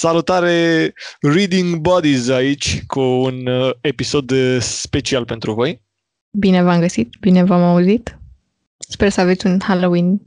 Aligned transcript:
Salutare 0.00 0.92
Reading 1.20 1.76
Bodies 1.76 2.28
aici 2.28 2.82
cu 2.86 3.00
un 3.00 3.46
uh, 3.46 3.70
episod 3.80 4.30
uh, 4.30 4.56
special 4.60 5.24
pentru 5.24 5.52
voi. 5.52 5.82
Bine 6.30 6.62
v-am 6.62 6.80
găsit, 6.80 7.08
bine 7.20 7.44
v-am 7.44 7.62
auzit. 7.62 8.18
Sper 8.78 9.08
să 9.08 9.20
aveți 9.20 9.46
un 9.46 9.58
Halloween 9.62 10.20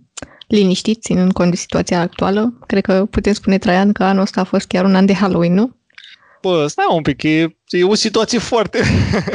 liniștit, 0.47 1.01
ținând 1.01 1.31
cont 1.31 1.49
de 1.49 1.55
situația 1.55 1.99
actuală. 1.99 2.57
Cred 2.67 2.83
că 2.83 3.05
putem 3.05 3.33
spune, 3.33 3.57
Traian, 3.57 3.91
că 3.91 4.03
anul 4.03 4.21
ăsta 4.21 4.41
a 4.41 4.43
fost 4.43 4.67
chiar 4.67 4.85
un 4.85 4.95
an 4.95 5.05
de 5.05 5.13
Halloween, 5.13 5.53
nu? 5.53 5.75
Bă, 6.41 6.67
stai 6.67 6.85
un 6.89 7.01
pic, 7.01 7.23
e, 7.23 7.57
e 7.67 7.83
o 7.83 7.95
situație 7.95 8.39
foarte, 8.39 8.79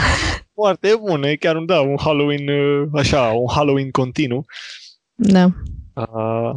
foarte 0.61 0.95
bună. 1.01 1.29
E 1.29 1.37
chiar 1.37 1.57
un, 1.57 1.67
da, 1.67 1.81
un 1.81 1.97
Halloween, 2.01 2.49
uh, 2.49 2.89
așa, 2.95 3.21
un 3.21 3.49
Halloween 3.55 3.91
continuu. 3.91 4.45
Da. 5.15 5.45
Uh, 5.95 6.51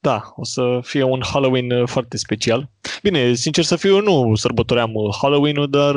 da, 0.00 0.32
o 0.36 0.44
să 0.44 0.78
fie 0.82 1.02
un 1.02 1.20
Halloween 1.32 1.70
uh, 1.70 1.88
foarte 1.88 2.16
special. 2.16 2.70
Bine, 3.02 3.34
sincer 3.34 3.64
să 3.64 3.76
fiu, 3.76 3.94
eu 3.94 4.00
nu 4.00 4.34
sărbătoream 4.34 4.90
uh, 4.94 5.16
Halloween-ul, 5.20 5.70
dar 5.70 5.94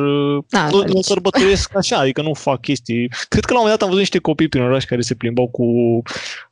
Da, 0.49 0.69
nu, 0.69 0.79
nici. 0.81 0.93
nu 0.93 1.01
sărbătoresc 1.01 1.75
așa, 1.77 1.97
adică 1.97 2.21
nu 2.21 2.33
fac 2.33 2.61
chestii. 2.61 3.07
Cred 3.29 3.45
că 3.45 3.53
la 3.53 3.59
un 3.59 3.63
moment 3.63 3.71
dat 3.79 3.81
am 3.81 3.87
văzut 3.87 3.97
niște 3.99 4.19
copii 4.19 4.47
prin 4.47 4.61
oraș 4.63 4.83
care 4.83 5.01
se 5.01 5.15
plimbau 5.15 5.47
cu, 5.49 5.63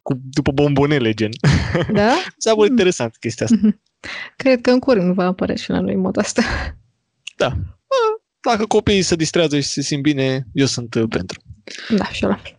cu 0.02 0.14
după 0.24 0.52
bombonele, 0.52 1.14
gen. 1.14 1.30
Da? 1.94 2.12
S-a 2.38 2.50
părut 2.54 2.64
Mm. 2.70 2.70
interesant 2.78 3.18
chestia 3.18 3.46
asta. 3.46 3.78
Cred 4.36 4.62
că 4.62 4.70
în 4.70 4.80
curând 4.80 5.14
va 5.14 5.26
apărea 5.26 5.56
și 5.56 5.70
la 5.70 5.80
noi 5.80 5.96
moda 5.96 6.22
asta. 6.22 6.42
Da. 7.38 7.50
Bă, 7.88 7.96
Dacă 8.50 8.66
copiii 8.66 9.02
se 9.02 9.16
distrează 9.16 9.60
și 9.60 9.68
se 9.68 9.82
simt 9.82 10.02
bine, 10.02 10.48
eu 10.54 10.66
sunt 10.66 10.94
uh, 10.94 11.04
pentru. 11.10 11.42
Da, 11.90 12.06
și 12.06 12.24
eu 12.24 12.30
la 12.30 12.36
fel. 12.36 12.59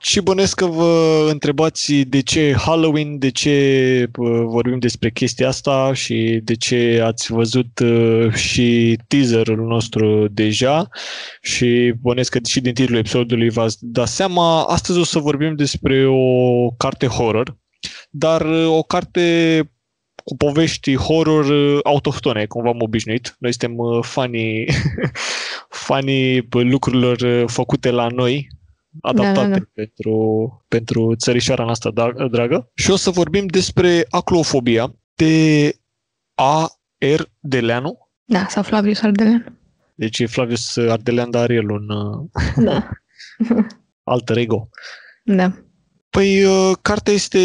Și 0.00 0.20
bănesc 0.20 0.54
că 0.54 0.66
vă 0.66 1.26
întrebați 1.30 1.94
de 1.94 2.20
ce 2.20 2.54
Halloween, 2.58 3.18
de 3.18 3.30
ce 3.30 4.10
uh, 4.18 4.42
vorbim 4.44 4.78
despre 4.78 5.10
chestia 5.10 5.48
asta 5.48 5.92
și 5.94 6.40
de 6.42 6.56
ce 6.56 7.00
ați 7.04 7.32
văzut 7.32 7.78
uh, 7.78 8.32
și 8.32 8.98
teaserul 9.08 9.66
nostru 9.66 10.28
deja 10.30 10.88
și 11.42 11.94
bănesc 12.00 12.30
că 12.30 12.38
și 12.46 12.60
din 12.60 12.74
titlul 12.74 12.98
episodului 12.98 13.50
v-ați 13.50 13.76
dat 13.80 14.08
seama. 14.08 14.64
Astăzi 14.64 14.98
o 14.98 15.04
să 15.04 15.18
vorbim 15.18 15.56
despre 15.56 16.06
o 16.06 16.70
carte 16.70 17.06
horror, 17.06 17.56
dar 18.10 18.40
uh, 18.40 18.66
o 18.66 18.82
carte 18.82 19.62
cu 20.28 20.36
povești 20.36 20.96
horror 20.96 21.44
uh, 21.44 21.78
autohtone, 21.82 22.46
cum 22.46 22.62
v-am 22.62 22.80
obișnuit. 22.80 23.36
Noi 23.38 23.52
suntem 23.52 23.78
uh, 23.78 24.04
fanii, 24.04 24.68
fanii 25.86 26.42
bă, 26.42 26.62
lucrurilor 26.62 27.20
uh, 27.20 27.44
făcute 27.46 27.90
la 27.90 28.06
noi, 28.08 28.48
adaptate 29.00 29.34
Da, 29.34 29.48
da, 29.48 29.58
da. 29.58 29.64
pentru, 29.74 30.64
pentru 30.68 31.14
țărișoara 31.14 31.64
noastră 31.64 31.90
da- 31.90 32.28
dragă. 32.30 32.70
Și 32.74 32.90
o 32.90 32.96
să 32.96 33.10
vorbim 33.10 33.46
despre 33.46 34.06
aclofobia 34.08 34.94
de 35.14 35.74
A. 36.34 36.68
R. 37.16 37.20
Deleanu. 37.40 38.08
Da, 38.24 38.46
sau 38.48 38.62
Flavius 38.62 39.02
Ardelean. 39.02 39.58
Deci 39.94 40.18
e 40.18 40.26
Flavius 40.26 40.76
Ardelean, 40.76 41.30
dar 41.30 41.42
are 41.42 41.54
el 41.54 41.70
un 41.70 41.88
uh, 41.88 42.28
Da. 42.64 42.88
alter 44.02 44.36
ego. 44.36 44.68
Da. 45.24 45.52
Păi, 46.10 46.44
uh, 46.44 46.76
cartea 46.82 47.12
este 47.12 47.38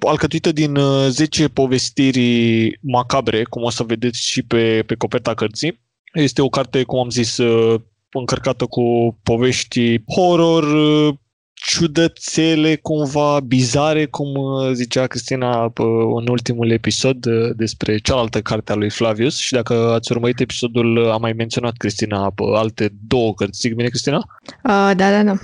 alcătuită 0.00 0.52
din 0.52 0.76
uh, 0.76 1.06
10 1.08 1.48
povestiri 1.48 2.78
macabre, 2.82 3.42
cum 3.44 3.62
o 3.62 3.70
să 3.70 3.82
vedeți 3.82 4.26
și 4.26 4.42
pe, 4.42 4.82
pe 4.86 4.94
coperta 4.94 5.34
cărții. 5.34 5.80
Este 6.12 6.42
o 6.42 6.48
carte, 6.48 6.82
cum 6.82 6.98
am 6.98 7.10
zis, 7.10 7.36
uh, 7.36 7.80
încărcată 8.12 8.64
cu 8.64 9.18
povești 9.22 10.02
horror, 10.06 10.62
uh, 10.62 11.14
ciudățele 11.60 12.76
cumva, 12.76 13.40
bizare, 13.40 14.06
cum 14.06 14.34
uh, 14.34 14.70
zicea 14.72 15.06
Cristina 15.06 15.64
uh, 15.64 15.72
în 16.16 16.28
ultimul 16.28 16.70
episod 16.70 17.26
uh, 17.26 17.50
despre 17.56 17.98
cealaltă 17.98 18.40
carte 18.40 18.72
a 18.72 18.74
lui 18.74 18.90
Flavius. 18.90 19.36
Și 19.36 19.52
dacă 19.52 19.74
ați 19.74 20.12
urmărit 20.12 20.40
episodul, 20.40 20.96
uh, 20.96 21.10
am 21.10 21.20
mai 21.20 21.32
menționat 21.32 21.76
Cristina 21.76 22.26
uh, 22.26 22.32
alte 22.54 22.92
două 23.06 23.34
cărți. 23.34 23.60
Zic 23.60 23.74
bine, 23.74 23.88
Cristina? 23.88 24.16
Uh, 24.16 24.90
da, 24.96 25.10
da, 25.10 25.22
da. 25.22 25.34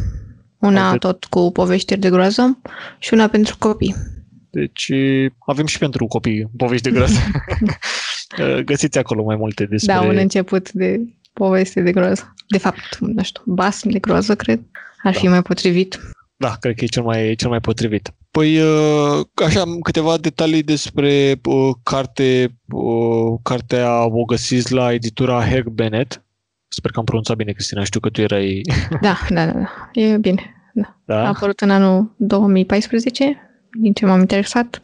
Una 0.59 0.85
Alte- 0.87 0.99
tot 0.99 1.25
cu 1.25 1.51
poveștiri 1.53 2.01
de 2.01 2.11
groază 2.11 2.59
și 2.99 3.15
una 3.15 3.29
pentru 3.29 3.57
copii. 3.59 3.95
Deci 4.51 4.91
avem 5.47 5.67
și 5.67 5.79
pentru 5.79 6.07
copii 6.07 6.51
povești 6.57 6.89
de 6.89 6.95
groază. 6.95 7.19
Găsiți 8.65 8.99
acolo 8.99 9.23
mai 9.23 9.37
multe 9.37 9.65
despre... 9.65 9.93
Da, 9.93 10.01
un 10.01 10.17
început 10.17 10.73
de 10.73 11.01
poveste 11.35 11.81
de 11.81 11.93
groază. 11.93 12.35
De 12.49 12.59
fapt, 12.59 12.99
nu 12.99 13.23
știu, 13.23 13.43
basm 13.47 13.89
de 13.89 13.99
groază, 13.99 14.35
cred. 14.35 14.61
Ar 15.03 15.13
Da. 15.13 15.19
fi 15.19 15.29
mai 15.29 15.43
potrivit. 15.43 15.99
Da, 16.37 16.57
cred 16.61 16.75
că 16.77 16.85
e 16.85 16.87
cel 16.89 17.03
mai, 17.03 17.35
cel 17.35 17.49
mai 17.49 17.61
potrivit. 17.61 18.11
Păi, 18.31 18.59
uh, 18.61 19.25
așa, 19.47 19.63
câteva 19.83 20.17
detalii 20.17 20.63
despre 20.63 21.41
uh, 21.45 21.71
carte. 21.83 22.59
Uh, 22.69 23.39
cartea 23.43 24.05
o 24.05 24.25
găsiți 24.25 24.73
la 24.73 24.93
editura 24.93 25.45
Herc 25.49 25.67
Bennett. 25.67 26.23
Sper 26.69 26.91
că 26.91 26.99
am 26.99 27.05
pronunțat 27.05 27.37
bine, 27.37 27.53
Cristina. 27.53 27.85
Știu 27.85 28.01
că 28.01 28.09
tu 28.09 28.21
erai... 28.21 28.61
Da, 29.01 29.19
da, 29.29 29.47
da, 29.47 29.53
da. 29.53 29.91
E 30.01 30.17
bine. 30.17 30.43
A 30.83 30.95
Da? 31.05 31.29
apărut 31.29 31.61
în 31.61 31.71
anul 31.71 32.15
2014, 32.17 33.37
din 33.81 33.93
ce 33.93 34.07
m-am 34.07 34.21
interesat, 34.21 34.81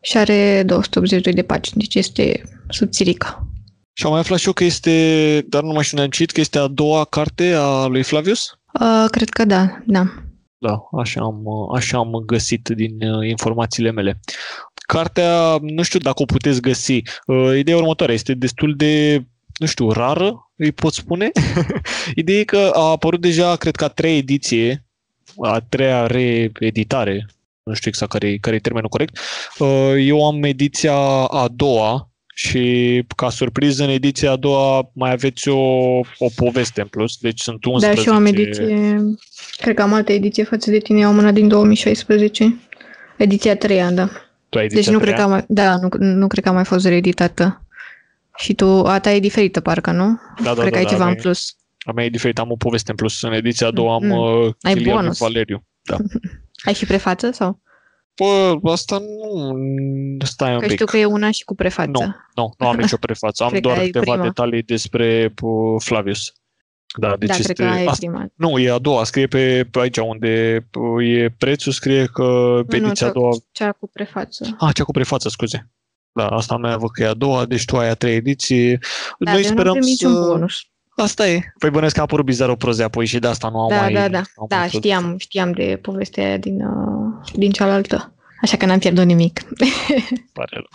și 0.00 0.16
are 0.16 0.62
282 0.66 1.32
de 1.32 1.42
pagini, 1.42 1.82
deci 1.82 1.94
este 1.94 2.42
subțirică. 2.68 3.46
Și 3.92 4.04
am 4.04 4.10
mai 4.10 4.20
aflat 4.20 4.38
și 4.38 4.46
eu 4.46 4.52
că 4.52 4.64
este, 4.64 5.44
dar 5.48 5.62
nu 5.62 5.72
mai 5.72 5.84
știu 5.84 5.96
neamcit, 5.96 6.30
că 6.30 6.40
este 6.40 6.58
a 6.58 6.66
doua 6.66 7.04
carte 7.04 7.52
a 7.52 7.86
lui 7.86 8.02
Flavius. 8.02 8.58
Uh, 8.80 9.06
cred 9.10 9.28
că 9.28 9.44
da, 9.44 9.82
da. 9.86 10.04
Da, 10.58 10.88
așa 10.98 11.20
am, 11.20 11.44
așa 11.74 11.98
am 11.98 12.22
găsit 12.26 12.68
din 12.68 13.02
uh, 13.02 13.28
informațiile 13.28 13.90
mele. 13.90 14.20
Cartea, 14.74 15.58
nu 15.60 15.82
știu 15.82 15.98
dacă 15.98 16.22
o 16.22 16.24
puteți 16.24 16.60
găsi. 16.60 17.02
Uh, 17.26 17.58
ideea 17.58 17.76
următoare 17.76 18.12
este 18.12 18.34
destul 18.34 18.74
de, 18.76 19.24
nu 19.58 19.66
știu, 19.66 19.90
rară, 19.90 20.50
îi 20.56 20.72
pot 20.72 20.92
spune. 20.92 21.30
Ideea 22.14 22.38
e 22.38 22.44
că 22.44 22.70
a 22.74 22.90
apărut 22.90 23.20
deja, 23.20 23.56
cred 23.56 23.76
că 23.76 23.84
a 23.84 23.88
treia 23.88 24.16
ediție, 24.16 24.84
a 25.40 25.60
treia 25.68 26.06
reeditare, 26.06 27.26
nu 27.62 27.74
știu 27.74 27.90
exact 27.90 28.12
care, 28.12 28.36
care 28.36 28.56
e 28.56 28.60
termenul 28.60 28.88
corect. 28.88 29.18
Uh, 29.58 29.94
eu 29.98 30.26
am 30.26 30.42
ediția 30.42 30.96
a 31.26 31.48
doua 31.48 32.11
și 32.34 33.04
ca 33.16 33.30
surpriză 33.30 33.82
în 33.84 33.88
ediția 33.88 34.30
a 34.30 34.36
doua 34.36 34.90
mai 34.92 35.10
aveți 35.12 35.48
o, 35.48 35.58
o 36.18 36.28
poveste 36.36 36.80
în 36.80 36.86
plus, 36.86 37.16
deci 37.16 37.40
sunt 37.40 37.64
11. 37.64 37.94
Da, 37.94 38.02
și 38.02 38.08
eu 38.08 38.14
am 38.14 38.26
ediție, 38.26 38.96
cred 39.56 39.74
că 39.76 39.82
am 39.82 39.92
altă 39.92 40.12
ediție 40.12 40.44
față 40.44 40.70
de 40.70 40.78
tine, 40.78 41.00
eu 41.00 41.08
am 41.08 41.16
una 41.16 41.30
din 41.32 41.48
2016. 41.48 42.56
Ediția 43.16 43.56
3 43.56 43.78
da. 43.92 44.08
Tu 44.48 44.58
ai 44.58 44.66
Deci 44.66 44.72
ediția 44.76 44.92
nu 44.92 44.98
a 44.98 45.00
cred, 45.00 45.14
că 45.14 45.20
treia? 45.20 45.24
a 45.24 45.34
mai, 45.34 45.44
da, 45.48 45.76
nu, 45.76 45.88
nu 45.98 46.26
cred 46.26 46.44
că 46.44 46.48
a 46.50 46.52
mai 46.52 46.64
fost 46.64 46.86
reeditată. 46.86 47.66
Și 48.36 48.54
tu, 48.54 48.66
a 48.66 49.00
ta 49.00 49.12
e 49.12 49.20
diferită, 49.20 49.60
parcă, 49.60 49.90
nu? 49.90 50.20
Da, 50.42 50.54
da, 50.54 50.60
cred 50.60 50.64
da, 50.64 50.70
că 50.70 50.76
ai 50.76 50.82
da, 50.84 50.88
ceva 50.90 51.04
a 51.04 51.06
în 51.06 51.12
mea- 51.12 51.22
plus. 51.22 51.56
A 51.84 51.92
mea 51.92 52.04
e 52.04 52.08
diferit, 52.08 52.38
am 52.38 52.50
o 52.50 52.56
poveste 52.56 52.90
în 52.90 52.96
plus. 52.96 53.22
În 53.22 53.32
ediția 53.32 53.66
a 53.66 53.70
doua 53.70 53.94
am 53.94 54.04
Mm. 54.04 54.10
uh, 54.10 54.52
Ai 54.60 54.72
Chilia 54.72 54.92
lui 54.92 55.00
bonus. 55.02 55.18
Valeriu. 55.18 55.64
Da. 55.82 55.96
Ai 56.66 56.74
și 56.74 56.86
prefață 56.86 57.30
sau? 57.30 57.60
Bă, 58.16 58.58
asta 58.70 58.98
nu... 58.98 59.54
Stai 60.24 60.52
un 60.52 60.58
Că 60.58 60.64
pic. 60.66 60.72
știu 60.74 60.86
că 60.86 60.96
e 60.96 61.04
una 61.04 61.30
și 61.30 61.44
cu 61.44 61.54
prefață. 61.54 61.90
Nu, 61.90 62.14
nu, 62.34 62.54
nu 62.58 62.66
am 62.68 62.76
nicio 62.76 62.96
prefață. 62.96 63.42
Am 63.44 63.48
Cred 63.50 63.62
că 63.62 63.68
doar 63.68 63.78
ai 63.80 63.86
câteva 63.90 64.10
prima. 64.12 64.26
detalii 64.26 64.62
despre 64.62 65.34
uh, 65.42 65.82
Flavius. 65.84 66.32
Da, 66.98 67.16
deci 67.18 67.28
da, 67.28 67.34
este... 67.34 67.52
cred 67.52 67.66
că 67.66 67.72
ai 67.72 67.84
asta, 67.86 68.06
prima. 68.06 68.26
nu, 68.34 68.58
e 68.58 68.70
a 68.70 68.78
doua. 68.78 69.04
Scrie 69.04 69.26
pe, 69.26 69.68
pe 69.70 69.80
aici 69.80 69.96
unde 69.96 70.64
uh, 70.78 71.06
e 71.08 71.34
prețul, 71.38 71.72
scrie 71.72 72.06
că 72.06 72.22
pe 72.68 72.76
Nu, 72.76 72.82
nu, 72.82 72.86
ediția 72.86 73.06
a 73.06 73.10
cea- 73.10 73.18
doua... 73.18 73.30
Cea 73.52 73.72
cu 73.72 73.88
prefață. 73.92 74.56
Ah, 74.58 74.74
cea 74.74 74.84
cu 74.84 74.92
prefață, 74.92 75.28
scuze. 75.28 75.70
Da, 76.12 76.26
asta 76.26 76.56
mea 76.56 76.76
văd 76.76 76.90
că 76.90 77.02
e 77.02 77.06
a 77.06 77.14
doua, 77.14 77.44
deci 77.44 77.64
tu 77.64 77.76
ai 77.76 77.88
a 77.88 77.94
treia 77.94 78.14
ediție. 78.14 78.78
Da, 79.18 79.32
Noi 79.32 79.40
eu 79.42 79.42
nu 79.42 79.48
am 79.48 79.54
sperăm 79.54 79.72
primit 79.72 79.98
să... 79.98 80.06
niciun 80.06 80.26
bonus. 80.26 80.54
Asta 80.96 81.28
e. 81.28 81.40
Păi 81.58 81.70
bănesc 81.70 81.94
că 81.94 82.00
a 82.00 82.02
apărut 82.02 82.24
bizar 82.24 82.48
o 82.48 82.54
proze 82.56 82.82
apoi 82.82 83.06
și 83.06 83.18
de 83.18 83.26
asta 83.26 83.48
nu 83.48 83.58
am 83.60 83.68
Da, 83.68 83.80
mai... 83.80 83.92
da, 83.92 84.08
da. 84.08 84.18
am 84.18 84.46
Da, 84.48 84.56
mai 84.58 84.68
știam, 84.68 85.14
știam 85.18 85.52
de 85.52 85.78
povestea 85.82 86.24
aia 86.26 86.36
din, 86.36 86.60
uh, 86.64 87.30
din 87.34 87.50
cealaltă. 87.50 88.11
Așa 88.42 88.56
că 88.56 88.66
n-am 88.66 88.78
pierdut 88.78 89.04
nimic. 89.04 89.40
pare 90.32 90.56
rău. 90.56 90.68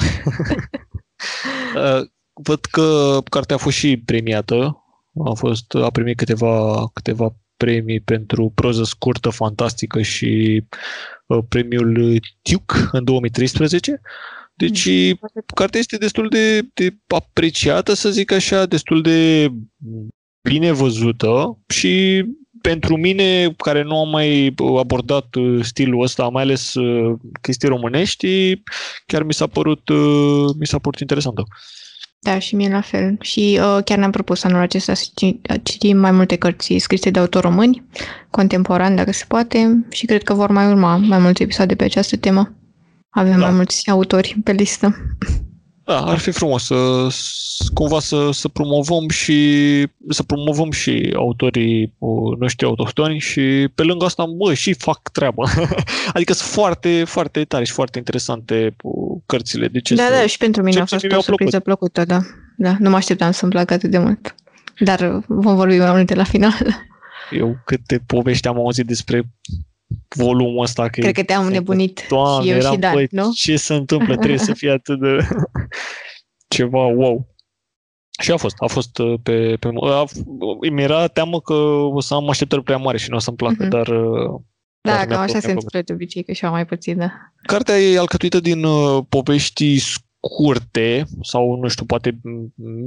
Uh, 1.75 2.07
Văd 2.43 2.65
că 2.65 3.19
cartea 3.29 3.55
a 3.55 3.59
fost 3.59 3.77
și 3.77 3.97
premiată. 3.97 4.83
A, 5.25 5.33
fost, 5.33 5.73
a 5.73 5.89
primit 5.89 6.17
câteva, 6.17 6.87
câteva 6.93 7.35
premii 7.57 7.99
pentru 7.99 8.51
proză 8.55 8.83
scurtă, 8.83 9.29
fantastică 9.29 10.01
și 10.01 10.63
uh, 11.25 11.43
premiul 11.49 12.19
Duke 12.41 12.75
în 12.91 13.03
2013. 13.03 14.01
Deci 14.53 14.89
cartea 15.55 15.79
este 15.79 15.97
destul 15.97 16.29
de, 16.29 16.61
de 16.73 16.97
apreciată, 17.07 17.93
să 17.93 18.09
zic 18.09 18.31
așa, 18.31 18.65
destul 18.65 19.01
de 19.01 19.51
bine 20.41 20.71
văzută 20.71 21.59
și 21.67 22.25
pentru 22.62 22.98
mine, 22.98 23.54
care 23.57 23.83
nu 23.83 24.00
am 24.00 24.09
mai 24.09 24.56
abordat 24.80 25.36
uh, 25.36 25.63
stilul 25.63 26.01
ăsta, 26.04 26.27
mai 26.27 26.44
ales 26.44 26.74
uh, 26.74 27.15
chestii 27.42 27.68
românești, 27.68 28.62
chiar 29.06 29.24
mi 29.24 29.33
s-a 29.33 29.48
părut, 29.48 29.89
uh, 29.89 30.45
mi 30.59 30.68
s-a 30.68 30.77
părut 30.80 31.00
interesantă. 31.00 31.44
Da, 32.19 32.39
și 32.39 32.56
mie 32.56 32.69
la 32.69 32.81
fel. 32.81 33.18
Și 33.21 33.59
uh, 33.62 33.83
chiar 33.83 33.98
ne-am 33.98 34.12
propus 34.12 34.44
anul 34.44 34.62
acesta 34.62 34.94
să 34.94 35.06
ci- 35.15 35.62
citim 35.63 35.98
mai 35.98 36.12
multe 36.12 36.36
cărți 36.36 36.77
scrise 36.77 37.09
de 37.09 37.19
autori 37.19 37.45
români, 37.45 37.83
contemporani, 38.30 38.95
dacă 38.95 39.12
se 39.12 39.25
poate, 39.27 39.86
și 39.89 40.06
cred 40.06 40.24
că 40.24 40.33
vor 40.33 40.50
mai 40.50 40.68
urma 40.68 40.95
mai 40.95 41.19
multe 41.19 41.44
episoade 41.44 41.75
pe 41.75 41.83
această 41.83 42.18
temă. 42.18 42.56
Avem 43.09 43.39
Da. 43.39 43.45
mai 43.45 43.51
mulți 43.51 43.89
autori 43.89 44.36
pe 44.44 44.51
listă. 44.51 44.95
Da, 45.87 46.01
ar 46.01 46.17
fi 46.17 46.31
frumos 46.31 46.65
să, 46.65 47.07
cumva 47.73 47.99
să, 47.99 48.29
să 48.31 48.47
promovăm 48.47 49.09
și 49.09 49.37
să 50.09 50.23
promovăm 50.23 50.71
și 50.71 51.13
autorii 51.15 51.95
noștri 52.39 52.65
autohtoni 52.65 53.19
și 53.19 53.69
pe 53.75 53.83
lângă 53.83 54.05
asta, 54.05 54.25
bă, 54.25 54.53
și 54.53 54.73
fac 54.73 55.09
treaba. 55.09 55.43
adică 56.13 56.33
sunt 56.33 56.49
foarte, 56.49 57.03
foarte 57.03 57.43
tare 57.43 57.63
și 57.63 57.71
foarte 57.71 57.97
interesante 57.97 58.75
cărțile. 59.25 59.67
De 59.67 59.79
ce 59.79 59.95
da, 59.95 60.03
să, 60.03 60.11
da, 60.11 60.25
și 60.25 60.37
pentru 60.37 60.63
mine 60.63 60.79
a 60.79 60.85
fost 60.85 61.05
o 61.05 61.21
surpriză 61.21 61.59
plăcut. 61.59 61.91
plăcută, 61.91 62.05
da. 62.05 62.19
Da, 62.57 62.75
nu 62.79 62.89
mă 62.89 62.95
așteptam 62.95 63.31
să-mi 63.31 63.51
placă 63.51 63.73
atât 63.73 63.89
de 63.89 63.97
mult. 63.97 64.35
Dar 64.79 65.23
vom 65.27 65.55
vorbi 65.55 65.77
mai 65.77 65.91
multe 65.91 66.15
la 66.15 66.23
final. 66.23 66.85
Eu 67.31 67.57
câte 67.65 68.03
povești 68.05 68.47
am 68.47 68.57
auzit 68.57 68.85
despre 68.85 69.23
volumul 70.15 70.61
ăsta. 70.61 70.83
Că 70.89 71.01
Cred 71.01 71.13
că 71.13 71.23
te-am 71.23 71.47
nebunit 71.47 72.05
Doamne, 72.09 72.43
și 72.43 72.49
eu 72.49 72.57
eram, 72.57 72.73
și 72.73 72.79
Dan, 72.79 72.93
băi, 72.93 73.07
nu? 73.11 73.31
ce 73.33 73.55
se 73.55 73.73
întâmplă? 73.73 74.15
Trebuie 74.15 74.37
să 74.37 74.53
fie 74.53 74.71
atât 74.71 74.99
de 74.99 75.17
ceva 76.55 76.85
wow. 76.85 77.35
Și 78.19 78.31
a 78.31 78.37
fost, 78.37 78.55
a 78.59 78.67
fost 78.67 78.97
uh, 78.97 79.19
pe... 79.23 79.57
pe 79.59 79.69
a, 79.81 80.03
mi 80.71 80.81
era 80.81 81.07
teamă 81.07 81.41
că 81.41 81.53
o 81.93 81.99
să 81.99 82.13
am 82.13 82.29
așteptări 82.29 82.63
prea 82.63 82.77
mari 82.77 82.97
și 82.97 83.09
nu 83.09 83.15
o 83.15 83.19
să-mi 83.19 83.37
placă, 83.37 83.65
mm-hmm. 83.65 83.69
dar... 83.69 83.87
Uh, 83.87 84.41
da, 84.81 84.93
dar 84.95 85.05
cam 85.05 85.21
așa 85.21 85.39
se 85.39 85.51
întâmplă 85.51 85.81
de 85.81 85.93
obicei, 85.93 86.23
că 86.23 86.31
și-au 86.31 86.51
mai 86.51 86.65
puțin, 86.65 86.97
da. 86.97 87.11
Cartea 87.41 87.79
e 87.79 87.99
alcătuită 87.99 88.39
din 88.39 88.63
uh, 88.63 89.03
povești 89.09 89.79
scurte 89.79 91.05
sau, 91.21 91.55
nu 91.55 91.67
știu, 91.67 91.85
poate 91.85 92.19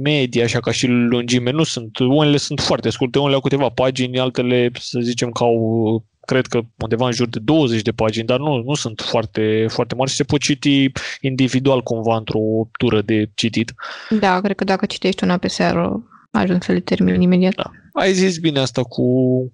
medii, 0.01 0.41
așa 0.43 0.59
ca 0.59 0.71
și 0.71 0.87
lungime. 0.87 1.51
Nu 1.51 1.63
sunt, 1.63 1.99
unele 1.99 2.37
sunt 2.37 2.59
foarte 2.59 2.89
scurte, 2.89 3.19
unele 3.19 3.35
au 3.35 3.41
câteva 3.41 3.69
pagini, 3.69 4.19
altele, 4.19 4.71
să 4.79 4.99
zicem, 5.01 5.31
că 5.31 5.43
au 5.43 6.05
cred 6.25 6.45
că 6.45 6.61
undeva 6.77 7.05
în 7.05 7.11
jur 7.11 7.27
de 7.27 7.39
20 7.39 7.81
de 7.81 7.91
pagini, 7.91 8.25
dar 8.25 8.39
nu, 8.39 8.63
nu 8.63 8.73
sunt 8.73 9.01
foarte, 9.01 9.65
foarte 9.69 9.95
mari 9.95 10.09
și 10.09 10.15
se 10.15 10.23
pot 10.23 10.39
citi 10.39 10.91
individual 11.21 11.81
cumva 11.81 12.15
într-o 12.15 12.39
tură 12.79 13.01
de 13.01 13.29
citit. 13.33 13.73
Da, 14.19 14.41
cred 14.41 14.55
că 14.55 14.63
dacă 14.63 14.85
citești 14.85 15.23
una 15.23 15.37
pe 15.37 15.47
seară, 15.47 16.03
ajung 16.31 16.63
să 16.63 16.71
le 16.71 16.79
termin 16.79 17.21
imediat. 17.21 17.55
Da. 17.55 17.71
Ai 17.93 18.13
zis 18.13 18.37
bine 18.37 18.59
asta 18.59 18.83
cu, 18.83 19.03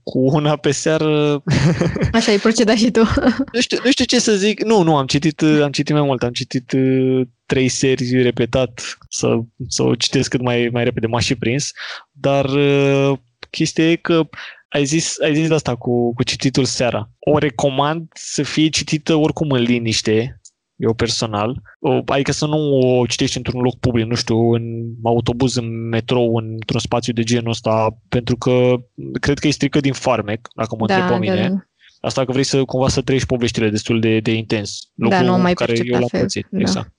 cu 0.03 0.19
una 0.19 0.55
pe 0.55 0.71
seară. 0.71 1.43
Așa 2.11 2.31
ai 2.31 2.37
procedat 2.37 2.75
și 2.75 2.91
tu. 2.91 2.99
nu, 3.53 3.59
știu, 3.59 3.77
nu 3.83 3.91
știu 3.91 4.05
ce 4.05 4.19
să 4.19 4.35
zic. 4.35 4.63
Nu, 4.63 4.83
nu, 4.83 4.95
am 4.95 5.05
citit, 5.05 5.41
am 5.41 5.71
citit 5.71 5.95
mai 5.95 6.03
mult. 6.03 6.23
Am 6.23 6.31
citit 6.31 6.71
uh, 6.71 7.21
trei 7.45 7.67
serii 7.67 8.21
repetat 8.21 8.97
să, 9.09 9.39
să 9.67 9.83
o 9.83 9.95
citesc 9.95 10.29
cât 10.29 10.41
mai, 10.41 10.69
mai 10.71 10.83
repede. 10.83 11.07
M-a 11.07 11.19
și 11.19 11.35
prins. 11.35 11.71
Dar 12.11 12.45
uh, 12.45 13.17
chestia 13.49 13.91
e 13.91 13.95
că 13.95 14.29
ai 14.69 14.85
zis, 14.85 15.19
ai 15.19 15.35
zis 15.35 15.49
asta 15.49 15.75
cu, 15.75 16.13
cu 16.13 16.23
cititul 16.23 16.65
seara. 16.65 17.09
O 17.19 17.37
recomand 17.37 18.07
să 18.13 18.43
fie 18.43 18.69
citită 18.69 19.15
oricum 19.15 19.51
în 19.51 19.61
liniște, 19.61 20.41
eu 20.75 20.93
personal, 20.93 21.61
o, 21.79 22.01
adică 22.05 22.31
să 22.31 22.45
nu 22.45 22.79
o 22.79 23.05
citești 23.05 23.37
într-un 23.37 23.61
loc 23.61 23.79
public, 23.79 24.05
nu 24.05 24.15
știu, 24.15 24.53
în 24.53 24.63
autobuz, 25.03 25.55
în 25.55 25.87
metrou, 25.87 26.35
într-un 26.35 26.79
spațiu 26.79 27.13
de 27.13 27.23
genul 27.23 27.49
ăsta, 27.49 27.97
pentru 28.09 28.37
că 28.37 28.75
cred 29.19 29.39
că 29.39 29.47
e 29.47 29.51
strică 29.51 29.79
din 29.79 29.93
farmec, 29.93 30.47
dacă 30.55 30.75
mă 30.79 30.87
da, 30.87 30.95
întreb 30.95 31.19
pe 31.19 31.25
mine. 31.25 31.49
Da. 31.49 31.55
Asta 32.01 32.25
că 32.25 32.31
vrei 32.31 32.43
să 32.43 32.63
cumva 32.63 32.87
să 32.87 33.01
trăiești 33.01 33.27
poveștile 33.27 33.69
destul 33.69 33.99
de, 33.99 34.19
de 34.19 34.31
intens. 34.31 34.79
Locul 34.95 35.17
da, 35.17 35.23
nu 35.23 35.37
mai 35.37 35.53
care 35.53 35.85
eu 35.85 35.99
l-am 35.99 36.07
pățit. 36.11 36.47
Da. 36.49 36.59
Exact. 36.59 36.93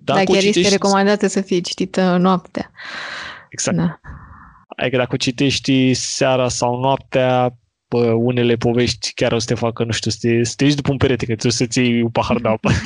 Dacă 0.00 0.18
da, 0.18 0.24
chiar 0.24 0.36
citești... 0.36 0.58
este 0.58 0.72
recomandată 0.72 1.26
să 1.26 1.40
fie 1.40 1.60
citită 1.60 2.16
noaptea. 2.16 2.70
Exact. 3.48 3.76
Da. 3.76 4.00
Adică 4.78 4.96
dacă 4.96 5.16
citești 5.16 5.94
seara 5.94 6.48
sau 6.48 6.80
noaptea, 6.80 7.58
bă, 7.88 8.12
unele 8.12 8.56
povești 8.56 9.12
chiar 9.14 9.32
o 9.32 9.38
să 9.38 9.46
te 9.46 9.54
facă, 9.54 9.84
nu 9.84 9.92
știu, 9.92 10.10
să 10.10 10.18
te, 10.20 10.44
să 10.44 10.52
te 10.56 10.64
ieși 10.64 10.76
după 10.76 10.90
un 10.90 10.96
perete, 10.96 11.26
că 11.26 11.32
trebuie 11.32 11.52
să-ți 11.52 11.78
iei 11.78 12.02
un 12.02 12.10
pahar 12.10 12.40
de 12.40 12.48
apă. 12.48 12.70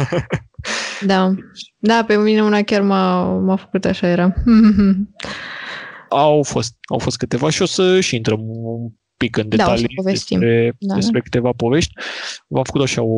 Da. 1.06 1.34
Da, 1.78 2.04
pe 2.06 2.16
mine 2.16 2.42
una 2.42 2.62
chiar 2.62 2.82
m-a, 2.82 3.22
m-a 3.38 3.56
făcut 3.56 3.84
așa, 3.84 4.06
era. 4.06 4.34
au 6.08 6.42
fost, 6.42 6.74
au 6.88 6.98
fost 6.98 7.16
câteva 7.16 7.50
și 7.50 7.62
o 7.62 7.64
să 7.64 8.00
și 8.00 8.16
intrăm 8.16 8.40
un 8.42 8.90
pic 9.16 9.36
în 9.36 9.48
detalii 9.48 9.88
da, 9.96 10.10
despre, 10.10 10.76
da, 10.78 10.94
despre 10.94 11.18
da. 11.18 11.24
câteva 11.24 11.50
povești. 11.56 11.92
V-am 12.46 12.62
făcut 12.62 12.82
așa 12.82 13.02
o, 13.02 13.16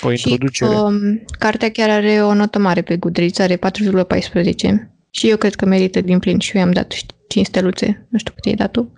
o 0.00 0.10
introducere. 0.10 0.70
Și, 0.70 0.76
um, 0.76 1.24
cartea 1.38 1.70
chiar 1.70 1.90
are 1.90 2.22
o 2.22 2.34
notă 2.34 2.58
mare 2.58 2.82
pe 2.82 2.96
Goodreads, 2.96 3.38
are 3.38 3.56
4,14 3.56 4.91
și 5.14 5.28
eu 5.28 5.36
cred 5.36 5.54
că 5.54 5.66
merită 5.66 6.00
din 6.00 6.18
plin 6.18 6.38
și 6.38 6.56
eu 6.56 6.62
am 6.62 6.72
dat 6.72 6.94
5 7.28 7.46
steluțe. 7.46 8.06
Nu 8.08 8.18
știu 8.18 8.32
cât 8.34 8.44
ai 8.44 8.54
dat 8.54 8.70
tu. 8.70 8.92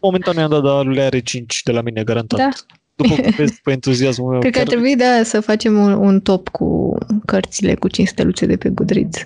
Momentan 0.00 0.36
i-am 0.36 0.50
dat, 0.50 0.62
dar 0.62 0.84
le 0.84 1.02
are 1.02 1.20
5 1.20 1.60
de 1.64 1.72
la 1.72 1.80
mine, 1.80 2.04
garantat. 2.04 2.38
Da. 2.38 2.48
După 2.94 3.14
cum 3.14 3.32
vezi, 3.36 3.60
pe 3.62 3.70
entuziasmul 3.70 4.30
meu. 4.30 4.40
Cred 4.40 4.52
că 4.52 4.58
ar 4.58 4.66
trebui, 4.66 4.96
da, 4.96 5.22
să 5.24 5.40
facem 5.40 5.78
un, 5.78 5.92
un 5.92 6.20
top 6.20 6.48
cu 6.48 6.98
cărțile 7.24 7.74
cu 7.74 7.88
5 7.88 8.08
steluțe 8.08 8.46
de 8.46 8.56
pe 8.56 8.68
Goodreads. 8.68 9.24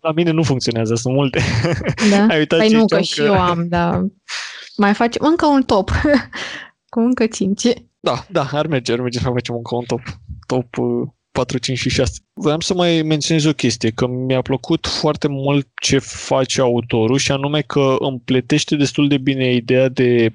La 0.00 0.12
mine 0.12 0.30
nu 0.30 0.42
funcționează, 0.42 0.94
sunt 0.94 1.14
multe. 1.14 1.40
Da? 2.10 2.26
Ai 2.30 2.38
uitat 2.38 2.58
păi 2.58 2.68
nu, 2.68 2.84
că, 2.86 2.96
că 2.96 3.02
și 3.02 3.20
eu 3.20 3.40
am, 3.40 3.68
dar 3.68 4.06
mai 4.76 4.94
facem 4.94 5.26
încă 5.26 5.46
un 5.46 5.62
top. 5.62 5.90
cu 6.92 7.00
încă 7.00 7.26
5. 7.26 7.62
Da, 8.00 8.26
da, 8.30 8.48
ar 8.52 8.66
merge, 8.66 8.92
ar 8.92 9.00
merge 9.00 9.18
să 9.18 9.30
facem 9.32 9.54
încă 9.54 9.74
un 9.74 9.84
top. 9.86 10.00
Top 10.46 10.76
uh, 10.76 11.08
4, 11.32 11.58
5 11.58 11.78
și 11.78 11.90
6. 11.90 12.20
Vreau 12.42 12.60
să 12.60 12.74
mai 12.74 13.02
menționez 13.02 13.44
o 13.44 13.52
chestie, 13.52 13.90
că 13.90 14.06
mi-a 14.06 14.42
plăcut 14.42 14.86
foarte 14.86 15.28
mult 15.28 15.68
ce 15.80 15.98
face 15.98 16.60
autorul 16.60 17.18
și 17.18 17.32
anume 17.32 17.60
că 17.60 17.96
împletește 17.98 18.76
destul 18.76 19.08
de 19.08 19.18
bine 19.18 19.52
ideea 19.52 19.88
de 19.88 20.32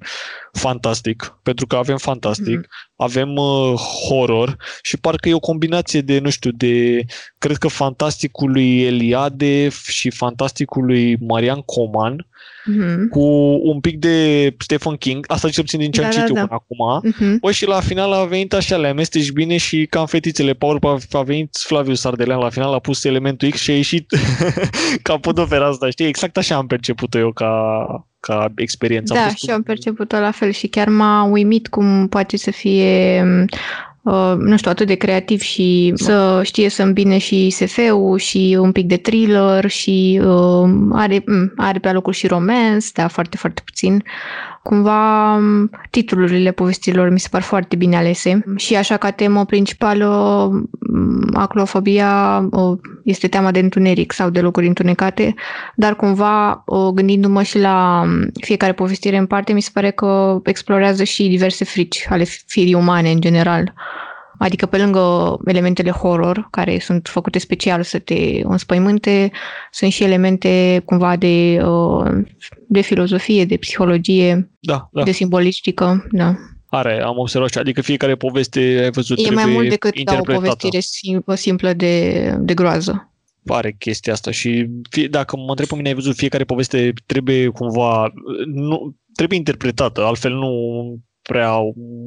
fantastic, 0.51 1.37
pentru 1.43 1.67
că 1.67 1.75
avem 1.75 1.97
fantastic, 1.97 2.59
mm-hmm. 2.59 2.95
avem 2.95 3.35
uh, 3.35 3.73
horror 4.07 4.55
și 4.81 4.97
parcă 4.97 5.29
e 5.29 5.33
o 5.33 5.39
combinație 5.39 6.01
de, 6.01 6.19
nu 6.19 6.29
știu, 6.29 6.51
de, 6.51 7.05
cred 7.37 7.57
că 7.57 7.67
fantasticul 7.67 8.51
lui 8.51 8.81
Eliade 8.81 9.69
și 9.87 10.09
fantasticul 10.09 10.85
lui 10.85 11.17
Marian 11.19 11.61
Coman, 11.61 12.27
mm-hmm. 12.71 13.09
cu 13.09 13.23
un 13.63 13.79
pic 13.79 13.99
de 13.99 14.49
Stephen 14.57 14.95
King, 14.95 15.25
asta 15.27 15.49
ce 15.49 15.61
puțin 15.61 15.79
din 15.79 15.91
ce 15.91 16.01
da, 16.01 16.05
am 16.05 16.11
citit 16.11 16.33
da, 16.33 16.39
da. 16.39 16.45
până 16.45 16.61
acum, 16.61 17.11
mm-hmm. 17.11 17.39
Bă, 17.39 17.51
și 17.51 17.65
la 17.65 17.79
final 17.79 18.11
a 18.11 18.25
venit 18.25 18.53
așa, 18.53 18.77
le 18.77 18.87
amesteci 18.87 19.31
bine 19.31 19.57
și 19.57 19.85
cam 19.85 20.05
fetițele 20.05 20.53
Paul 20.53 20.99
a 21.11 21.21
venit 21.21 21.57
Flaviu 21.59 21.93
Sardelean 21.95 22.39
la 22.39 22.49
final, 22.49 22.73
a 22.73 22.79
pus 22.79 23.03
elementul 23.03 23.49
X 23.49 23.61
și 23.61 23.71
a 23.71 23.75
ieșit 23.75 24.13
ca 25.01 25.17
podopera 25.17 25.67
asta, 25.67 25.89
știi? 25.89 26.05
Exact 26.05 26.37
așa 26.37 26.55
am 26.55 26.67
perceput-o 26.67 27.19
eu 27.19 27.31
ca, 27.31 27.85
ca 28.19 28.51
experiență. 28.55 29.13
Da, 29.13 29.29
și 29.29 29.49
eu 29.49 29.55
am 29.55 29.63
perceput-o 29.63 30.19
la 30.19 30.31
fel 30.31 30.51
și 30.51 30.67
chiar 30.67 30.89
m-a 30.89 31.23
uimit 31.23 31.67
cum 31.67 32.07
poate 32.07 32.37
să 32.37 32.51
fie 32.51 33.23
Uh, 34.05 34.35
nu 34.37 34.57
știu, 34.57 34.71
atât 34.71 34.87
de 34.87 34.95
creativ 34.95 35.41
și 35.41 35.91
să 35.95 36.41
știe 36.43 36.69
să 36.69 36.83
îmbine 36.83 37.17
și 37.17 37.49
SF-ul 37.49 38.17
și 38.17 38.57
un 38.59 38.71
pic 38.71 38.85
de 38.87 38.97
thriller 38.97 39.69
și 39.69 40.21
uh, 40.23 40.69
are, 40.91 41.23
mm, 41.25 41.53
are 41.55 41.79
pe 41.79 41.87
alocuri 41.87 42.15
și 42.15 42.27
romance, 42.27 42.87
dar 42.93 43.09
foarte, 43.09 43.37
foarte 43.37 43.61
puțin. 43.65 44.03
Cumva 44.65 45.39
titlurile 45.89 46.51
povestilor 46.51 47.09
mi 47.09 47.19
se 47.19 47.27
par 47.31 47.41
foarte 47.41 47.75
bine 47.75 47.97
alese 47.97 48.43
și 48.55 48.75
așa 48.75 48.97
ca 48.97 49.11
temă 49.11 49.45
principală 49.45 50.07
aclofobia 51.33 52.41
este 53.03 53.27
teama 53.27 53.51
de 53.51 53.59
întuneric 53.59 54.11
sau 54.11 54.29
de 54.29 54.41
locuri 54.41 54.67
întunecate, 54.67 55.33
dar 55.75 55.95
cumva 55.95 56.63
gândindu-mă 56.93 57.43
și 57.43 57.59
la 57.59 58.05
fiecare 58.41 58.73
povestire 58.73 59.17
în 59.17 59.25
parte, 59.25 59.53
mi 59.53 59.61
se 59.61 59.69
pare 59.73 59.91
că 59.91 60.39
explorează 60.43 61.03
și 61.03 61.27
diverse 61.27 61.63
frici 61.63 62.05
ale 62.09 62.23
firii 62.23 62.73
umane 62.73 63.11
în 63.11 63.21
general. 63.21 63.73
Adică 64.37 64.65
pe 64.65 64.77
lângă 64.77 65.37
elementele 65.45 65.91
horror, 65.91 66.47
care 66.51 66.79
sunt 66.79 67.07
făcute 67.07 67.39
special 67.39 67.83
să 67.83 67.99
te 67.99 68.39
înspăimânte, 68.43 69.31
sunt 69.71 69.91
și 69.91 70.03
elemente 70.03 70.81
cumva 70.85 71.15
de, 71.15 71.61
uh, 71.63 72.11
de 72.67 72.81
filozofie, 72.81 73.45
de 73.45 73.57
psihologie, 73.57 74.51
da, 74.59 74.89
da. 74.91 75.03
de 75.03 75.11
simbolistică. 75.11 76.07
Da. 76.11 76.35
Are, 76.65 77.01
am 77.01 77.17
observat 77.17 77.51
și 77.51 77.57
adică 77.57 77.81
fiecare 77.81 78.15
poveste, 78.15 78.59
ai 78.59 78.91
văzut, 78.91 79.17
E 79.17 79.29
mai 79.29 79.45
mult 79.45 79.69
decât 79.69 80.03
da, 80.03 80.17
o 80.19 80.23
povestire 80.23 80.79
simplă 81.35 81.73
de, 81.73 82.35
de 82.39 82.53
groază 82.53 83.09
pare 83.45 83.75
chestia 83.79 84.13
asta 84.13 84.31
și 84.31 84.69
fie, 84.89 85.07
dacă 85.07 85.37
mă 85.37 85.49
întreb 85.49 85.67
pe 85.67 85.75
mine, 85.75 85.87
ai 85.87 85.93
văzut, 85.93 86.15
fiecare 86.15 86.43
poveste 86.43 86.93
trebuie 87.05 87.47
cumva, 87.47 88.13
nu, 88.45 88.95
trebuie 89.13 89.37
interpretată, 89.37 90.03
altfel 90.03 90.33
nu 90.33 90.51
prea, 91.27 91.57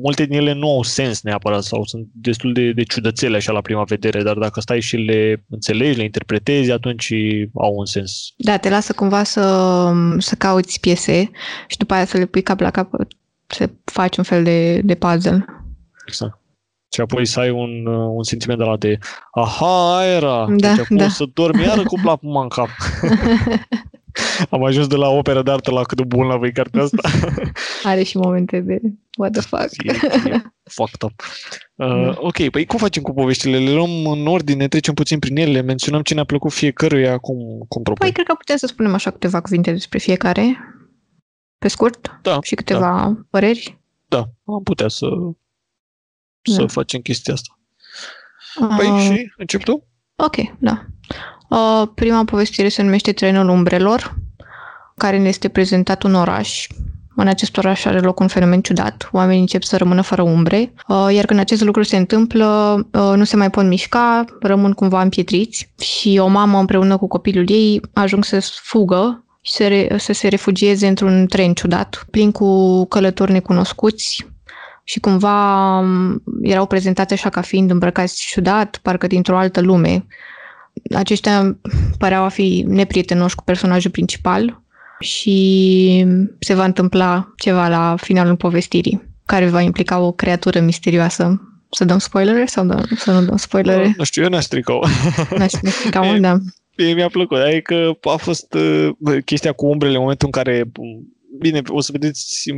multe 0.02 0.24
din 0.24 0.38
ele 0.38 0.52
nu 0.52 0.70
au 0.70 0.82
sens 0.82 1.22
neapărat 1.22 1.62
sau 1.62 1.84
sunt 1.84 2.06
destul 2.12 2.52
de, 2.52 2.72
de 2.72 2.82
ciudățele 2.82 3.36
așa 3.36 3.52
la 3.52 3.60
prima 3.60 3.82
vedere, 3.82 4.22
dar 4.22 4.36
dacă 4.36 4.60
stai 4.60 4.80
și 4.80 4.96
le 4.96 5.44
înțelegi, 5.50 5.96
le 5.96 6.04
interpretezi, 6.04 6.70
atunci 6.70 7.12
au 7.54 7.74
un 7.76 7.86
sens. 7.86 8.32
Da, 8.36 8.56
te 8.56 8.68
lasă 8.68 8.92
cumva 8.92 9.22
să, 9.22 9.92
să 10.18 10.34
cauți 10.34 10.80
piese 10.80 11.30
și 11.66 11.76
după 11.76 11.94
aia 11.94 12.04
să 12.04 12.16
le 12.16 12.26
pui 12.26 12.42
cap 12.42 12.60
la 12.60 12.70
cap, 12.70 12.90
să 13.46 13.70
faci 13.84 14.16
un 14.16 14.24
fel 14.24 14.42
de, 14.42 14.80
de 14.80 14.94
puzzle. 14.94 15.44
Exact. 16.06 16.40
Și 16.92 17.00
apoi 17.00 17.26
să 17.26 17.40
ai 17.40 17.50
un, 17.50 17.86
un 17.86 18.22
sentiment 18.22 18.58
de 18.58 18.64
la 18.64 18.76
de 18.76 18.98
aha, 19.30 20.00
era, 20.04 20.46
da, 20.56 20.74
deci 20.74 20.86
da. 20.88 21.08
să 21.08 21.24
dormi 21.34 21.62
iară 21.62 21.82
cu 21.82 21.98
plapuma 22.02 22.42
în 22.42 22.48
cap. 22.48 22.68
Am 24.50 24.64
ajuns 24.64 24.86
de 24.86 24.96
la 24.96 25.08
opera 25.08 25.42
de 25.42 25.50
artă 25.50 25.70
la 25.70 25.82
cât 25.82 25.96
de 25.96 26.04
bun 26.04 26.26
la 26.26 26.36
voi 26.36 26.52
cartea 26.52 26.82
asta. 26.82 27.08
Are 27.84 28.02
și 28.02 28.16
momente 28.16 28.60
de 28.60 28.80
what 29.18 29.32
the 29.32 29.40
fuck. 29.40 29.70
fucked 30.64 31.02
up. 31.02 31.22
Uh, 31.74 32.16
ok, 32.16 32.48
păi 32.50 32.66
cum 32.66 32.78
facem 32.78 33.02
cu 33.02 33.12
poveștile? 33.12 33.58
Le 33.58 33.70
luăm 33.72 34.06
în 34.06 34.26
ordine, 34.26 34.68
trecem 34.68 34.94
puțin 34.94 35.18
prin 35.18 35.36
ele, 35.36 35.60
menționăm 35.60 36.02
ce 36.02 36.14
ne-a 36.14 36.24
plăcut 36.24 36.52
fiecăruia, 36.52 37.18
cum, 37.18 37.36
cum 37.68 37.82
propui? 37.82 38.04
Păi 38.04 38.12
cred 38.12 38.26
că 38.26 38.34
putem 38.34 38.56
să 38.56 38.66
spunem 38.66 38.94
așa 38.94 39.10
câteva 39.10 39.40
cuvinte 39.40 39.72
despre 39.72 39.98
fiecare, 39.98 40.56
pe 41.58 41.68
scurt, 41.68 42.18
Da, 42.22 42.38
și 42.42 42.54
câteva 42.54 42.80
da. 42.80 43.16
păreri. 43.30 43.80
Da, 44.06 44.24
am 44.44 44.62
putea 44.62 44.88
să, 44.88 45.06
să 46.42 46.60
Da. 46.60 46.66
facem 46.66 47.00
chestia 47.00 47.34
asta. 47.34 47.58
Păi 48.76 48.88
Uh, 48.88 49.00
și 49.00 49.32
încep 49.36 49.62
tu? 49.62 49.86
Ok, 50.16 50.36
da. 50.58 50.84
Uh, 51.50 51.88
prima 51.94 52.24
povestire 52.24 52.68
se 52.68 52.82
numește 52.82 53.12
Trenul 53.12 53.48
Umbrelor, 53.48 54.16
care 54.98 55.18
ne 55.18 55.28
este 55.28 55.48
prezentat 55.48 56.02
un 56.02 56.14
oraș. 56.14 56.66
În 57.16 57.28
acest 57.28 57.56
oraș 57.56 57.84
are 57.84 58.00
loc 58.00 58.20
un 58.20 58.28
fenomen 58.28 58.60
ciudat. 58.60 59.08
Oamenii 59.12 59.40
încep 59.40 59.62
să 59.62 59.76
rămână 59.76 60.02
fără 60.02 60.22
umbre, 60.22 60.72
uh, 60.88 61.06
iar 61.14 61.24
când 61.24 61.40
acest 61.40 61.62
lucru 61.62 61.82
se 61.82 61.96
întâmplă, 61.96 62.74
uh, 62.92 63.12
nu 63.16 63.24
se 63.24 63.36
mai 63.36 63.50
pot 63.50 63.64
mișca, 63.64 64.24
rămân 64.40 64.72
cumva 64.72 65.02
împietriți 65.02 65.72
și 65.80 66.18
o 66.22 66.26
mamă 66.26 66.58
împreună 66.58 66.96
cu 66.96 67.06
copilul 67.06 67.50
ei 67.50 67.80
ajung 67.92 68.24
să 68.24 68.50
fugă 68.62 69.24
și 69.40 69.52
să, 69.52 69.68
re- 69.68 69.96
să 69.98 70.12
se 70.12 70.28
refugieze 70.28 70.86
într-un 70.86 71.26
tren 71.26 71.52
ciudat, 71.52 72.06
plin 72.10 72.30
cu 72.30 72.84
călători 72.86 73.32
necunoscuți, 73.32 74.26
și 74.88 75.00
cumva 75.00 75.80
m, 75.80 76.22
erau 76.42 76.66
prezentate 76.66 77.14
așa 77.14 77.28
ca 77.28 77.40
fiind 77.40 77.70
îmbrăcați 77.70 78.26
ciudat, 78.26 78.78
parcă 78.82 79.06
dintr-o 79.06 79.38
altă 79.38 79.60
lume. 79.60 80.06
Aceștia 80.94 81.58
păreau 81.98 82.24
a 82.24 82.28
fi 82.28 82.64
neprietenoși 82.68 83.34
cu 83.34 83.44
personajul 83.44 83.90
principal 83.90 84.62
și 85.00 86.06
se 86.38 86.54
va 86.54 86.64
întâmpla 86.64 87.32
ceva 87.36 87.68
la 87.68 87.96
finalul 88.00 88.36
povestirii, 88.36 89.02
care 89.26 89.48
va 89.48 89.60
implica 89.60 89.98
o 89.98 90.12
creatură 90.12 90.60
misterioasă. 90.60 91.42
Să 91.70 91.84
dăm 91.84 91.98
spoilere 91.98 92.46
sau 92.46 92.64
dăm, 92.64 92.84
să 92.96 93.12
nu 93.12 93.22
dăm 93.22 93.36
spoilere? 93.36 93.94
Nu 93.96 94.04
știu, 94.04 94.22
eu 94.22 94.28
n-aș 94.28 94.44
strica 94.44 94.78
N-aș 95.36 95.52
explica 95.62 96.00
mult, 96.00 96.20
da. 96.20 96.38
Mie 96.76 96.94
mi-a 96.94 97.08
plăcut. 97.08 97.38
Adică 97.38 97.98
a 98.02 98.16
fost 98.16 98.54
uh, 98.54 98.88
bă, 98.98 99.16
chestia 99.16 99.52
cu 99.52 99.66
umbrele 99.66 99.94
în 99.94 100.00
momentul 100.00 100.26
în 100.26 100.42
care 100.42 100.64
Bine, 101.38 101.62
o 101.68 101.80
să 101.80 101.92
vedeți, 101.92 102.52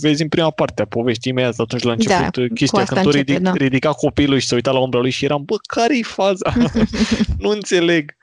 vezi 0.00 0.22
în 0.22 0.28
prima 0.28 0.50
parte 0.50 0.82
a 0.82 0.84
poveștii 0.84 1.30
imediat 1.30 1.58
atunci 1.58 1.82
la 1.82 1.92
început 1.92 2.36
Da, 2.36 2.46
cu 2.46 2.54
chestia 2.54 2.80
asta 2.80 2.94
când 2.94 3.06
tu 3.06 3.10
începe, 3.14 3.32
ridic, 3.32 3.44
da. 3.44 3.52
ridica 3.52 3.90
copilul 3.90 4.38
și 4.38 4.46
se 4.46 4.54
uita 4.54 4.70
la 4.70 4.78
umbra 4.78 5.00
lui 5.00 5.10
și 5.10 5.24
eram, 5.24 5.42
bă, 5.44 5.56
care-i 5.66 6.02
faza? 6.02 6.54
nu 7.38 7.48
înțeleg. 7.48 8.16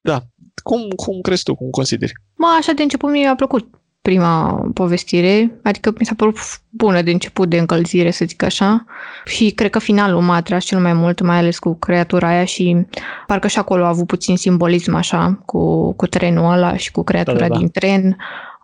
Da, 0.00 0.22
cum, 0.62 0.88
cum 0.96 1.20
crezi 1.20 1.42
tu, 1.42 1.54
cum 1.54 1.70
consideri? 1.70 2.12
Mă, 2.34 2.56
așa 2.58 2.72
de 2.72 2.82
început 2.82 3.10
mie 3.10 3.22
mi-a 3.22 3.34
plăcut 3.34 3.68
prima 4.02 4.68
povestire, 4.74 5.58
adică 5.62 5.92
mi 5.98 6.06
s-a 6.06 6.14
părut 6.16 6.36
bună 6.70 7.02
de 7.02 7.10
început 7.10 7.48
de 7.48 7.58
încălzire, 7.58 8.10
să 8.10 8.24
zic 8.24 8.42
așa. 8.42 8.84
Și 9.24 9.50
cred 9.50 9.70
că 9.70 9.78
finalul 9.78 10.20
m-a 10.20 10.34
atras 10.34 10.64
cel 10.64 10.80
mai 10.80 10.92
mult, 10.92 11.20
mai 11.20 11.36
ales 11.36 11.58
cu 11.58 11.74
creatura 11.74 12.28
aia 12.28 12.44
și 12.44 12.86
parcă 13.26 13.48
și 13.48 13.58
acolo 13.58 13.84
a 13.84 13.88
avut 13.88 14.06
puțin 14.06 14.36
simbolism 14.36 14.94
așa, 14.94 15.42
cu, 15.44 15.92
cu 15.92 16.06
trenul 16.06 16.52
ăla 16.52 16.76
și 16.76 16.90
cu 16.92 17.02
creatura 17.02 17.38
Da, 17.38 17.46
da, 17.46 17.52
da. 17.52 17.58
din 17.58 17.68
tren. 17.68 18.16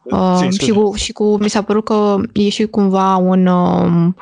Uh, 0.04 0.46
Zi, 0.50 0.64
și, 0.64 0.70
cu, 0.70 0.92
și 0.94 1.12
cu, 1.12 1.36
mi 1.40 1.50
s-a 1.50 1.62
părut 1.62 1.84
că 1.84 2.16
e 2.32 2.48
și 2.48 2.66
cumva 2.66 3.16
un, 3.16 3.46
um, 3.46 4.16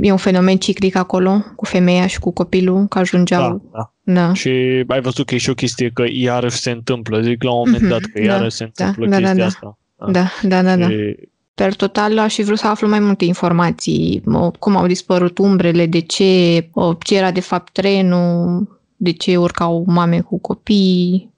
e 0.00 0.10
un 0.10 0.16
fenomen 0.16 0.56
ciclic 0.56 0.96
acolo, 0.96 1.44
cu 1.56 1.64
femeia 1.64 2.06
și 2.06 2.18
cu 2.18 2.30
copilul, 2.32 2.86
că 2.86 2.98
ajungeau, 2.98 3.70
Da, 3.72 3.92
da. 4.04 4.22
da. 4.26 4.32
Și 4.34 4.48
ai 4.86 5.00
văzut 5.00 5.26
că 5.26 5.34
e 5.34 5.38
și 5.38 5.50
o 5.50 5.54
chestie 5.54 5.90
că 5.94 6.04
iarăși 6.12 6.56
se 6.56 6.70
întâmplă. 6.70 7.20
Zic 7.20 7.42
la 7.42 7.50
un 7.50 7.56
moment 7.64 7.80
Mhm, 7.82 7.90
dat 7.90 8.00
că 8.00 8.20
da, 8.20 8.24
iarăși 8.24 8.56
se 8.56 8.70
da, 8.74 8.84
întâmplă 8.86 9.10
da, 9.10 9.20
da, 9.20 9.26
chestia 9.26 9.42
da. 9.42 9.46
asta. 9.46 9.78
Da, 10.10 10.30
da, 10.42 10.62
da, 10.62 10.76
da. 10.76 10.88
Și, 10.88 11.16
Per 11.54 11.74
total 11.74 12.18
aș 12.18 12.34
fi 12.34 12.42
vrut 12.42 12.58
să 12.58 12.66
aflu 12.66 12.88
mai 12.88 13.00
multe 13.00 13.24
informații, 13.24 14.22
o, 14.26 14.50
cum 14.50 14.76
au 14.76 14.86
dispărut 14.86 15.38
umbrele, 15.38 15.86
de 15.86 15.98
ce, 16.00 16.68
o, 16.72 16.92
ce 16.94 17.16
era 17.16 17.30
de 17.30 17.40
fapt 17.40 17.72
trenul, 17.72 18.80
de 18.96 19.12
ce 19.12 19.36
urcau 19.36 19.84
mame 19.86 20.20
cu 20.20 20.38
copii. 20.40 21.31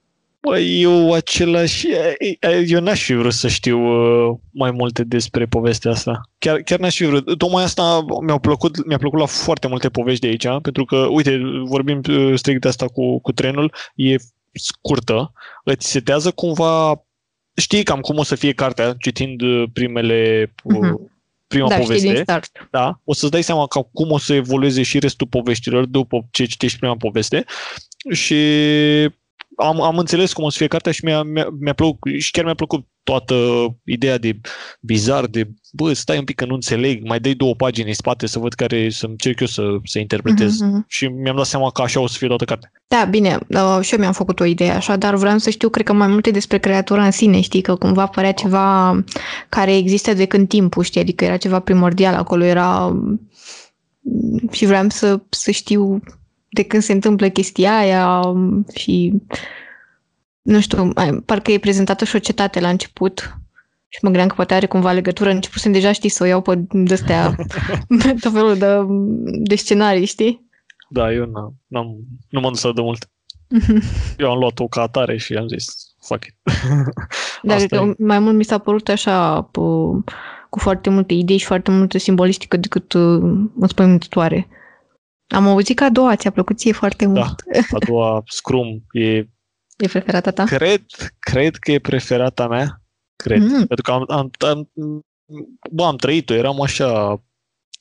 Bă, 0.49 0.59
eu 0.59 1.13
același... 1.13 1.87
Eu 2.67 2.81
n-aș 2.81 3.03
fi 3.05 3.15
vrut 3.15 3.33
să 3.33 3.49
știu 3.49 3.79
uh, 3.79 4.37
mai 4.51 4.71
multe 4.71 5.05
despre 5.05 5.47
povestea 5.47 5.91
asta. 5.91 6.21
Chiar, 6.39 6.61
chiar 6.61 6.79
n-aș 6.79 6.97
fi 6.97 7.05
vrut. 7.05 7.39
Tocmai 7.39 7.65
asta 7.65 8.05
mi-a 8.27 8.39
plăcut, 8.39 8.87
mi-a 8.87 8.99
plăcut 8.99 9.19
la 9.19 9.27
foarte 9.27 9.67
multe 9.67 9.89
povești 9.89 10.21
de 10.21 10.27
aici, 10.27 10.63
pentru 10.63 10.85
că, 10.85 10.97
uite, 10.97 11.41
vorbim 11.65 12.01
uh, 12.11 12.33
strict 12.35 12.61
de 12.61 12.69
asta 12.69 12.87
cu, 12.87 13.21
cu 13.21 13.33
trenul, 13.33 13.75
e 13.95 14.17
scurtă, 14.53 15.33
îți 15.65 15.91
setează 15.91 16.31
cumva... 16.31 17.05
Știi 17.57 17.83
cam 17.83 18.01
cum 18.01 18.19
o 18.19 18.23
să 18.23 18.35
fie 18.35 18.53
cartea, 18.53 18.95
citind 18.99 19.41
uh, 19.43 19.65
primele... 19.73 20.53
Uh, 20.63 20.79
Mhm. 20.79 21.13
prima 21.47 21.69
da, 21.69 21.75
știi 21.75 21.87
poveste. 21.87 22.13
din 22.13 22.23
start. 22.23 22.69
da, 22.71 23.01
o 23.05 23.13
să-ți 23.15 23.31
dai 23.33 23.43
seama 23.43 23.67
ca 23.67 23.89
cum 23.93 24.11
o 24.11 24.19
să 24.19 24.35
evolueze 24.35 24.83
și 24.83 24.99
restul 24.99 25.27
poveștilor 25.27 25.85
după 25.85 26.27
ce 26.31 26.45
citești 26.45 26.79
prima 26.79 26.97
poveste 26.97 27.45
și 28.11 28.35
am, 29.57 29.81
am 29.81 29.99
înțeles 29.99 30.33
cum 30.33 30.45
o 30.45 30.51
să 30.51 30.59
fie 30.59 30.67
cartea 30.67 30.93
și 30.93 31.05
mi-a, 31.05 31.23
mi-a, 31.23 31.49
mi-a 31.61 31.73
plăcut, 31.73 32.13
și 32.19 32.31
chiar 32.31 32.45
mi-a 32.45 32.55
plăcut 32.55 32.87
toată 33.03 33.35
ideea 33.85 34.19
de 34.19 34.41
bizar, 34.81 35.27
de 35.27 35.49
bă, 35.73 35.93
stai 35.93 36.19
un 36.19 36.25
pic 36.25 36.37
că 36.37 36.45
nu 36.45 36.55
înțeleg, 36.55 37.07
mai 37.07 37.21
dai 37.21 37.33
două 37.33 37.55
pagini 37.55 37.89
în 37.89 37.95
spate 37.95 38.27
să 38.27 38.39
văd 38.39 38.53
care, 38.53 38.91
să 38.91 39.07
încerc 39.07 39.41
eu 39.41 39.47
să, 39.47 39.63
să 39.85 39.99
interpretez 39.99 40.61
Mhm, 40.61 40.71
mhm. 40.71 40.85
și 40.89 41.07
mi-am 41.07 41.37
dat 41.37 41.47
seama 41.47 41.71
că 41.71 41.83
așa 41.83 42.01
o 42.01 42.07
să 42.07 42.17
fie 42.19 42.29
toată 42.29 42.45
cartea. 42.45 42.73
Da, 42.87 43.05
bine, 43.11 43.39
uh, 43.49 43.79
și 43.81 43.93
eu 43.93 43.99
mi-am 43.99 44.13
făcut 44.13 44.41
o 44.41 44.45
idee 44.45 44.71
așa, 44.71 44.97
dar 44.97 45.15
vreau 45.15 45.39
să 45.39 45.51
știu, 45.51 45.69
cred 45.69 45.87
că 45.87 45.93
mai 45.93 46.07
multe 46.07 46.31
despre 46.31 46.59
creatura 46.59 47.05
în 47.05 47.11
sine, 47.11 47.41
știi, 47.41 47.61
că 47.61 47.75
cumva 47.75 48.07
părea 48.07 48.33
ceva 48.33 48.99
care 49.49 49.77
există 49.77 50.13
de 50.15 50.25
când 50.25 50.49
timpul, 50.49 50.83
știi, 50.83 51.01
adică 51.01 51.25
era 51.25 51.37
ceva 51.37 51.61
primordial 51.61 52.15
acolo, 52.15 52.45
era 52.45 52.87
mm, 52.87 53.21
și 54.51 54.67
vreau 54.67 54.89
să, 54.89 55.21
să 55.29 55.51
știu 55.51 56.01
de 56.55 56.63
când 56.63 56.83
se 56.83 56.93
întâmplă 56.93 57.29
chestia 57.29 57.77
aia 57.77 58.21
mm, 58.21 58.67
și 58.75 59.13
nu 60.43 60.61
știu, 60.61 60.93
mai- 60.95 61.23
parcă 61.25 61.53
e 61.53 61.59
prezentată 61.59 62.05
și 62.05 62.17
o 62.17 62.19
cetate 62.19 62.61
la 62.61 62.69
început 62.69 63.39
și 63.89 63.99
mă 64.03 64.09
gândeam 64.09 64.29
că 64.29 64.35
poate 64.35 64.55
are 64.55 64.67
cumva 64.67 64.93
legătură, 64.93 65.31
începusem 65.31 65.73
deja, 65.73 65.93
știi, 65.93 66.09
să 66.09 66.23
o 66.23 66.27
iau 66.27 66.41
pe 66.41 66.65
de-astea, 66.71 67.35
tot 68.21 68.33
felul 68.33 68.59
de, 68.59 68.67
de 69.43 69.55
scenarii, 69.55 70.05
știi? 70.05 70.49
Da, 70.89 71.13
eu 71.13 71.27
n-am, 71.27 71.55
n-am, 71.67 71.97
nu 72.29 72.41
m-am 72.41 72.53
dus 72.53 72.73
de 72.73 72.81
mult. 72.81 73.09
Eu 74.19 74.31
am 74.31 74.39
luat-o 74.39 74.69
ca 74.69 74.81
atare 74.81 75.17
și 75.17 75.35
am 75.35 75.49
zis, 75.49 75.95
fuck 76.07 76.25
it. 76.25 76.35
Dar 77.43 77.57
Asta 77.57 77.67
cred 77.67 77.81
că 77.81 77.95
e. 77.99 78.05
mai 78.05 78.19
mult 78.19 78.37
mi 78.37 78.45
s-a 78.45 78.59
părut 78.59 78.89
așa 78.89 79.49
cu, 79.53 80.05
cu 80.51 80.59
foarte 80.59 80.91
multe 80.91 81.15
idei 81.15 81.37
și 81.37 81.47
foarte 81.47 81.71
multă 81.71 81.99
simbolistică 81.99 82.57
decât 82.57 82.93
uh, 82.93 83.23
înspăimântătoare. 83.59 84.49
Am 85.35 85.47
auzit 85.47 85.77
că 85.77 85.85
a 85.85 85.91
doua 85.91 86.17
ți-a 86.17 86.31
plăcut 86.31 86.59
ție 86.59 86.73
foarte 86.73 87.07
mult. 87.07 87.43
Da. 87.53 87.61
A 87.71 87.79
doua, 87.87 88.23
Scrum, 88.27 88.85
e 88.93 89.27
E 89.77 89.89
preferata 89.89 90.31
ta? 90.31 90.45
Cred, 90.45 90.85
cred 91.19 91.57
că 91.57 91.73
e 91.73 91.79
preferata 91.79 92.49
mea. 92.49 92.83
Cred. 93.17 93.43
Mm. 93.43 93.47
Mm. 93.47 93.67
Pentru 93.67 93.83
că 93.83 93.91
am, 93.91 94.05
am, 94.09 94.31
am, 94.39 94.71
bă, 95.71 95.85
am 95.85 95.97
trăit-o, 95.97 96.35
eram 96.35 96.61
așa 96.61 97.21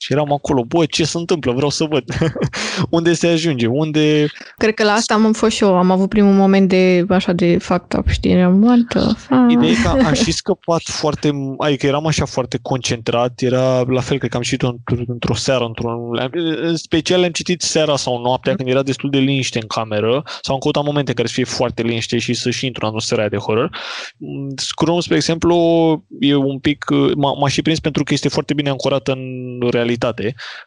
și 0.04 0.12
eram 0.12 0.32
acolo, 0.32 0.64
bă, 0.64 0.84
ce 0.84 1.04
se 1.04 1.18
întâmplă, 1.18 1.52
vreau 1.52 1.70
să 1.70 1.84
văd 1.84 2.04
unde 2.96 3.12
se 3.12 3.26
ajunge, 3.26 3.66
unde... 3.66 4.26
Cred 4.56 4.74
că 4.74 4.84
la 4.84 4.92
asta 4.92 5.14
am 5.14 5.32
fost 5.32 5.56
și 5.56 5.62
eu. 5.62 5.76
Am 5.76 5.90
avut 5.90 6.08
primul 6.08 6.32
moment 6.32 6.68
de 6.68 7.04
așa 7.08 7.32
de 7.32 7.58
fact 7.58 7.92
up, 7.92 8.08
știi? 8.08 8.30
Eram, 8.30 8.62
what 8.62 8.78
the 8.88 9.00
fuck? 9.00 9.50
Ideea 9.50 9.70
e 9.70 9.74
că 9.82 9.88
am 9.88 10.12
și 10.12 10.32
scăpat 10.32 10.82
foarte, 10.82 11.30
adică 11.58 11.86
eram 11.86 12.06
așa 12.06 12.24
foarte 12.24 12.58
concentrat, 12.62 13.40
era 13.40 13.80
la 13.80 14.00
fel, 14.00 14.18
cred 14.18 14.30
că 14.30 14.36
am 14.36 14.42
citit-o 14.42 14.72
într- 14.72 15.06
într-o 15.06 15.34
seară, 15.34 15.64
într-un, 15.64 15.90
în 16.62 16.76
special 16.76 17.22
am 17.22 17.30
citit 17.30 17.62
seara 17.62 17.96
sau 17.96 18.20
noaptea, 18.20 18.54
când 18.54 18.68
era 18.68 18.82
destul 18.82 19.10
de 19.10 19.18
liniște 19.18 19.58
în 19.60 19.66
cameră, 19.66 20.22
sau 20.42 20.54
am 20.54 20.60
căutat 20.60 20.84
momente 20.84 21.10
în 21.10 21.16
care 21.16 21.28
să 21.28 21.34
fie 21.34 21.44
foarte 21.44 21.82
liniște 21.82 22.18
și 22.18 22.34
să 22.34 22.50
și 22.50 22.66
intru 22.66 22.80
în 22.82 22.88
atmosfera 22.88 23.20
aia 23.20 23.30
de 23.30 23.36
horror. 23.36 23.76
Mm, 24.16 24.52
Scrum, 24.56 25.00
spre 25.00 25.16
exemplu, 25.16 25.56
e 26.20 26.34
un 26.34 26.58
pic, 26.58 26.84
m-a, 27.14 27.32
m-a 27.32 27.48
și 27.48 27.62
prins 27.62 27.80
pentru 27.80 28.02
că 28.04 28.14
este 28.14 28.28
foarte 28.28 28.54
bine 28.54 28.68
ancorată 28.68 29.12
în 29.12 29.58
realitate 29.70 29.92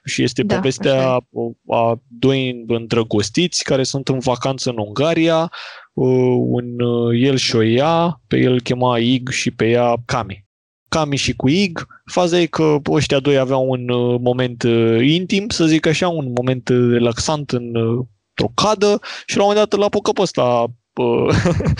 și 0.05 0.23
este 0.23 0.43
Da, 0.43 0.55
povestea 0.55 1.07
așa 1.07 1.27
a 1.67 2.01
doi 2.07 2.63
îndrăgostiți 2.67 3.63
care 3.63 3.83
sunt 3.83 4.07
în 4.07 4.19
vacanță 4.19 4.69
în 4.69 4.77
Ungaria, 4.77 5.51
uh, 5.93 6.35
un 6.39 6.79
uh, 6.79 7.21
el 7.21 7.35
și 7.35 7.55
o 7.55 7.63
ea, 7.63 8.21
pe 8.27 8.37
el 8.37 8.51
îl 8.51 8.61
chema 8.61 8.97
Ig 8.97 9.29
și 9.29 9.51
pe 9.51 9.69
ea 9.69 9.95
Cami. 10.05 10.45
Cami 10.89 11.15
și 11.15 11.35
cu 11.35 11.49
Ig, 11.49 11.85
faza 12.05 12.39
e 12.39 12.45
că 12.45 12.77
ăștia 12.89 13.19
doi 13.19 13.37
aveau 13.37 13.69
un 13.69 13.89
uh, 13.89 14.19
moment 14.21 14.63
uh, 14.63 14.99
intim, 15.01 15.49
să 15.49 15.65
zic 15.65 15.85
așa, 15.85 16.07
un 16.07 16.31
moment 16.35 16.69
uh, 16.69 16.91
relaxant 16.91 17.51
în, 17.51 17.75
uh, 17.75 18.05
într-o 18.37 18.51
cadă 18.55 18.99
și 19.25 19.37
la 19.37 19.43
un 19.43 19.49
moment 19.49 19.69
dat 19.69 19.79
îl 19.79 19.85
apucă 19.85 20.11
pe 20.11 20.21
ăsta 20.21 20.65
uh, 20.97 21.35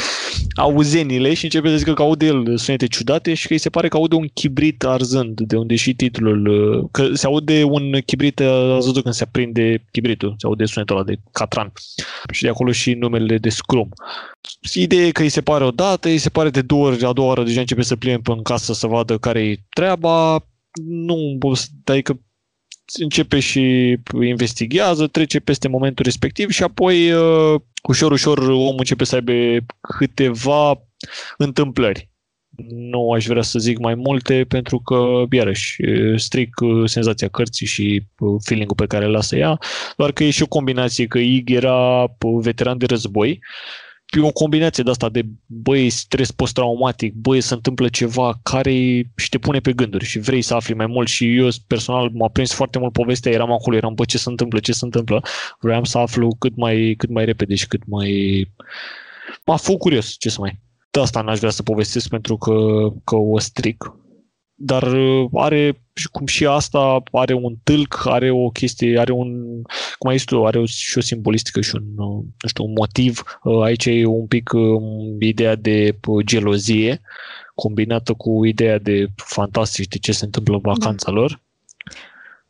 auzenile 0.56 1.34
și 1.34 1.44
începe 1.44 1.70
să 1.70 1.76
zică 1.78 1.94
că 1.94 2.02
aude 2.02 2.26
el 2.26 2.58
sunete 2.58 2.88
ciudate 2.88 3.34
și 3.34 3.48
că 3.48 3.54
îi 3.54 3.60
se 3.60 3.70
pare 3.70 3.88
că 3.88 3.98
aude 3.98 4.16
un 4.16 4.28
chibrit 4.34 4.84
arzând, 4.84 5.40
de 5.42 5.56
unde 5.56 5.76
și 5.76 5.96
titlul, 5.96 6.48
uh, 6.48 6.90
că 6.92 7.14
se 7.14 7.26
aude 7.26 7.64
un 7.64 8.00
chibrit, 8.06 8.40
uh, 8.40 8.74
ați 8.76 8.86
văzut 8.86 9.04
când 9.04 9.16
se 9.16 9.24
aprinde 9.24 9.86
chibritul, 9.92 10.36
se 10.38 10.46
aude 10.46 10.66
sunetul 10.66 10.96
ăla 10.96 11.06
de 11.06 11.16
catran 11.32 11.72
și 12.32 12.42
de 12.42 12.50
acolo 12.50 12.72
și 12.72 12.94
numele 12.94 13.38
de 13.38 13.50
Scrum. 13.50 13.90
Ideea 14.74 15.06
e 15.06 15.12
că 15.12 15.22
îi 15.22 15.30
se 15.30 15.42
pare 15.42 15.64
o 15.64 15.72
dată, 15.72 16.08
îi 16.08 16.18
se 16.18 16.30
pare 16.30 16.50
de 16.50 16.62
două 16.62 16.88
ori, 16.88 17.06
a 17.06 17.14
doua 17.14 17.28
oară 17.28 17.44
deja 17.44 17.60
începe 17.60 17.82
să 17.82 17.96
plimbe 17.96 18.32
în 18.32 18.42
casă 18.42 18.74
să 18.74 18.88
vadă 18.88 19.18
care 19.18 19.44
e 19.44 19.64
treaba, 19.70 20.46
nu, 20.86 21.38
adică 21.84 22.20
începe 22.94 23.40
și 23.40 23.96
investigează, 24.22 25.08
trece 25.08 25.40
peste 25.40 25.68
momentul 25.68 26.06
respectiv 26.06 26.50
și 26.50 26.64
apoi 26.64 27.12
uh, 27.12 27.60
ușor, 27.84 28.12
ușor 28.12 28.38
omul 28.38 28.76
începe 28.78 29.04
să 29.04 29.16
aibă 29.16 29.66
câteva 29.98 30.82
întâmplări. 31.38 32.10
Nu 32.70 33.12
aș 33.12 33.26
vrea 33.26 33.42
să 33.42 33.60
zic 33.60 33.78
mai 33.78 33.96
multe 33.96 34.46
pentru 34.48 34.80
că, 34.80 35.24
iarăși, 35.32 35.82
stric 36.16 36.56
senzația 36.86 37.28
cărții 37.28 37.66
și 37.66 38.04
feeling-ul 38.44 38.76
pe 38.76 38.86
care 38.86 39.06
îl 39.06 39.12
lasă 39.12 39.36
ea, 39.36 39.58
doar 39.98 40.12
că 40.12 40.24
e 40.24 40.30
și 40.30 40.44
o 40.44 40.48
combinație 40.48 41.08
că 41.08 41.18
Ig 41.18 41.50
era 41.50 42.06
veteran 42.20 42.78
de 42.78 42.86
război 42.86 43.40
e 44.16 44.20
o 44.20 44.32
combinație 44.32 44.84
de 44.84 44.90
asta 44.90 45.10
de 45.10 45.26
băi, 45.46 45.90
stres 45.90 46.32
post-traumatic, 46.32 47.14
băi, 47.14 47.42
se 47.42 47.54
întâmplă 47.54 47.88
ceva 47.88 48.40
care 48.44 48.72
și 49.16 49.30
te 49.30 49.38
pune 49.38 49.60
pe 49.60 49.74
gânduri 49.74 50.06
și 50.06 50.20
vrei 50.20 50.42
să 50.42 50.54
afli 50.54 50.74
mai 50.74 50.86
mult 50.86 51.08
și 51.08 51.36
eu 51.36 51.48
personal 51.68 52.10
m-a 52.14 52.28
prins 52.28 52.54
foarte 52.54 52.80
mult 52.80 52.94
povestea, 52.94 53.32
eram 53.32 53.52
acolo, 53.52 53.76
eram, 53.76 53.94
bă, 53.94 54.06
ce 54.06 54.18
se 54.18 54.30
întâmplă, 54.30 54.60
ce 54.60 54.72
se 54.72 54.86
întâmplă, 54.86 55.24
vreau 55.60 55.84
să 55.84 55.98
aflu 55.98 56.36
cât 56.40 56.56
mai, 56.56 56.94
cât 56.98 57.10
mai 57.10 57.26
repede 57.26 57.56
și 57.56 57.68
cât 57.68 57.82
mai... 57.86 58.44
M-a 59.46 59.56
făcut 59.56 59.80
curios, 59.80 60.16
ce 60.18 60.30
să 60.30 60.38
mai... 60.40 60.60
De 60.92 61.00
asta 61.00 61.22
n-aș 61.22 61.38
vrea 61.38 61.52
să 61.52 61.64
povestesc 61.64 62.10
pentru 62.10 62.38
că, 62.38 62.54
că 63.04 63.16
o 63.16 63.40
stric, 63.40 63.94
dar 64.54 64.84
uh, 64.84 65.28
are, 65.98 66.08
cum 66.12 66.26
și 66.26 66.46
asta, 66.46 67.04
are 67.12 67.34
un 67.34 67.56
tâlc, 67.64 68.06
are 68.06 68.30
o 68.30 68.50
chestie, 68.50 69.00
are 69.00 69.12
un, 69.12 69.62
cum 69.98 70.10
ai 70.10 70.18
zis 70.18 70.26
tu, 70.26 70.46
are 70.46 70.66
și 70.66 70.98
o 70.98 71.02
simbolistică 71.02 71.62
și 71.62 71.76
un, 71.76 72.06
uh, 72.06 72.24
nu 72.42 72.48
știu, 72.48 72.64
un 72.64 72.74
motiv. 72.78 73.40
Uh, 73.44 73.64
aici 73.64 73.86
e 73.86 74.06
un 74.06 74.26
pic 74.26 74.52
ideea 75.20 75.56
de 75.56 75.98
gelozie 76.26 77.02
combinată 77.56 78.14
cu 78.14 78.46
ideea 78.46 78.78
de 78.78 79.08
fantastic 79.16 79.90
de 79.90 79.98
ce 79.98 80.12
se 80.12 80.26
întâmplă 80.26 80.54
în 80.54 80.62
vacanța 80.64 81.12
da. 81.12 81.18
lor. 81.18 81.42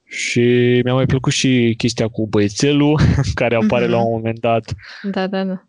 Și 0.04 0.40
mi-a 0.84 0.94
mai 0.94 1.06
plăcut 1.06 1.34
și 1.34 1.74
chestia 1.78 2.08
cu 2.08 2.28
băiețelul 2.28 3.00
care 3.40 3.56
apare 3.56 3.86
mm-hmm. 3.86 3.90
la 3.90 4.06
un 4.06 4.12
moment 4.12 4.40
dat. 4.40 4.74
Da, 5.12 5.28
da, 5.28 5.44
da. 5.44 5.68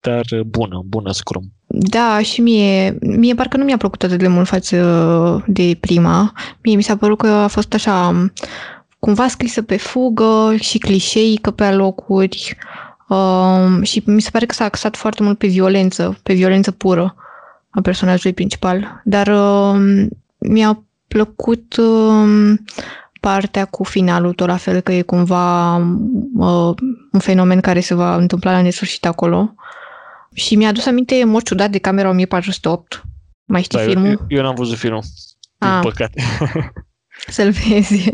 Dar 0.00 0.24
bună, 0.46 0.82
bună 0.86 1.12
Scrum. 1.12 1.52
Da, 1.76 2.22
și 2.22 2.40
mie, 2.40 2.98
mie 3.00 3.34
parcă 3.34 3.56
nu 3.56 3.64
mi-a 3.64 3.76
plăcut 3.76 4.02
atât 4.02 4.18
de 4.18 4.28
mult 4.28 4.46
față 4.46 5.44
de 5.46 5.76
prima. 5.80 6.32
Mie 6.62 6.76
mi 6.76 6.82
s-a 6.82 6.96
părut 6.96 7.18
că 7.18 7.26
a 7.26 7.46
fost 7.46 7.74
așa 7.74 8.28
cumva 8.98 9.28
scrisă 9.28 9.62
pe 9.62 9.76
fugă 9.76 10.54
și 10.60 10.78
clișeică 10.78 11.50
pe 11.50 11.64
alocuri 11.64 12.56
uh, 13.08 13.82
și 13.82 14.02
mi 14.06 14.20
se 14.20 14.30
pare 14.30 14.46
că 14.46 14.54
s-a 14.54 14.64
axat 14.64 14.96
foarte 14.96 15.22
mult 15.22 15.38
pe 15.38 15.46
violență, 15.46 16.18
pe 16.22 16.34
violență 16.34 16.70
pură 16.70 17.14
a 17.70 17.80
personajului 17.80 18.32
principal. 18.32 19.00
Dar 19.04 19.26
uh, 19.26 20.06
mi-a 20.38 20.84
plăcut 21.08 21.76
uh, 21.76 22.54
partea 23.20 23.64
cu 23.64 23.84
finalul 23.84 24.32
tot 24.32 24.46
la 24.46 24.56
fel, 24.56 24.80
că 24.80 24.92
e 24.92 25.02
cumva 25.02 25.76
uh, 25.76 26.74
un 27.12 27.20
fenomen 27.20 27.60
care 27.60 27.80
se 27.80 27.94
va 27.94 28.14
întâmpla 28.14 28.52
la 28.52 28.62
nesfârșit 28.62 29.06
acolo. 29.06 29.54
Și 30.34 30.56
mi-a 30.56 30.68
adus 30.68 30.86
aminte 30.86 31.14
în 31.14 31.28
mod 31.28 31.42
ciudat 31.42 31.70
de 31.70 31.78
camera 31.78 32.08
1408. 32.08 33.02
Mai 33.44 33.62
știi 33.62 33.78
da, 33.78 33.84
filmul? 33.84 34.08
Eu, 34.08 34.18
eu 34.28 34.42
n-am 34.42 34.54
văzut 34.54 34.76
filmul, 34.76 35.02
din 35.58 35.68
ah. 35.68 35.80
păcate. 35.82 36.22
Să-l 37.26 37.50
vezi. 37.50 38.10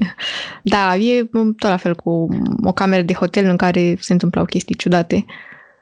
Da, 0.63 0.97
e 0.97 1.25
tot 1.25 1.63
la 1.63 1.77
fel 1.77 1.95
cu 1.95 2.29
o 2.63 2.73
cameră 2.73 3.03
de 3.03 3.13
hotel 3.13 3.45
în 3.45 3.57
care 3.57 3.97
se 3.99 4.13
întâmplau 4.13 4.45
chestii 4.45 4.75
ciudate. 4.75 5.25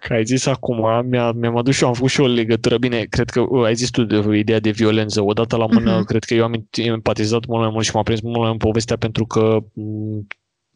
Că 0.00 0.12
ai 0.12 0.25
zis 0.25 0.47
acum, 0.47 1.07
mi-a, 1.09 1.33
mi-am 1.33 1.57
adus 1.57 1.75
și 1.75 1.83
eu, 1.83 1.88
am 1.88 1.95
făcut 1.95 2.11
și 2.11 2.21
o 2.21 2.26
legătură. 2.26 2.78
Bine, 2.78 3.07
cred 3.11 3.30
că 3.30 3.40
uh, 3.40 3.64
ai 3.64 3.75
zis 3.75 3.90
tu 3.90 4.04
de 4.04 4.37
ideea 4.37 4.61
de 4.61 4.71
violență. 4.71 5.23
Odată 5.23 5.57
la 5.57 5.66
mână, 5.66 6.00
uh-huh. 6.00 6.07
cred 6.07 6.25
că 6.25 6.35
eu 6.35 6.45
am 6.45 6.66
empatizat 6.73 7.47
mult 7.47 7.62
mai 7.62 7.71
mult 7.71 7.85
și 7.85 7.90
m-a 7.95 8.02
prins 8.02 8.21
mult 8.21 8.38
mai 8.38 8.49
mult 8.49 8.59
povestea 8.59 8.97
pentru 8.97 9.26
că 9.26 9.59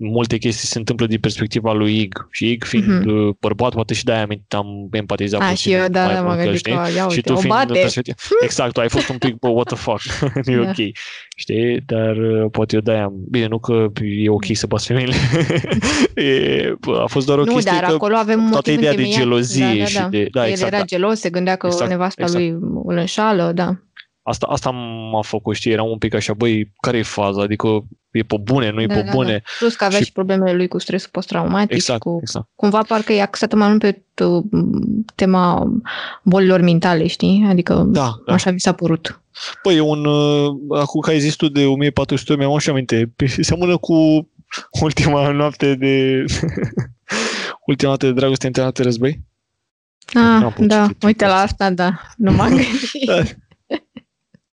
multe 0.03 0.37
chestii 0.37 0.69
se 0.69 0.79
întâmplă 0.79 1.07
din 1.07 1.19
perspectiva 1.21 1.73
lui 1.73 2.01
Ig 2.01 2.27
și 2.31 2.51
Ig 2.51 2.65
fiind 2.65 2.85
mm-hmm. 2.85 3.39
bărbat, 3.41 3.75
poate 3.75 3.95
și 3.95 4.05
de-aia 4.05 4.27
am 4.49 4.89
empatizat 4.91 5.41
A, 5.41 5.55
și 5.55 5.73
eu, 5.73 5.87
da, 5.89 6.13
da, 6.13 6.23
mă 6.23 6.35
gândit 6.35 6.63
că, 6.63 6.71
ia 6.71 7.03
uite, 7.03 7.15
și 7.15 7.21
tu 7.21 7.35
fiind 7.35 7.55
bate. 7.55 7.87
Exact, 8.45 8.73
tu 8.73 8.81
ai 8.81 8.89
fost 8.89 9.09
un 9.09 9.19
pic, 9.19 9.35
bă, 9.39 9.49
what 9.49 9.67
the 9.67 9.77
fuck, 9.77 10.01
nu 10.45 10.53
e 10.61 10.65
da. 10.65 10.69
ok, 10.69 10.77
știi, 11.37 11.81
dar 11.87 12.17
uh, 12.17 12.51
poate 12.51 12.75
eu 12.75 12.81
de-aia, 12.81 13.13
bine, 13.31 13.47
nu 13.47 13.59
că 13.59 13.87
e 14.01 14.29
ok 14.29 14.45
să 14.53 14.67
bați 14.67 14.87
femeile, 14.87 15.15
e, 16.15 16.75
a 17.03 17.07
fost 17.07 17.27
doar 17.27 17.39
o 17.39 17.45
nu, 17.45 17.53
chestie 17.53 17.73
dar 17.73 17.89
că 17.89 17.95
acolo 17.95 18.17
avem 18.17 18.49
toată 18.51 18.71
ideea 18.71 18.95
de 18.95 19.09
gelozie 19.09 19.67
da, 19.67 19.73
da, 19.73 19.79
da. 19.79 19.87
și 19.87 20.09
de, 20.11 20.29
da, 20.33 20.45
El 20.45 20.51
exact, 20.51 20.73
era 20.73 20.81
da. 20.81 20.87
gelos, 20.87 21.19
se 21.19 21.31
gândea 21.31 21.57
că 21.57 21.67
exact, 21.67 21.91
nevasta 21.91 22.23
exact. 22.23 22.45
lui 22.45 22.51
îl 22.85 22.97
înșală, 22.97 23.53
da. 23.55 23.77
Asta, 24.23 24.47
asta 24.47 24.71
m-a 25.13 25.23
făcut, 25.23 25.55
știi, 25.55 25.71
era 25.71 25.83
un 25.83 25.99
pic 25.99 26.15
așa, 26.15 26.33
băi, 26.33 26.73
care 26.81 26.99
e 26.99 27.03
faza? 27.03 27.43
Adică 27.43 27.69
e 28.11 28.23
pe 28.23 28.37
bune, 28.43 28.71
nu 28.71 28.81
e 28.81 28.87
da, 28.87 28.95
pe 28.95 29.03
da, 29.03 29.11
bune. 29.11 29.33
Da. 29.33 29.43
Plus 29.59 29.75
că 29.75 29.85
avea 29.85 29.99
și... 29.99 30.05
și 30.05 30.13
problemele 30.13 30.53
lui 30.53 30.69
cu 30.69 30.79
stresul 30.79 31.09
post-traumatic. 31.13 31.75
Exact, 31.75 32.01
cu, 32.01 32.19
exact. 32.21 32.49
Cumva 32.55 32.83
parcă 32.83 33.13
e 33.13 33.23
axată 33.23 33.57
mai 33.57 33.69
mult 33.69 33.81
pe 33.81 34.03
tema 35.15 35.73
bolilor 36.23 36.61
mentale, 36.61 37.07
știi? 37.07 37.47
Adică 37.49 37.75
da, 37.87 38.15
da. 38.27 38.33
așa 38.33 38.51
mi 38.51 38.61
s-a 38.61 38.73
părut. 38.73 39.21
Păi, 39.63 39.77
e 39.77 39.81
un, 39.81 40.05
uh, 40.05 40.55
acum 40.79 41.01
că 41.01 41.11
ai 41.11 41.21
zis 41.21 41.35
tu 41.35 41.49
de 41.49 41.65
1400, 41.65 42.37
mi-am 42.37 42.59
și 42.59 42.71
aminte, 42.71 43.13
seamănă 43.41 43.77
cu 43.77 44.29
ultima 44.81 45.31
noapte 45.31 45.75
de 45.75 46.25
ultima 47.67 47.89
noapte 47.89 48.07
de 48.07 48.13
dragoste 48.13 48.47
întâlnată 48.47 48.83
război. 48.83 49.21
Ah, 50.15 50.55
da, 50.59 50.89
uite 51.03 51.27
la 51.27 51.37
asta, 51.37 51.71
da, 51.71 52.01
nu 52.17 52.33
m-am 52.33 52.49
gândit. 52.57 53.39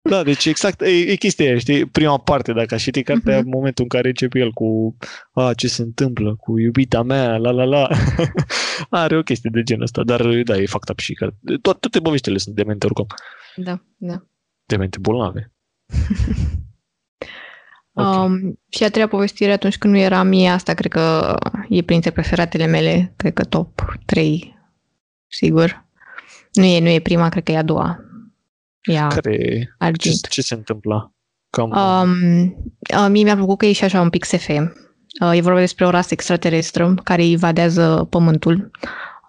Da. 0.10 0.16
Da, 0.16 0.24
deci 0.24 0.46
exact, 0.46 0.82
e, 0.82 1.12
e 1.12 1.16
chestia 1.16 1.46
aia, 1.46 1.58
știi, 1.58 1.86
prima 1.86 2.18
parte, 2.18 2.54
dacă 2.54 2.74
aș 2.74 2.84
citi 2.84 3.04
cartea, 3.04 3.40
uh-huh. 3.40 3.46
momentul 3.46 3.84
în 3.84 3.90
care 3.90 4.08
începe 4.08 4.40
el 4.40 4.52
cu 4.52 4.98
a, 5.32 5.54
ce 5.54 5.68
se 5.68 5.82
întâmplă, 5.82 6.36
cu 6.36 6.60
iubita 6.60 7.04
mea, 7.04 7.38
la 7.38 7.52
la 7.52 7.64
la, 7.64 7.88
are 8.90 9.18
o 9.18 9.24
chestie 9.24 9.50
de 9.54 9.64
genul 9.64 9.84
ăsta, 9.84 10.04
dar 10.04 10.22
da, 10.44 10.58
e 10.58 10.66
fact 10.66 10.90
up 10.90 11.00
și 11.00 11.14
că 11.14 11.30
to- 11.32 11.80
toate 11.80 12.00
poveștile 12.04 12.38
sunt 12.38 12.56
demente 12.56 12.86
oricum. 12.86 13.06
Da, 13.56 13.82
da. 13.98 14.26
Demente 14.66 14.98
bolnave. 15.00 15.52
okay. 17.94 18.26
um, 18.26 18.60
și 18.70 18.84
a 18.84 18.90
treia 18.90 19.08
povestire 19.08 19.52
atunci 19.52 19.78
când 19.78 19.94
nu 19.94 20.00
era 20.00 20.24
mie, 20.24 20.50
asta 20.50 20.74
cred 20.74 20.92
că 20.92 21.36
e 21.70 21.82
printre 21.82 22.12
preferatele 22.12 22.66
mele, 22.66 23.14
cred 23.16 23.34
că 23.34 23.44
top 23.44 23.98
3, 24.06 24.58
sigur. 25.28 25.88
Nu 26.54 26.64
e, 26.64 26.80
nu 26.80 26.90
e 26.90 27.00
prima, 27.00 27.30
cred 27.30 27.44
că 27.44 27.52
e 27.52 27.58
a 27.58 27.64
doua 27.64 28.09
Ia, 28.92 29.08
Care, 29.08 29.76
ce, 29.98 30.12
ce 30.30 30.42
se 30.42 30.54
întâmplă? 30.54 31.14
Cam... 31.50 31.70
Um, 31.70 32.44
uh, 32.98 33.08
mie 33.10 33.24
mi-a 33.24 33.36
plăcut 33.36 33.58
că 33.58 33.66
e 33.66 33.72
și 33.72 33.84
așa 33.84 34.02
un 34.02 34.10
pic 34.10 34.24
SF. 34.24 34.50
Uh, 34.50 35.32
e 35.34 35.42
vorba 35.42 35.60
despre 35.60 35.86
o 35.86 35.90
rasă 35.90 36.08
extraterestră 36.12 36.94
care 37.04 37.26
invadează 37.26 38.08
Pământul 38.10 38.72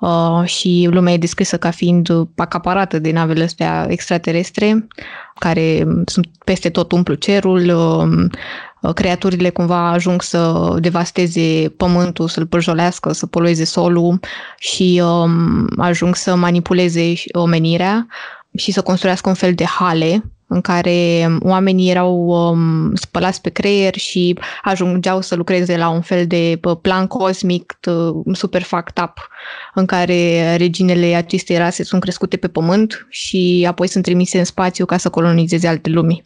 uh, 0.01 0.44
și 0.44 0.88
lumea 0.90 1.12
e 1.12 1.18
descrisă 1.18 1.59
ca 1.59 1.70
fiind 1.70 2.09
acaparată 2.37 2.99
de 2.99 3.12
navele 3.12 3.44
astea 3.44 3.87
extraterestre 3.88 4.87
care 5.38 5.87
sunt 6.05 6.27
peste 6.44 6.70
tot 6.70 6.92
umplu 6.92 7.14
cerul, 7.14 7.68
uh, 7.68 8.92
creaturile 8.94 9.51
cumva 9.51 9.90
ajung 9.90 10.23
să 10.23 10.75
devasteze 10.79 11.75
pământul, 11.77 12.29
să-l 12.29 12.46
pârjolească, 12.46 13.12
să 13.12 13.27
polueze 13.27 13.64
solul 13.64 14.20
și 14.59 15.03
um, 15.05 15.66
ajung 15.77 16.14
să 16.14 16.35
manipuleze 16.35 17.12
omenirea 17.33 18.07
și 18.57 18.73
să 18.73 18.83
construiască 18.83 19.29
un 19.29 19.35
fel 19.35 19.55
de 19.55 19.65
hale 19.65 20.23
în 20.53 20.61
care 20.61 21.29
oamenii 21.41 21.91
erau 21.91 22.27
um, 22.27 22.95
spălați 22.95 23.41
pe 23.41 23.51
creier 23.51 23.97
și 23.97 24.39
ajungeau 24.63 25.21
să 25.21 25.35
lucreze 25.35 25.77
la 25.77 25.89
un 25.89 26.01
fel 26.01 26.27
de 26.27 26.61
plan 26.83 27.07
cosmic 27.07 27.79
super 28.33 28.63
fucked 28.63 29.03
up, 29.03 29.29
în 29.75 29.87
care 29.87 30.57
reginele 30.57 31.15
acestei 31.15 31.59
rase 31.59 31.85
sunt 31.85 32.01
crescute 32.01 32.37
pe 32.37 32.49
pământ 32.49 33.07
și 33.09 33.65
apoi 33.69 33.87
sunt 33.87 34.05
trimise 34.05 34.39
în 34.39 34.45
spațiu 34.45 34.85
ca 34.85 34.97
să 34.97 35.09
colonizeze 35.09 35.69
alte 35.69 35.91
lumi. 35.91 36.25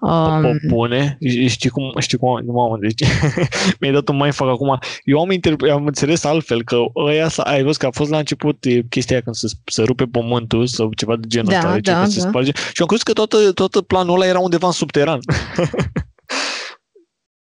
Um, 0.00 0.58
bune, 0.66 1.18
știi 1.46 1.70
cum, 1.70 1.92
știi 1.98 2.18
cum, 2.18 2.42
mamă, 2.46 2.78
deci 2.80 3.08
mi-ai 3.80 3.92
dat 3.92 4.08
un 4.08 4.16
mai 4.16 4.32
fac 4.32 4.48
acum. 4.48 4.78
Eu 5.04 5.20
am, 5.20 5.32
inter- 5.32 5.70
am 5.72 5.86
înțeles 5.86 6.24
altfel 6.24 6.64
că 6.64 6.76
ăia, 6.96 7.28
ai 7.36 7.62
văzut 7.62 7.80
că 7.80 7.86
a 7.86 7.90
fost 7.90 8.10
la 8.10 8.18
început 8.18 8.64
chestia 8.88 9.20
când 9.20 9.36
se, 9.36 9.46
se 9.64 9.82
rupe 9.82 10.04
pământul 10.04 10.66
sau 10.66 10.92
ceva 10.92 11.16
de 11.16 11.26
genul 11.26 11.50
da, 11.50 11.56
ăsta, 11.56 11.80
da, 11.80 11.92
da. 11.92 12.04
se 12.04 12.20
sparge. 12.20 12.52
Și 12.72 12.80
am 12.82 12.86
crezut 12.86 13.04
că 13.04 13.12
toată, 13.12 13.52
toată 13.52 13.80
planul 13.80 14.14
ăla 14.14 14.26
era 14.26 14.38
undeva 14.38 14.66
în 14.66 14.72
subteran. 14.72 15.18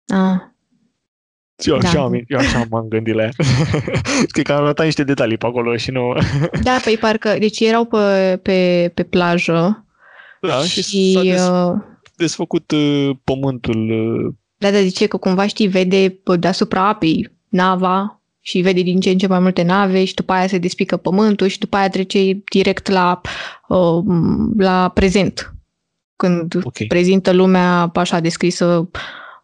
ah. 0.06 0.48
Eu 1.56 1.76
așa, 1.76 1.92
da. 1.92 2.02
am, 2.02 2.22
eu 2.26 2.38
așa 2.38 2.66
m-am 2.70 2.88
gândit 2.88 3.14
la 3.14 3.22
ea. 3.22 3.30
Cred 4.32 4.44
că 4.44 4.52
am 4.52 4.64
notat 4.64 4.84
niște 4.84 5.04
detalii 5.04 5.36
pe 5.36 5.46
acolo 5.46 5.76
și 5.76 5.90
nu... 5.90 6.12
da, 6.62 6.78
păi 6.84 6.96
parcă, 6.96 7.36
deci 7.38 7.60
erau 7.60 7.84
pe, 7.84 8.38
pe, 8.42 8.90
pe 8.94 9.02
plajă 9.02 9.84
da, 10.40 10.62
și, 10.62 10.82
și 10.82 11.12
s-a 11.12 11.22
des 11.22 11.48
desfăcut 12.20 12.70
uh, 12.70 13.11
pământul. 13.24 13.90
Uh. 13.90 14.35
Da, 14.56 14.70
dar 14.70 14.80
zice 14.80 15.06
că 15.06 15.16
cumva 15.16 15.46
știi, 15.46 15.66
vede 15.66 16.20
deasupra 16.38 16.88
apei 16.88 17.30
nava 17.48 18.20
și 18.40 18.61
vede 18.61 18.80
din 18.80 19.00
ce 19.00 19.11
în 19.11 19.18
ce 19.18 19.26
mai 19.26 19.38
multe 19.38 19.62
nave 19.62 20.04
și 20.04 20.14
după 20.14 20.33
aia 20.33 20.46
se 20.46 20.59
despică 20.59 20.96
pământul 20.96 21.46
și 21.46 21.59
după 21.59 21.76
aia 21.76 21.88
trece 21.88 22.42
direct 22.50 22.88
la, 22.88 23.20
uh, 23.68 24.04
la 24.59 24.88
prezent. 24.94 25.54
Când 26.16 26.54
okay. 26.64 26.87
prezintă 26.87 27.33
lumea 27.33 27.90
așa 27.94 28.20
descrisă 28.20 28.90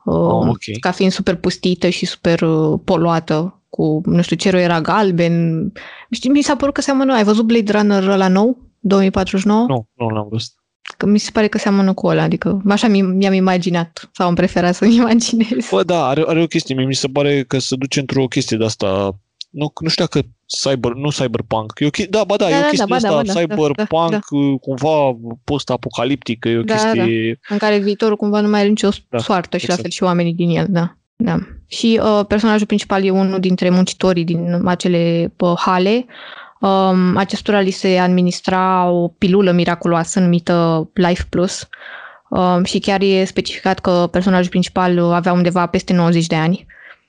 oh, 0.04 0.48
okay. 0.48 0.76
ca 0.80 0.90
fiind 0.90 1.12
super 1.12 1.36
pustită 1.36 1.88
și 1.88 2.06
super 2.06 2.40
uh, 2.40 2.80
poluată 2.84 3.60
cu, 3.68 4.00
nu 4.04 4.22
știu, 4.22 4.36
cerul 4.36 4.60
era 4.60 4.80
galben. 4.80 5.72
Știi, 6.10 6.30
mi 6.30 6.42
s-a 6.42 6.56
părut 6.56 6.74
că 6.74 6.80
seamănă, 6.80 7.14
ai 7.14 7.24
văzut 7.24 7.44
Blade 7.44 7.72
Runner 7.72 8.02
la 8.02 8.28
nou, 8.28 8.58
2049? 8.80 9.66
Nu, 9.66 9.88
nu 9.94 10.08
l-am 10.08 10.26
văzut. 10.30 10.52
Că 10.96 11.06
mi 11.06 11.18
se 11.18 11.30
pare 11.32 11.48
că 11.48 11.58
seamănă 11.58 11.92
cu 11.92 12.06
ăla, 12.06 12.22
adică 12.22 12.62
așa 12.68 12.88
mi-am 12.88 13.32
imaginat 13.32 14.10
sau 14.12 14.26
am 14.26 14.34
preferat 14.34 14.74
să-mi 14.74 14.94
imaginez. 14.94 15.68
Bă, 15.70 15.82
da, 15.82 16.06
are, 16.06 16.24
are 16.26 16.42
o 16.42 16.46
chestie, 16.46 16.84
mi 16.84 16.94
se 16.94 17.08
pare 17.08 17.42
că 17.42 17.58
se 17.58 17.76
duce 17.76 18.00
într-o 18.00 18.26
chestie 18.26 18.56
de 18.56 18.64
asta, 18.64 19.18
nu, 19.50 19.72
nu 19.80 19.88
știu 19.88 20.04
dacă 20.04 20.26
cyber, 20.46 20.92
nu 20.92 21.10
cyberpunk, 21.10 21.72
e 21.76 21.86
o 21.86 21.90
chestie, 21.90 22.10
da, 22.10 22.24
ba 22.24 22.36
da, 22.36 22.44
da 22.44 22.50
e 22.50 22.58
o 22.58 22.60
da, 22.60 22.66
chestie 22.66 22.86
da, 22.88 22.94
asta, 22.94 23.08
da, 23.08 23.22
da, 23.22 23.40
cyberpunk, 23.40 24.10
da, 24.10 24.18
da. 24.18 24.20
cumva 24.60 25.18
post-apocaliptică, 25.44 26.48
e 26.48 26.58
o 26.58 26.62
da, 26.62 26.74
chestie... 26.74 27.32
Da. 27.32 27.54
În 27.54 27.58
care 27.58 27.78
viitorul 27.78 28.16
cumva 28.16 28.40
nu 28.40 28.48
mai 28.48 28.60
are 28.60 28.68
nicio 28.68 28.88
da, 29.10 29.18
soartă 29.18 29.56
și 29.56 29.64
exact. 29.64 29.78
la 29.78 29.82
fel 29.82 29.90
și 29.90 30.02
oamenii 30.02 30.34
din 30.34 30.48
el, 30.48 30.66
da. 30.68 30.96
Da. 31.16 31.38
Și 31.66 32.00
uh, 32.02 32.24
personajul 32.28 32.66
principal 32.66 33.04
e 33.04 33.10
unul 33.10 33.40
dintre 33.40 33.70
muncitorii 33.70 34.24
din 34.24 34.60
acele 34.64 35.32
uh, 35.38 35.52
hale. 35.56 36.06
Um, 36.60 37.16
acestora 37.16 37.60
li 37.60 37.70
se 37.70 37.98
administra 37.98 38.90
o 38.90 39.08
pilulă 39.08 39.52
miraculoasă 39.52 40.20
numită 40.20 40.88
Life 40.92 41.24
Plus 41.28 41.68
um, 42.28 42.64
și 42.64 42.78
chiar 42.78 43.00
e 43.00 43.24
specificat 43.24 43.78
că 43.78 44.08
personajul 44.10 44.50
principal 44.50 44.98
avea 44.98 45.32
undeva 45.32 45.66
peste 45.66 45.92
90 45.92 46.26
de 46.26 46.36
ani. 46.36 46.66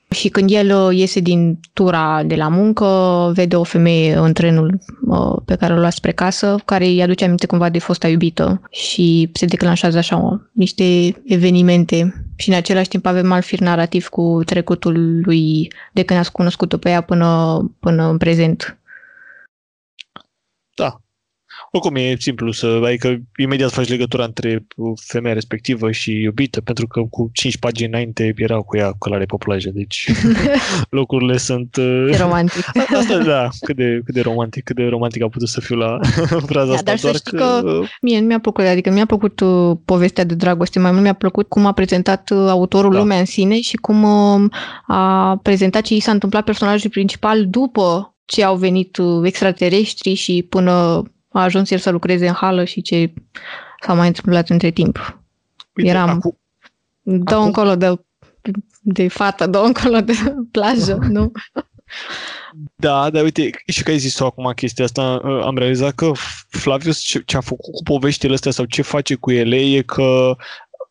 Și 0.09 0.29
când 0.29 0.49
el 0.51 0.85
uh, 0.85 0.97
iese 0.97 1.19
din 1.19 1.59
tura 1.73 2.23
de 2.25 2.35
la 2.35 2.47
muncă, 2.47 2.85
vede 3.33 3.55
o 3.55 3.63
femeie 3.63 4.15
în 4.15 4.33
trenul 4.33 4.79
uh, 5.07 5.41
pe 5.45 5.55
care 5.55 5.73
o 5.73 5.77
lua 5.77 5.89
spre 5.89 6.11
casă, 6.11 6.55
care 6.65 6.85
îi 6.85 7.01
aduce 7.01 7.25
aminte 7.25 7.45
cumva 7.47 7.69
de 7.69 7.79
fosta 7.79 8.07
iubită 8.07 8.61
și 8.71 9.29
se 9.33 9.45
declanșează 9.45 9.97
așa 9.97 10.49
niște 10.51 11.15
evenimente 11.25 12.25
și 12.35 12.49
în 12.49 12.55
același 12.55 12.89
timp 12.89 13.05
avem 13.05 13.31
alt 13.31 13.45
fir 13.45 13.59
narrativ 13.59 14.07
cu 14.07 14.41
trecutul 14.45 15.19
lui 15.23 15.71
de 15.93 16.03
când 16.03 16.19
a 16.19 16.23
cunoscut-o 16.31 16.77
pe 16.77 16.89
ea 16.89 17.01
până, 17.01 17.59
până 17.79 18.09
în 18.09 18.17
prezent. 18.17 18.76
Da, 21.71 21.79
oricum 21.79 21.95
e 21.95 22.15
simplu 22.19 22.51
să, 22.51 22.81
adică 22.85 23.17
imediat 23.37 23.71
faci 23.71 23.89
legătura 23.89 24.23
între 24.23 24.65
femeia 24.95 25.33
respectivă 25.33 25.91
și 25.91 26.11
iubită, 26.11 26.61
pentru 26.61 26.87
că 26.87 27.01
cu 27.01 27.29
5 27.33 27.57
pagini 27.57 27.89
înainte 27.89 28.33
era 28.37 28.57
cu 28.57 28.77
ea 28.77 28.91
călare 28.99 29.25
pe 29.25 29.35
plajă, 29.39 29.69
deci 29.73 30.11
locurile 30.89 31.37
sunt... 31.37 31.75
Uh, 31.75 32.13
e 32.13 32.17
romantic. 32.17 32.65
Asta, 32.95 33.17
da, 33.17 33.49
cât 33.59 33.75
de, 33.75 34.01
cât 34.05 34.13
de 34.13 34.21
romantic, 34.21 34.63
cât 34.63 34.75
de 34.75 34.83
romantic 34.83 35.23
a 35.23 35.27
putut 35.27 35.47
să 35.47 35.61
fiu 35.61 35.75
la 35.75 35.99
fraza 36.49 36.67
da, 36.67 36.73
asta. 36.73 36.83
Dar 36.83 36.99
doar 37.01 37.13
să 37.15 37.21
știi 37.25 37.37
că... 37.37 37.59
că 37.63 37.81
mie 38.01 38.19
nu 38.19 38.25
mi-a 38.25 38.39
plăcut, 38.39 38.63
adică 38.63 38.91
mi-a 38.91 39.05
plăcut 39.05 39.39
uh, 39.39 39.77
povestea 39.85 40.23
de 40.23 40.35
dragoste, 40.35 40.79
mai 40.79 40.91
mult 40.91 41.03
mi-a 41.03 41.13
plăcut 41.13 41.47
cum 41.47 41.65
a 41.65 41.71
prezentat 41.71 42.29
uh, 42.29 42.37
autorul 42.37 42.91
da. 42.91 42.97
lumea 42.97 43.19
în 43.19 43.25
sine 43.25 43.61
și 43.61 43.75
cum 43.75 44.05
a 44.87 45.39
prezentat 45.43 45.81
ce 45.81 45.95
i 45.95 45.99
s-a 45.99 46.11
întâmplat 46.11 46.43
personajul 46.43 46.89
principal 46.89 47.47
după 47.47 48.15
ce 48.25 48.43
au 48.43 48.55
venit 48.55 48.97
extraterestri 49.23 50.13
și 50.13 50.45
până 50.49 51.03
a 51.37 51.43
ajuns 51.43 51.69
el 51.69 51.77
să 51.77 51.89
lucreze 51.89 52.27
în 52.27 52.33
hală 52.33 52.63
și 52.63 52.81
ce 52.81 53.13
s-a 53.81 53.93
mai 53.93 54.07
întâmplat 54.07 54.49
între 54.49 54.69
timp. 54.69 55.21
Uite, 55.75 55.89
Eram, 55.89 56.09
acu... 56.09 56.39
dă 57.01 57.33
acum... 57.33 57.45
încolo 57.45 57.75
de, 57.75 57.93
de 58.81 59.07
fată, 59.07 59.47
dă 59.47 59.57
încolo 59.57 60.01
de 60.01 60.13
plajă, 60.51 60.97
nu? 61.09 61.31
Da, 62.75 63.09
dar 63.09 63.23
uite, 63.23 63.49
și 63.67 63.83
că 63.83 63.91
ai 63.91 63.97
zis 63.97 64.19
acum 64.19 64.51
chestia 64.55 64.85
asta, 64.85 65.21
ă, 65.23 65.43
am 65.45 65.57
realizat 65.57 65.93
că 65.93 66.11
Flavius 66.49 66.99
ce, 66.99 67.21
ce 67.25 67.37
a 67.37 67.41
făcut 67.41 67.73
cu 67.73 67.83
poveștile 67.83 68.33
astea 68.33 68.51
sau 68.51 68.65
ce 68.65 68.81
face 68.81 69.15
cu 69.15 69.31
ele 69.31 69.55
e 69.55 69.81
că 69.81 70.35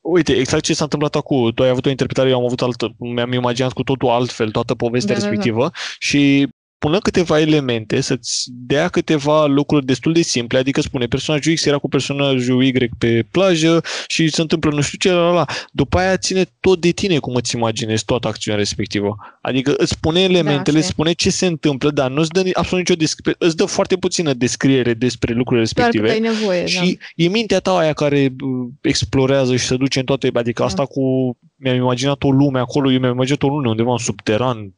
Uite, 0.09 0.33
exact 0.33 0.63
ce 0.63 0.75
s-a 0.75 0.85
întâmplat 0.85 1.15
acum. 1.15 1.53
Tu 1.53 1.63
ai 1.63 1.69
avut 1.69 1.87
o 1.87 1.91
interpretare, 1.91 2.29
eu 2.29 2.39
am 2.39 2.45
avut 2.45 2.63
altă. 2.63 2.95
Mi-am 2.99 3.33
imaginat 3.33 3.73
cu 3.73 3.83
totul 3.83 4.09
altfel 4.09 4.51
toată 4.51 4.75
povestea 4.75 5.17
da, 5.17 5.21
respectivă 5.21 5.61
da, 5.61 5.67
da. 5.67 5.79
și 5.99 6.49
pună 6.79 6.99
câteva 6.99 7.41
elemente, 7.41 8.01
să-ți 8.01 8.45
dea 8.53 8.89
câteva 8.89 9.47
lucruri 9.47 9.87
destul 9.87 10.13
de 10.13 10.23
simple, 10.23 10.59
adică 10.59 10.81
spune 10.81 11.07
personajul 11.07 11.55
X 11.55 11.65
era 11.65 11.79
cu 11.79 11.89
personajul 11.89 12.65
Y 12.65 12.73
pe 12.99 13.27
plajă 13.31 13.83
și 14.07 14.29
se 14.29 14.41
întâmplă 14.41 14.71
nu 14.71 14.81
știu 14.81 14.99
ce, 14.99 15.13
la, 15.13 15.33
la. 15.33 15.45
după 15.73 15.99
aia 15.99 16.17
ține 16.17 16.45
tot 16.61 16.81
de 16.81 16.91
tine 16.91 17.19
cum 17.19 17.35
îți 17.35 17.57
imaginezi 17.57 18.05
toată 18.05 18.29
acțiunea 18.29 18.61
respectivă. 18.61 19.17
Adică 19.41 19.75
îți 19.77 19.93
spune 19.93 20.21
elementele, 20.21 20.77
da, 20.77 20.79
îți 20.79 20.89
spune 20.89 21.13
ce 21.13 21.31
se 21.31 21.47
întâmplă, 21.47 21.91
dar 21.91 22.11
nu 22.11 22.21
îți 22.21 22.31
dă 22.31 22.51
absolut 22.53 22.89
nicio 22.89 23.01
descriere, 23.01 23.39
îți 23.41 23.57
dă 23.57 23.65
foarte 23.65 23.97
puțină 23.97 24.33
descriere 24.33 24.95
despre 24.95 25.35
lucrurile 25.35 25.61
respective. 25.61 26.07
Doar 26.07 26.33
nevoie, 26.33 26.67
și 26.67 26.99
da. 27.01 27.25
e 27.25 27.29
mintea 27.29 27.61
ta 27.61 27.77
aia 27.77 27.93
care 27.93 28.35
explorează 28.81 29.57
și 29.57 29.67
se 29.67 29.77
duce 29.77 29.99
în 29.99 30.05
toate, 30.05 30.31
adică 30.33 30.61
da. 30.63 30.67
asta 30.69 30.85
cu 30.85 31.37
mi-am 31.57 31.77
imaginat 31.77 32.23
o 32.23 32.31
lume 32.31 32.59
acolo, 32.59 32.93
eu 32.93 32.99
mi-am 32.99 33.13
imaginat 33.13 33.43
o 33.43 33.49
lume 33.49 33.69
undeva 33.69 33.93
în 33.93 33.99
subteran, 33.99 34.75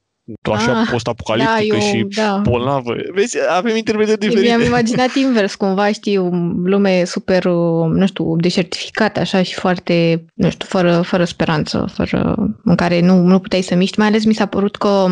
așa 0.52 0.80
ah, 0.80 0.88
post-apocaliptică 0.90 1.76
da, 1.76 1.76
eu, 1.76 1.80
și 1.80 2.06
da. 2.16 2.40
bolnavă. 2.42 2.94
Vezi, 3.14 3.36
avem 3.48 3.76
interpretări 3.76 4.18
diferite. 4.18 4.46
Mi-am 4.46 4.60
imaginat 4.60 5.14
invers, 5.14 5.54
cumva, 5.54 5.92
știi, 5.92 6.18
o 6.18 6.28
lume 6.64 7.04
super, 7.04 7.44
nu 7.44 8.06
știu, 8.06 8.36
deșertificată, 8.36 9.20
așa, 9.20 9.42
și 9.42 9.54
foarte, 9.54 10.24
nu 10.34 10.50
știu, 10.50 10.66
fără, 10.68 11.00
fără 11.00 11.24
speranță, 11.24 11.88
fără, 11.94 12.34
în 12.64 12.74
care 12.74 13.00
nu, 13.00 13.22
nu 13.22 13.38
puteai 13.38 13.62
să 13.62 13.74
miști. 13.74 13.98
Mai 13.98 14.08
ales 14.08 14.24
mi 14.24 14.34
s-a 14.34 14.46
părut 14.46 14.76
că 14.76 15.06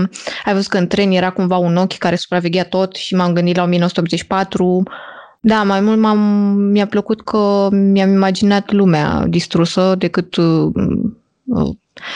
ai 0.45 0.53
văzut 0.53 0.71
că 0.71 0.79
în 0.79 0.87
tren 0.87 1.11
era 1.11 1.31
cumva 1.31 1.57
un 1.57 1.77
ochi 1.77 1.99
care 1.99 2.17
supraveghea 2.17 2.65
tot 2.65 2.95
și 2.95 3.15
m-am 3.15 3.33
gândit 3.33 3.57
la 3.57 3.63
1984. 3.63 4.83
Da, 5.41 5.63
mai 5.63 5.81
mult 5.81 5.99
m-am, 5.99 6.19
mi-a 6.73 6.87
plăcut 6.87 7.23
că 7.23 7.69
mi-am 7.71 8.11
imaginat 8.11 8.73
lumea 8.73 9.25
distrusă 9.29 9.95
decât 9.99 10.37
uh, 10.37 10.73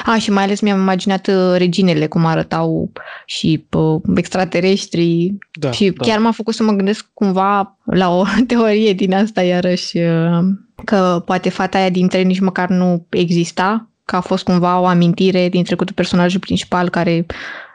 a, 0.05 0.19
și 0.19 0.31
mai 0.31 0.43
ales 0.43 0.61
mi-am 0.61 0.81
imaginat 0.81 1.27
uh, 1.27 1.55
reginele 1.57 2.07
cum 2.07 2.27
arătau 2.27 2.93
și 3.27 3.67
uh, 3.71 4.01
extraterestri 4.17 5.35
da, 5.53 5.71
și 5.71 5.91
da. 5.91 6.05
chiar 6.05 6.19
m-a 6.19 6.31
făcut 6.31 6.55
să 6.55 6.63
mă 6.63 6.73
gândesc 6.73 7.07
cumva 7.15 7.79
la 7.85 8.17
o 8.17 8.25
teorie 8.47 8.93
din 8.93 9.15
asta 9.15 9.43
iarăși 9.43 9.99
uh, 9.99 10.39
că 10.85 11.23
poate 11.25 11.49
fata 11.49 11.79
aia 11.79 11.91
din 11.91 12.09
tren 12.09 12.27
nici 12.27 12.41
măcar 12.41 12.69
nu 12.69 13.07
exista, 13.09 13.89
că 14.05 14.17
a 14.17 14.21
fost 14.21 14.45
cumva 14.45 14.79
o 14.79 14.87
amintire 14.87 15.49
din 15.49 15.65
trecutul 15.65 15.95
personajul 15.95 16.41
principal 16.41 16.89
care, 16.89 17.27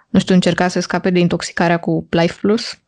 nu 0.09 0.19
știu, 0.19 0.33
încerca 0.33 0.67
să 0.67 0.79
scape 0.79 1.09
de 1.09 1.19
intoxicarea 1.19 1.77
cu 1.77 2.07
Life 2.09 2.37
Plus. 2.41 2.79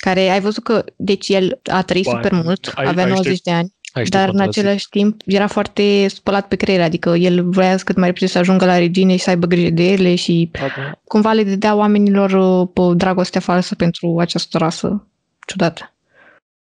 Care 0.00 0.28
ai 0.28 0.40
văzut 0.40 0.64
că, 0.64 0.84
deci 0.96 1.28
el 1.28 1.60
a 1.64 1.82
trăit 1.82 2.04
ba, 2.04 2.10
super 2.10 2.32
mult, 2.32 2.72
ai, 2.74 2.86
avea 2.86 3.04
ai 3.04 3.10
90 3.10 3.40
de 3.40 3.50
ani. 3.50 3.74
Dar 4.04 4.28
în 4.28 4.40
același 4.40 4.88
timp 4.88 5.20
era 5.24 5.46
foarte 5.46 6.08
spălat 6.08 6.48
pe 6.48 6.56
creier, 6.56 6.80
adică 6.80 7.08
el 7.10 7.50
vrea 7.50 7.76
cât 7.76 7.96
mai 7.96 8.06
repede 8.06 8.26
să 8.26 8.38
ajungă 8.38 8.64
la 8.64 8.78
regine 8.78 9.16
și 9.16 9.22
să 9.22 9.30
aibă 9.30 9.46
grijă 9.46 9.70
de 9.70 9.92
ele 9.92 10.14
și 10.14 10.50
okay. 10.52 11.00
cumva 11.04 11.32
le 11.32 11.44
dădea 11.44 11.74
oamenilor 11.74 12.30
uh, 12.74 12.96
dragostea 12.96 13.40
falsă 13.40 13.74
pentru 13.74 14.16
această 14.18 14.58
rasă 14.58 15.06
ciudată. 15.46 15.90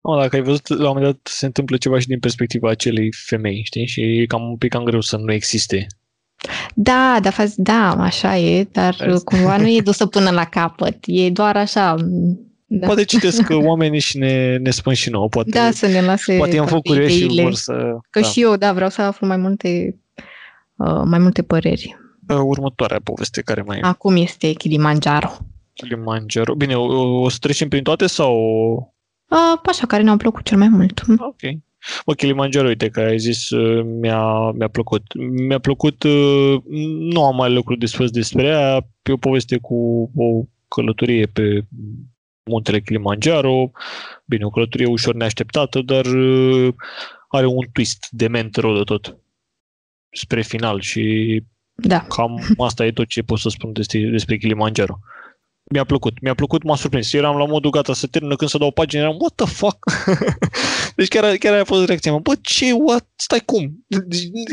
No, 0.03 0.21
dacă 0.21 0.37
ai 0.37 0.43
văzut, 0.43 0.69
la 0.69 0.89
un 0.89 0.95
moment 0.95 1.05
dat 1.05 1.19
se 1.23 1.47
întâmplă 1.47 1.77
ceva 1.77 1.99
și 1.99 2.07
din 2.07 2.19
perspectiva 2.19 2.71
acelei 2.71 3.13
femei, 3.27 3.63
știi? 3.65 3.87
Și 3.87 4.01
e 4.01 4.27
cam 4.27 4.43
un 4.43 4.57
pic 4.57 4.71
cam 4.71 4.85
greu 4.85 5.01
să 5.01 5.17
nu 5.17 5.33
existe. 5.33 5.87
Da, 6.75 7.19
da, 7.23 7.31
da, 7.57 7.91
așa 7.99 8.37
e, 8.37 8.69
dar 8.73 8.97
cumva 9.25 9.57
nu 9.57 9.69
e 9.69 9.81
dusă 9.81 10.07
până 10.07 10.31
la 10.31 10.45
capăt. 10.45 10.97
E 11.07 11.31
doar 11.31 11.57
așa, 11.57 11.95
da. 12.79 12.87
Poate 12.87 13.05
citesc 13.05 13.43
oamenii 13.51 14.01
și 14.01 14.19
ne, 14.19 14.57
ne 14.57 14.71
spun 14.71 14.95
și 14.95 15.11
nouă. 15.11 15.29
Poate, 15.29 15.51
da, 15.51 15.71
să 15.71 15.87
ne 15.87 16.01
lase 16.01 16.37
Poate 16.37 16.59
am 16.59 16.67
făcut 16.67 17.07
și 17.09 17.41
vor 17.43 17.55
să... 17.55 17.73
Că 18.11 18.21
da. 18.21 18.27
și 18.27 18.41
eu, 18.43 18.57
da, 18.57 18.73
vreau 18.73 18.91
să 18.91 19.03
aflu 19.03 19.27
mai 19.27 19.37
multe, 19.37 19.99
uh, 20.77 21.03
mai 21.05 21.19
multe 21.19 21.43
păreri. 21.43 21.97
Uh, 22.29 22.37
următoarea 22.43 23.01
poveste 23.05 23.41
care 23.41 23.63
mai 23.63 23.79
e. 23.79 23.81
Acum 23.85 24.17
este 24.17 24.53
Kilimanjaro. 24.53 25.31
Kilimanjaro. 25.73 26.55
Bine, 26.55 26.75
o, 26.75 27.21
o 27.21 27.29
să 27.29 27.37
trecem 27.41 27.69
prin 27.69 27.83
toate 27.83 28.07
sau... 28.07 28.35
Uh, 29.29 29.61
așa, 29.67 29.87
care 29.87 30.03
ne-au 30.03 30.17
plăcut 30.17 30.45
cel 30.45 30.59
mai 30.59 30.69
mult. 30.69 31.03
Ok. 31.19 31.41
Mă, 32.07 32.15
Kilimanjaro, 32.15 32.69
uite, 32.69 32.89
că 32.89 33.01
ai 33.01 33.19
zis, 33.19 33.51
uh, 33.51 33.85
mi-a, 34.01 34.51
mi-a 34.51 34.69
plăcut. 34.69 35.03
Mi-a 35.47 35.59
plăcut, 35.59 36.03
uh, 36.03 36.63
nu 37.13 37.25
am 37.25 37.37
mai 37.37 37.53
lucruri 37.53 37.79
de 37.79 37.87
spus 37.87 38.11
despre 38.11 38.43
ea, 38.43 38.87
pe 39.03 39.13
o 39.13 39.17
poveste 39.17 39.59
cu 39.59 40.11
o 40.17 40.45
călătorie 40.69 41.27
pe 41.27 41.65
muntele 42.45 42.81
Kilimanjaro. 42.81 43.71
Bine, 44.25 44.45
o 44.45 44.51
călătorie 44.51 44.87
ușor 44.87 45.15
neașteptată, 45.15 45.81
dar 45.81 46.05
uh, 46.07 46.75
are 47.29 47.47
un 47.47 47.67
twist 47.73 48.07
de 48.11 48.51
rău 48.53 48.77
de 48.77 48.83
tot 48.83 49.17
spre 50.11 50.43
final 50.43 50.81
și 50.81 51.43
da. 51.75 52.01
cam 52.01 52.43
asta 52.59 52.87
e 52.87 52.93
tot 52.93 53.07
ce 53.07 53.23
pot 53.23 53.39
să 53.39 53.49
spun 53.49 53.73
despre, 53.73 54.01
despre 54.01 54.37
Kilimanjaro. 54.37 54.99
Mi-a 55.71 55.85
plăcut, 55.85 56.21
mi-a 56.21 56.35
plăcut, 56.35 56.63
m-a 56.63 56.77
surprins. 56.77 57.13
Eram 57.13 57.37
la 57.37 57.45
modul 57.45 57.71
gata 57.71 57.93
să 57.93 58.07
termină 58.07 58.37
când 58.37 58.51
să 58.51 58.59
dau 58.59 58.71
pagina, 58.71 59.03
eram, 59.03 59.17
what 59.19 59.35
the 59.35 59.47
fuck? 59.47 59.79
deci 60.97 61.09
chiar, 61.09 61.37
chiar 61.37 61.59
a 61.59 61.65
fost 61.65 61.87
reacția 61.87 62.11
mea, 62.11 62.21
bă, 62.21 62.35
ce, 62.41 62.73
what, 62.73 63.09
stai 63.17 63.41
cum? 63.45 63.85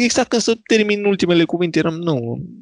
Exact 0.04 0.30
când 0.30 0.42
să 0.42 0.58
termin 0.68 1.06
ultimele 1.06 1.44
cuvinte, 1.44 1.80
eram, 1.80 1.94
nu, 1.94 2.14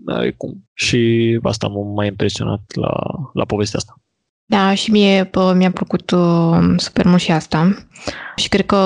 nu 0.06 0.14
are 0.14 0.32
cum. 0.32 0.70
Și 0.74 1.40
asta 1.44 1.68
m-a 1.68 1.94
mai 1.94 2.08
impresionat 2.08 2.62
la, 2.76 2.92
la 3.34 3.46
povestea 3.46 3.80
asta. 3.80 4.02
Da, 4.50 4.74
și 4.74 4.92
mie 4.92 5.24
pă, 5.24 5.54
mi-a 5.58 5.72
plăcut 5.72 6.12
uh, 6.12 6.58
super 6.76 7.06
mult 7.06 7.22
și 7.22 7.32
asta. 7.32 7.76
Și 8.36 8.50
cred 8.50 8.66
că 8.66 8.78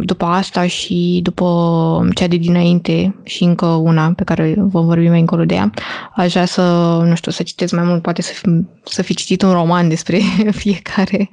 după 0.00 0.24
asta 0.24 0.66
și 0.66 1.20
după 1.22 2.08
cea 2.14 2.26
de 2.26 2.36
dinainte 2.36 3.16
și 3.24 3.42
încă 3.44 3.66
una 3.66 4.12
pe 4.12 4.24
care 4.24 4.54
vom 4.58 4.84
vorbi 4.84 5.08
mai 5.08 5.20
încolo 5.20 5.44
de 5.44 5.54
ea, 5.54 5.70
aș 6.14 6.32
vrea 6.32 6.44
să, 6.44 6.62
nu 7.04 7.14
știu, 7.14 7.30
să 7.30 7.42
citesc 7.42 7.72
mai 7.72 7.84
mult, 7.84 8.02
poate 8.02 8.22
să 8.22 8.32
fi, 8.32 8.48
să 8.84 9.02
fi 9.02 9.14
citit 9.14 9.42
un 9.42 9.52
roman 9.52 9.88
despre 9.88 10.20
fiecare. 10.62 11.28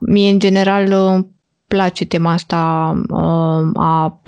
Mie, 0.00 0.30
în 0.30 0.38
general, 0.38 0.92
îmi 0.92 1.26
place 1.66 2.04
tema 2.04 2.32
asta 2.32 2.92
uh, 3.08 3.82
a 3.82 4.20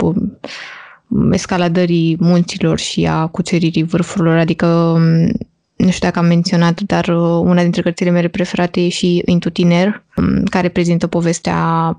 escaladării 1.31 2.17
munților 2.19 2.79
și 2.79 3.07
a 3.07 3.27
cuceririi 3.27 3.83
vârfurilor, 3.83 4.37
adică 4.37 4.97
nu 5.83 5.91
știu 5.91 6.07
dacă 6.07 6.19
am 6.19 6.25
menționat, 6.25 6.81
dar 6.81 7.07
uh, 7.07 7.41
una 7.43 7.61
dintre 7.61 7.81
cărțile 7.81 8.09
mele 8.09 8.27
preferate 8.27 8.81
e 8.81 8.89
și 8.89 9.21
Into 9.25 9.49
Tiner, 9.49 10.03
um, 10.15 10.43
care 10.43 10.69
prezintă 10.69 11.07
povestea 11.07 11.57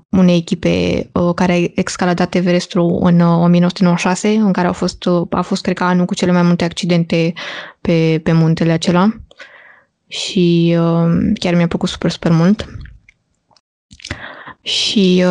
unei 0.09 0.37
echipe 0.37 0.69
uh, 1.11 1.33
care 1.35 1.53
a 1.53 1.71
excaladat 1.75 2.35
Everestul 2.35 2.99
în 3.01 3.21
1996, 3.21 4.27
uh, 4.27 4.35
în 4.45 4.51
care 4.51 4.67
a 4.67 4.71
fost, 4.71 5.03
a 5.29 5.41
fost, 5.41 5.61
cred 5.61 5.75
că, 5.75 5.83
anul 5.83 6.05
cu 6.05 6.13
cele 6.13 6.31
mai 6.31 6.41
multe 6.41 6.63
accidente 6.63 7.33
pe, 7.81 8.19
pe 8.23 8.31
muntele 8.31 8.71
acela. 8.71 9.15
Și 10.07 10.77
chiar 11.33 11.55
mi-a 11.55 11.67
plăcut 11.67 11.89
super, 11.89 12.11
super 12.11 12.31
mult. 12.31 12.65
Și, 14.61 15.23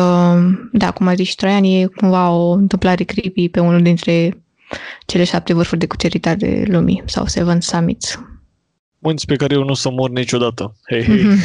da, 0.71 0.91
cum 0.91 1.07
a 1.07 1.13
zis 1.13 1.27
și 1.27 1.35
Traian, 1.35 1.63
e 1.63 1.85
cumva 1.85 2.29
o 2.29 2.51
întâmplare 2.51 3.03
creepy 3.03 3.49
pe 3.49 3.59
unul 3.59 3.81
dintre 3.81 4.43
cele 5.05 5.23
șapte 5.23 5.53
vârfuri 5.53 5.79
de 5.79 5.87
cuceritare 5.87 6.63
lumii, 6.67 7.03
sau 7.05 7.25
Seven 7.25 7.61
Summits, 7.61 8.19
munți 9.05 9.25
pe 9.25 9.35
care 9.35 9.53
eu 9.53 9.63
nu 9.63 9.69
o 9.69 9.73
să 9.73 9.89
mor 9.89 10.09
niciodată. 10.09 10.75
Hei, 10.89 11.03
hei. 11.03 11.23
Mm-hmm. 11.23 11.39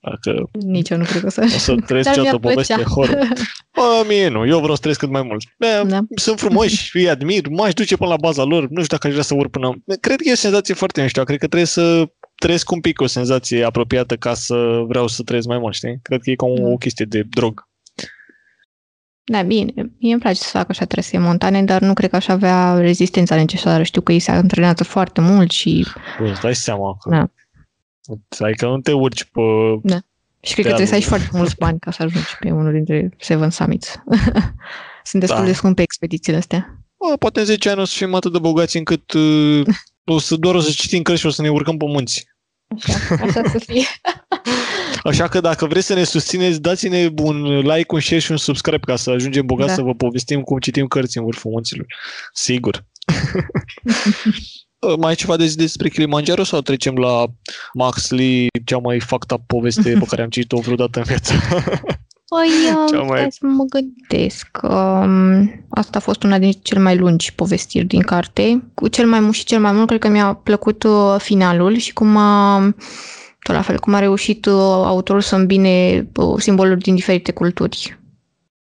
Dacă 0.10 0.48
Nici 0.52 0.90
eu 0.90 0.96
nu 0.96 1.04
cred 1.04 1.20
că 1.20 1.26
o 1.26 1.30
să 1.30 1.40
O 1.44 1.58
să 1.58 1.74
trăiesc 1.86 2.12
ceată 2.12 2.38
poveste 2.38 2.82
horror. 2.82 3.28
Bă, 3.76 4.04
mie 4.08 4.28
nu, 4.28 4.46
eu 4.46 4.58
vreau 4.58 4.74
să 4.74 4.80
trăiesc 4.80 5.00
cât 5.00 5.10
mai 5.10 5.22
mult. 5.22 5.44
Bă, 5.58 5.84
da. 5.86 6.00
Sunt 6.14 6.40
frumoși, 6.40 6.96
îi 6.96 7.08
admir, 7.08 7.48
m-aș 7.48 7.72
duce 7.72 7.96
până 7.96 8.10
la 8.10 8.16
baza 8.16 8.42
lor, 8.42 8.62
nu 8.62 8.82
știu 8.82 8.96
dacă 8.96 9.06
aș 9.06 9.12
vrea 9.12 9.24
să 9.24 9.34
urc 9.34 9.50
până... 9.50 9.72
Cred 10.00 10.16
că 10.16 10.28
e 10.28 10.32
o 10.32 10.34
senzație 10.34 10.74
foarte 10.74 11.02
mișto, 11.02 11.22
cred 11.22 11.38
că 11.38 11.46
trebuie 11.46 11.68
să 11.68 12.08
trăiesc 12.34 12.70
un 12.70 12.80
pic 12.80 13.00
o 13.00 13.06
senzație 13.06 13.64
apropiată 13.64 14.16
ca 14.16 14.34
să 14.34 14.84
vreau 14.88 15.06
să 15.06 15.22
trăiesc 15.22 15.48
mai 15.48 15.58
mult, 15.58 15.74
știi? 15.74 15.98
Cred 16.02 16.20
că 16.20 16.30
e 16.30 16.34
ca 16.34 16.46
o, 16.46 16.54
da. 16.54 16.66
o 16.66 16.76
chestie 16.76 17.04
de 17.04 17.22
drog. 17.30 17.68
Da, 19.24 19.42
bine. 19.42 19.72
Mie 19.74 20.12
îmi 20.12 20.20
place 20.20 20.40
să 20.40 20.48
fac 20.48 20.68
așa 20.68 20.84
trasee 20.84 21.18
montane, 21.18 21.62
dar 21.62 21.80
nu 21.80 21.92
cred 21.92 22.10
că 22.10 22.16
aș 22.16 22.28
avea 22.28 22.78
rezistența 22.78 23.34
necesară. 23.36 23.82
Știu 23.82 24.00
că 24.00 24.12
ei 24.12 24.18
se 24.18 24.30
antrenează 24.30 24.84
foarte 24.84 25.20
mult 25.20 25.50
și... 25.50 25.86
Bun, 26.18 26.28
îți 26.30 26.40
dai 26.40 26.54
seama 26.54 26.96
că... 27.00 27.10
Da. 27.10 27.30
Adică 28.46 28.66
nu 28.66 28.80
te 28.80 28.92
urci 28.92 29.24
pe... 29.24 29.40
Da. 29.82 29.98
Și 30.40 30.52
cred 30.52 30.64
că 30.64 30.72
trebuie 30.72 30.86
să 30.86 30.94
ai 30.94 31.02
foarte 31.02 31.28
mulți 31.32 31.56
bani 31.58 31.78
ca 31.78 31.90
să 31.90 32.02
ajungi 32.02 32.36
pe 32.40 32.50
unul 32.50 32.72
dintre 32.72 33.10
Seven 33.18 33.50
Summits. 33.50 33.94
Sunt 35.10 35.22
destul 35.22 35.40
da. 35.40 35.46
de 35.46 35.52
scumpe 35.52 35.82
expedițiile 35.82 36.38
astea. 36.38 36.84
Bă, 36.96 37.16
poate 37.16 37.40
în 37.40 37.46
10 37.46 37.70
ani 37.70 37.80
o 37.80 37.84
să 37.84 37.94
fim 37.96 38.14
atât 38.14 38.32
de 38.32 38.38
bogați 38.38 38.76
încât 38.76 39.12
uh, 39.12 39.62
o 40.04 40.18
să 40.18 40.36
doar 40.36 40.54
o 40.54 40.60
să 40.60 40.70
citim 40.70 41.02
cărți 41.02 41.20
și 41.20 41.26
o 41.26 41.30
să 41.30 41.42
ne 41.42 41.50
urcăm 41.50 41.76
pe 41.76 41.84
munți. 41.84 42.26
Așa, 42.82 43.14
așa 43.22 43.42
să 43.50 43.58
fie. 43.58 43.86
Așa 45.02 45.28
că 45.28 45.40
dacă 45.40 45.66
vreți 45.66 45.86
să 45.86 45.94
ne 45.94 46.04
susțineți, 46.04 46.60
dați-ne 46.60 47.10
un 47.16 47.58
like, 47.58 47.94
un 47.94 48.00
share 48.00 48.20
și 48.20 48.30
un 48.30 48.36
subscribe 48.36 48.86
ca 48.86 48.96
să 48.96 49.10
ajungem 49.10 49.46
bogați 49.46 49.68
da. 49.68 49.74
să 49.74 49.82
vă 49.82 49.94
povestim 49.94 50.42
cum 50.42 50.58
citim 50.58 50.86
cărți 50.86 51.18
în 51.18 51.24
vârful 51.24 51.50
munților. 51.50 51.86
Sigur. 52.32 52.84
mai 54.98 55.08
ai 55.08 55.14
ceva 55.14 55.36
de 55.36 55.46
zi 55.46 55.56
despre 55.56 55.88
Kilimanjaro 55.88 56.44
sau 56.44 56.60
trecem 56.60 56.96
la 56.96 57.24
Max 57.72 58.10
Lee, 58.10 58.46
cea 58.64 58.78
mai 58.78 59.00
fucked 59.00 59.30
up 59.30 59.46
poveste 59.46 59.92
pe 60.00 60.04
care 60.08 60.22
am 60.22 60.28
citit-o 60.28 60.60
vreodată 60.60 60.98
în 60.98 61.04
viață? 61.04 61.34
Păi, 62.34 62.74
um, 63.00 63.06
mai... 63.06 63.26
să 63.30 63.46
mă 63.46 63.64
gândesc. 63.64 64.58
Um, 64.62 65.64
asta 65.68 65.98
a 65.98 66.00
fost 66.00 66.22
una 66.22 66.38
din 66.38 66.52
cele 66.62 66.80
mai 66.80 66.96
lungi 66.96 67.34
povestiri 67.34 67.84
din 67.84 68.00
carte. 68.00 68.62
Cu 68.74 68.88
cel 68.88 69.06
mai 69.06 69.20
mult 69.20 69.34
și 69.34 69.44
cel 69.44 69.60
mai 69.60 69.72
mult, 69.72 69.86
cred 69.86 70.00
că 70.00 70.08
mi-a 70.08 70.34
plăcut 70.34 70.82
uh, 70.82 71.14
finalul 71.18 71.76
și 71.76 71.92
cum 71.92 72.16
a 72.16 72.60
tot 73.44 73.54
la 73.54 73.62
fel, 73.62 73.78
cum 73.78 73.94
a 73.94 73.98
reușit 73.98 74.46
uh, 74.46 74.52
autorul 74.84 75.20
să 75.20 75.36
îmbine 75.36 76.08
uh, 76.16 76.34
simboluri 76.38 76.80
din 76.80 76.94
diferite 76.94 77.32
culturi 77.32 77.98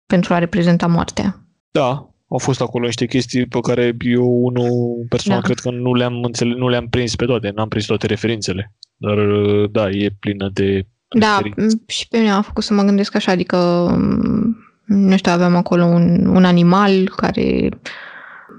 pentru 0.07 0.35
a 0.35 0.39
reprezenta 0.39 0.87
moartea. 0.87 1.47
Da, 1.71 2.09
au 2.29 2.39
fost 2.39 2.61
acolo 2.61 2.87
niște 2.87 3.07
chestii 3.07 3.47
pe 3.47 3.61
care 3.61 3.97
eu, 4.01 4.45
unul 4.45 5.07
personal, 5.09 5.41
da. 5.41 5.45
cred 5.45 5.59
că 5.59 5.71
nu 5.71 5.95
le-am, 5.95 6.23
înțeles, 6.23 6.57
nu 6.57 6.69
le-am 6.69 6.89
prins 6.89 7.17
pe 7.17 7.25
toate, 7.25 7.53
n-am 7.55 7.69
prins 7.69 7.85
toate 7.85 8.07
referințele. 8.07 8.73
Dar, 8.97 9.19
uh, 9.19 9.71
da, 9.71 9.91
e 9.91 10.17
plină 10.21 10.51
de 10.53 10.87
Da, 11.13 11.41
și 11.87 12.09
pe 12.09 12.19
mine 12.19 12.31
a 12.31 12.41
făcut 12.41 12.63
să 12.63 12.75
mă 12.75 12.83
gândesc 12.83 13.15
așa, 13.15 13.33
adică, 13.33 13.57
um, 13.57 14.57
nu 14.85 15.17
știu, 15.17 15.33
aveam 15.33 15.57
acolo 15.57 15.85
un, 15.85 16.27
un 16.27 16.45
animal 16.45 17.13
care 17.17 17.69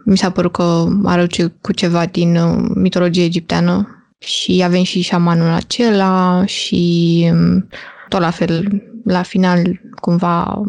mi 0.06 0.18
s-a 0.18 0.30
părut 0.30 0.52
că 0.52 0.86
are 1.04 1.28
cu 1.62 1.72
ceva 1.72 2.06
din 2.06 2.38
mitologie 2.76 3.24
egipteană 3.24 3.88
și 4.18 4.62
avem 4.66 4.84
și 4.84 5.02
șamanul 5.02 5.50
acela 5.50 6.44
și 6.46 7.30
mm, 7.34 7.68
tot 8.08 8.20
la 8.20 8.30
fel, 8.30 8.84
la 9.04 9.22
final, 9.22 9.82
cumva 9.96 10.62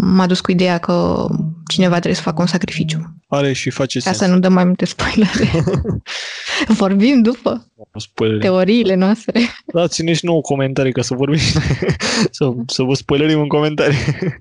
m-a 0.00 0.26
dus 0.26 0.40
cu 0.40 0.50
ideea 0.50 0.78
că 0.78 1.26
cineva 1.66 1.92
trebuie 1.94 2.14
să 2.14 2.22
facă 2.22 2.40
un 2.40 2.46
sacrificiu. 2.46 3.14
Are 3.28 3.52
și 3.52 3.70
face 3.70 3.98
Ca 3.98 4.04
sens. 4.04 4.16
să 4.16 4.26
nu 4.26 4.38
dăm 4.38 4.52
mai 4.52 4.64
multe 4.64 4.84
spoilere. 4.84 5.64
Vorbim 6.82 7.22
după 7.22 7.72
spoilere. 7.98 8.40
teoriile 8.40 8.94
noastre. 8.94 9.40
Dați-ne 9.66 10.12
și 10.12 10.24
nouă 10.24 10.40
comentarii 10.40 10.92
ca 10.92 11.02
să 11.02 11.14
vorbim 11.14 11.40
să, 12.30 12.52
să 12.66 12.82
vă 12.82 12.94
spoilerim 12.94 13.40
în 13.40 13.48
comentarii. 13.48 13.98
Da. 13.98 14.26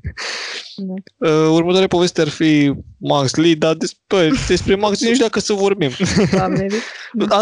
Uh, 1.18 1.50
următoarea 1.52 1.88
poveste 1.88 2.22
ar 2.22 2.28
fi 2.28 2.74
Max 2.98 3.36
Lee, 3.36 3.56
dar 3.56 3.74
despre, 3.74 4.32
despre 4.48 4.76
Max 4.76 5.00
Lee 5.00 5.10
nu 5.10 5.16
știu 5.16 5.26
dacă 5.26 5.40
să 5.40 5.54
vorbim. 5.54 5.92
Da. 6.32 6.48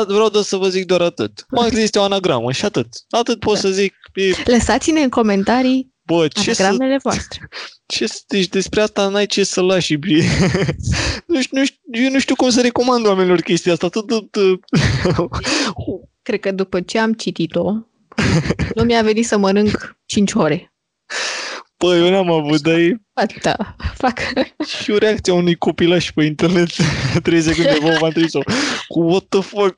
Vreau 0.08 0.30
doar 0.30 0.44
să 0.44 0.56
vă 0.56 0.68
zic 0.70 0.86
doar 0.86 1.02
atât. 1.02 1.46
Max 1.50 1.72
Lee 1.72 1.84
este 1.84 2.00
o 2.00 2.04
anagramă 2.04 2.52
și 2.52 2.66
atât. 2.66 2.88
Atât 3.10 3.40
pot 3.40 3.54
da. 3.54 3.60
să 3.60 3.70
zic. 3.70 3.94
E... 4.14 4.52
Lăsați-ne 4.52 5.02
în 5.02 5.10
comentarii 5.10 5.94
Bă, 6.06 6.28
ce 6.28 6.54
Anagramele 6.58 6.94
să... 6.94 7.00
voastre. 7.04 7.48
Ce, 7.86 8.06
deci 8.28 8.48
despre 8.48 8.82
asta 8.82 9.08
n-ai 9.08 9.26
ce 9.26 9.44
să 9.44 9.62
lași. 9.62 9.96
nu, 11.28 11.42
știu, 11.42 11.58
nu 11.58 11.66
știu, 11.66 11.80
eu 11.92 12.10
nu 12.10 12.20
știu 12.20 12.36
cum 12.36 12.50
să 12.50 12.62
recomand 12.62 13.06
oamenilor 13.06 13.42
chestia 13.42 13.72
asta. 13.72 13.90
Tot, 13.90 14.08
tot, 14.08 14.36
Cred 16.22 16.40
că 16.40 16.52
după 16.52 16.82
ce 16.82 17.00
am 17.00 17.14
citit-o, 17.14 17.72
nu 18.76 18.84
mi-a 18.84 19.02
venit 19.02 19.26
să 19.26 19.38
mănânc 19.38 19.98
5 20.06 20.34
ore. 20.34 20.74
Păi, 21.78 22.00
eu 22.00 22.10
n-am 22.10 22.32
avut, 22.32 22.62
dar 22.62 22.78
e... 22.78 23.02
Da, 23.42 23.76
fac. 23.94 24.20
Și 24.82 24.92
o 24.92 24.98
reacție 24.98 25.34
a 25.34 25.36
unui 25.36 25.56
copilaș 25.56 26.12
pe 26.12 26.24
internet 26.24 26.70
3 27.24 27.42
secunde 27.42 27.78
vă 27.82 27.98
v-am 28.00 28.10
trimis 28.10 28.32
cu 28.88 29.00
what 29.00 29.26
the 29.30 29.42
fuck. 29.42 29.76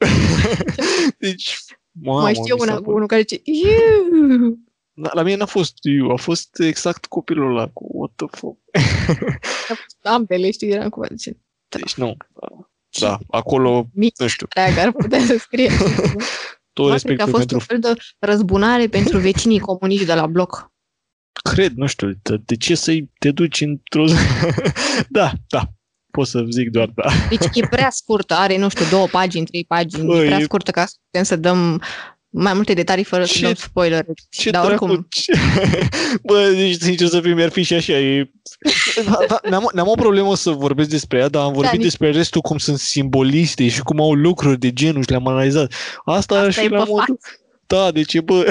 deci, 1.18 1.58
mamă, 1.92 2.22
Mai 2.22 2.34
știu 2.34 2.56
una, 2.60 2.82
unul 2.86 3.08
care 3.08 3.22
zice 3.22 3.42
da, 3.46 4.58
la 5.02 5.22
mine 5.22 5.36
n-a 5.36 5.46
fost 5.46 5.78
eu, 5.82 6.12
a 6.12 6.16
fost 6.16 6.60
exact 6.60 7.06
copilul 7.06 7.58
ăla 7.58 7.68
cu 7.68 7.88
what 7.92 8.12
the 8.16 8.26
fuck. 8.30 8.58
A 9.70 9.74
fost 9.74 9.98
ambele, 10.02 10.52
știi, 10.52 10.70
eram 10.70 10.90
cu 10.90 11.06
zice. 11.16 11.32
Da. 11.68 11.78
Deci 11.78 11.96
nu, 11.96 12.18
da, 12.40 12.48
da 13.00 13.20
acolo, 13.30 13.88
Mici, 13.94 14.18
nu 14.18 14.28
știu. 14.28 14.48
Dacă 14.56 14.80
ar 14.80 14.92
putea 14.92 15.20
să 15.20 15.38
scrie. 15.38 15.72
Tot 16.74 16.92
respectul 16.92 17.28
a 17.28 17.30
fost 17.30 17.38
pentru... 17.38 17.56
un 17.56 17.62
fel 17.62 17.80
de 17.80 18.02
răzbunare 18.20 18.88
pentru 18.88 19.18
vecinii 19.18 19.60
comuniști 19.60 20.06
de 20.06 20.14
la 20.14 20.28
bloc. 20.28 20.72
Cred, 21.52 21.72
nu 21.72 21.86
știu, 21.86 22.12
de, 22.22 22.38
de 22.46 22.56
ce 22.56 22.76
să-i 22.76 23.12
te 23.20 23.32
duci 23.32 23.62
într-o... 23.62 24.06
da, 25.10 25.32
da, 25.48 25.64
pot 26.12 26.28
să 26.28 26.46
zic 26.50 26.70
doar 26.70 26.88
da. 26.88 27.10
Deci 27.30 27.48
e 27.54 27.68
prea 27.68 27.90
scurtă, 27.90 28.34
are, 28.34 28.58
nu 28.58 28.70
știu, 28.70 28.86
două 28.90 29.08
pagini, 29.08 29.46
trei 29.46 29.66
pagini, 29.66 30.06
Băi, 30.06 30.24
e 30.24 30.26
prea 30.26 30.40
scurtă 30.40 30.72
ca 30.72 30.86
să 30.86 30.96
putem 31.06 31.24
să 31.24 31.36
dăm 31.36 31.82
mai 32.30 32.54
multe 32.54 32.74
detalii 32.74 33.04
fără 33.04 33.24
ce, 33.24 33.34
să 33.34 33.42
dăm 33.42 33.54
spoiler. 33.54 34.06
Ce 34.30 34.50
dar 34.50 34.66
oricum... 34.66 35.08
Ce... 35.10 35.34
Bă, 36.28 36.50
deci, 36.56 36.82
sincer 36.82 37.08
să 37.08 37.22
fiu, 37.22 37.36
mi-ar 37.36 37.50
fi 37.50 37.64
și 37.64 37.74
așa. 37.74 37.94
E... 37.94 38.32
N-am, 39.50 39.70
n-am 39.74 39.88
o 39.88 39.96
problemă 39.96 40.36
să 40.36 40.52
vorbesc 40.52 40.90
despre 40.90 41.18
ea, 41.18 41.28
dar 41.28 41.44
am 41.44 41.54
vorbit 41.54 41.78
da, 41.78 41.84
despre 41.84 42.12
restul 42.12 42.42
cum 42.42 42.58
sunt 42.58 42.78
simboliste 42.78 43.68
și 43.68 43.82
cum 43.82 44.02
au 44.02 44.14
lucruri 44.14 44.60
de 44.60 44.74
genul 44.74 45.04
și 45.04 45.10
le-am 45.10 45.28
analizat. 45.28 45.74
Asta, 46.06 46.12
Asta 46.12 46.40
ar 46.40 46.52
fi 46.52 46.68
la 46.68 46.84
modul... 46.84 47.20
Da, 47.68 47.92
deci 47.92 48.14
e, 48.14 48.22
bă... 48.22 48.46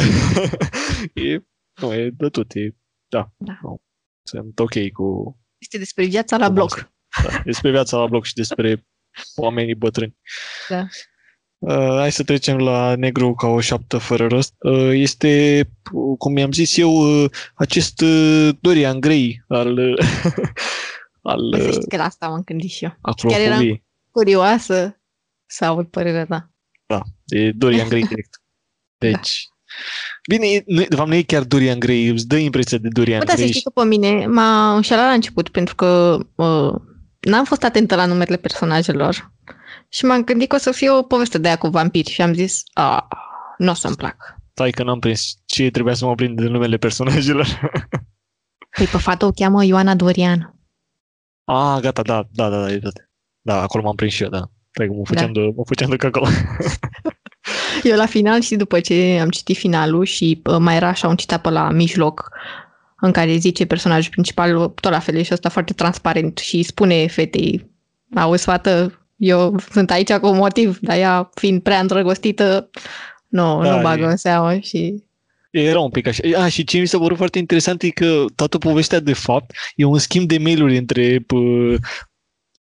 e... 1.13 1.39
Nu, 1.81 1.95
e 1.95 2.11
de 2.17 2.29
tot. 2.29 2.55
E... 2.55 2.75
Da. 3.09 3.31
da. 3.37 3.59
Nu. 3.63 3.81
Sunt 4.23 4.59
ok 4.59 4.91
cu... 4.93 5.39
Este 5.59 5.79
despre 5.79 6.05
viața 6.05 6.37
la 6.37 6.49
bloc. 6.49 6.93
Da, 7.23 7.43
despre 7.45 7.71
viața 7.71 7.97
la 7.97 8.07
bloc 8.07 8.25
și 8.25 8.35
despre 8.35 8.87
oamenii 9.35 9.75
bătrâni. 9.75 10.17
Da. 10.69 10.87
Uh, 11.67 11.97
hai 11.99 12.13
să 12.13 12.23
trecem 12.23 12.57
la 12.57 12.95
negru 12.95 13.35
ca 13.35 13.47
o 13.47 13.61
șaptă 13.61 13.99
fără 13.99 14.27
rost. 14.27 14.55
Uh, 14.59 14.91
este, 14.93 15.63
cum 16.19 16.33
mi-am 16.33 16.53
zis 16.53 16.77
eu, 16.77 17.23
uh, 17.23 17.31
acest 17.55 18.01
uh, 18.01 18.49
Dorian 18.61 19.01
Gray 19.01 19.45
al... 19.49 19.79
Uh, 19.79 20.07
al 21.31 21.51
păi 21.51 21.69
uh, 21.69 21.77
că 21.89 21.97
la 21.97 22.05
asta 22.05 22.29
m-am 22.29 22.43
gândit 22.45 22.71
și 22.71 22.85
eu. 22.85 22.99
Chiar 23.29 23.41
eram 23.41 23.83
curioasă 24.11 25.01
să 25.47 25.65
aud 25.65 25.87
părerea 25.87 26.27
ta. 26.27 26.51
Da, 26.87 27.03
de 27.25 27.51
Dorian 27.51 27.89
Gray 27.89 28.03
direct. 28.03 28.41
Deci, 28.99 29.49
Bine, 30.29 30.63
nu, 30.67 30.85
de 30.89 30.95
fapt 30.95 31.09
nu 31.09 31.15
e 31.15 31.23
chiar 31.23 31.43
Dorian 31.43 31.79
Gray, 31.79 32.07
îți 32.07 32.27
dă 32.27 32.37
impresia 32.37 32.79
de 32.79 32.89
Dorian 32.89 33.19
Bă, 33.19 33.25
da, 33.25 33.31
să 33.31 33.37
Gray. 33.37 33.49
știi 33.49 33.63
că 33.63 33.71
pe 33.71 33.87
mine 33.87 34.27
m-a 34.27 34.75
înșelat 34.75 35.07
la 35.07 35.13
început, 35.13 35.49
pentru 35.49 35.75
că 35.75 36.19
uh, 36.35 36.75
n-am 37.21 37.45
fost 37.45 37.65
atentă 37.65 37.95
la 37.95 38.07
numerele 38.07 38.37
personajelor 38.37 39.33
și 39.89 40.05
m-am 40.05 40.25
gândit 40.25 40.49
că 40.49 40.55
o 40.55 40.59
să 40.59 40.71
fie 40.71 40.91
o 40.91 41.03
poveste 41.03 41.39
de 41.39 41.47
aia 41.47 41.57
cu 41.57 41.69
vampiri 41.69 42.11
și 42.11 42.23
am 42.23 42.35
zis, 42.35 42.63
a, 42.73 43.09
nu 43.59 43.71
o 43.71 43.75
să-mi 43.75 43.97
plac. 43.97 44.35
Stai 44.53 44.71
că 44.71 44.83
n-am 44.83 44.99
prins 44.99 45.35
ce 45.47 45.71
trebuia 45.71 45.95
să 45.95 46.07
mă 46.07 46.15
prind 46.15 46.41
de 46.41 46.49
numele 46.49 46.77
personajelor. 46.77 47.47
Păi 48.77 48.87
pe 48.87 48.99
fată 48.99 49.27
o 49.27 49.31
cheamă 49.31 49.65
Ioana 49.65 49.95
Dorian. 49.95 50.55
ah, 51.45 51.79
gata, 51.81 52.03
da, 52.03 52.29
da, 52.33 52.49
da, 52.49 52.61
da, 52.61 52.73
e 52.73 52.79
tot. 52.79 53.09
Da, 53.41 53.61
acolo 53.61 53.83
m-am 53.83 53.95
prins 53.95 54.13
și 54.13 54.23
eu, 54.23 54.29
da. 54.29 54.51
Stai 54.71 54.87
că 54.87 54.93
mă 54.93 55.03
făceam, 55.05 55.33
de, 55.33 55.53
mă 55.57 55.63
făceam 55.67 55.91
de 55.91 55.97
cacao. 55.97 56.27
Eu 57.83 57.97
la 57.97 58.07
final 58.07 58.41
și 58.41 58.57
după 58.57 58.81
ce 58.81 59.19
am 59.21 59.29
citit 59.29 59.57
finalul 59.57 60.05
și 60.05 60.43
uh, 60.45 60.57
mai 60.59 60.77
era 60.77 60.89
așa 60.89 61.09
un 61.09 61.17
citat 61.17 61.41
pe 61.41 61.51
la 61.51 61.71
mijloc 61.71 62.31
în 63.01 63.13
care 63.13 63.37
zice 63.37 63.67
personajul 63.67 64.11
principal, 64.11 64.69
tot 64.69 64.91
la 64.91 64.99
fel, 64.99 65.15
e 65.15 65.23
și 65.23 65.33
ăsta 65.33 65.49
foarte 65.49 65.73
transparent 65.73 66.39
și 66.39 66.57
îi 66.57 66.63
spune 66.63 67.07
fetei, 67.07 67.71
auzi 68.15 68.45
fată, 68.45 69.06
eu 69.17 69.59
sunt 69.71 69.91
aici 69.91 70.13
cu 70.13 70.27
un 70.27 70.37
motiv, 70.37 70.79
dar 70.79 70.97
ea 70.99 71.31
fiind 71.35 71.63
prea 71.63 71.81
îndrăgostită, 71.81 72.71
nu, 73.29 73.63
Da, 73.63 73.77
nu 73.77 73.83
bagă 73.83 74.03
e- 74.03 74.07
în 74.07 74.17
seamă 74.17 74.59
și... 74.59 75.05
Era 75.51 75.81
un 75.81 75.91
pic 75.91 76.07
așa. 76.07 76.43
A, 76.43 76.49
și 76.49 76.65
ce 76.65 76.79
mi 76.79 76.87
s-a 76.87 76.99
părut 76.99 77.17
foarte 77.17 77.39
interesant 77.39 77.83
e 77.83 77.91
că 77.91 78.25
toată 78.35 78.59
povestea, 78.59 79.01
de 79.01 79.13
fapt, 79.13 79.55
e 79.75 79.85
un 79.85 79.99
schimb 79.99 80.29
de 80.29 80.39
mail-uri 80.39 80.77
între 80.77 81.19
pă, 81.27 81.37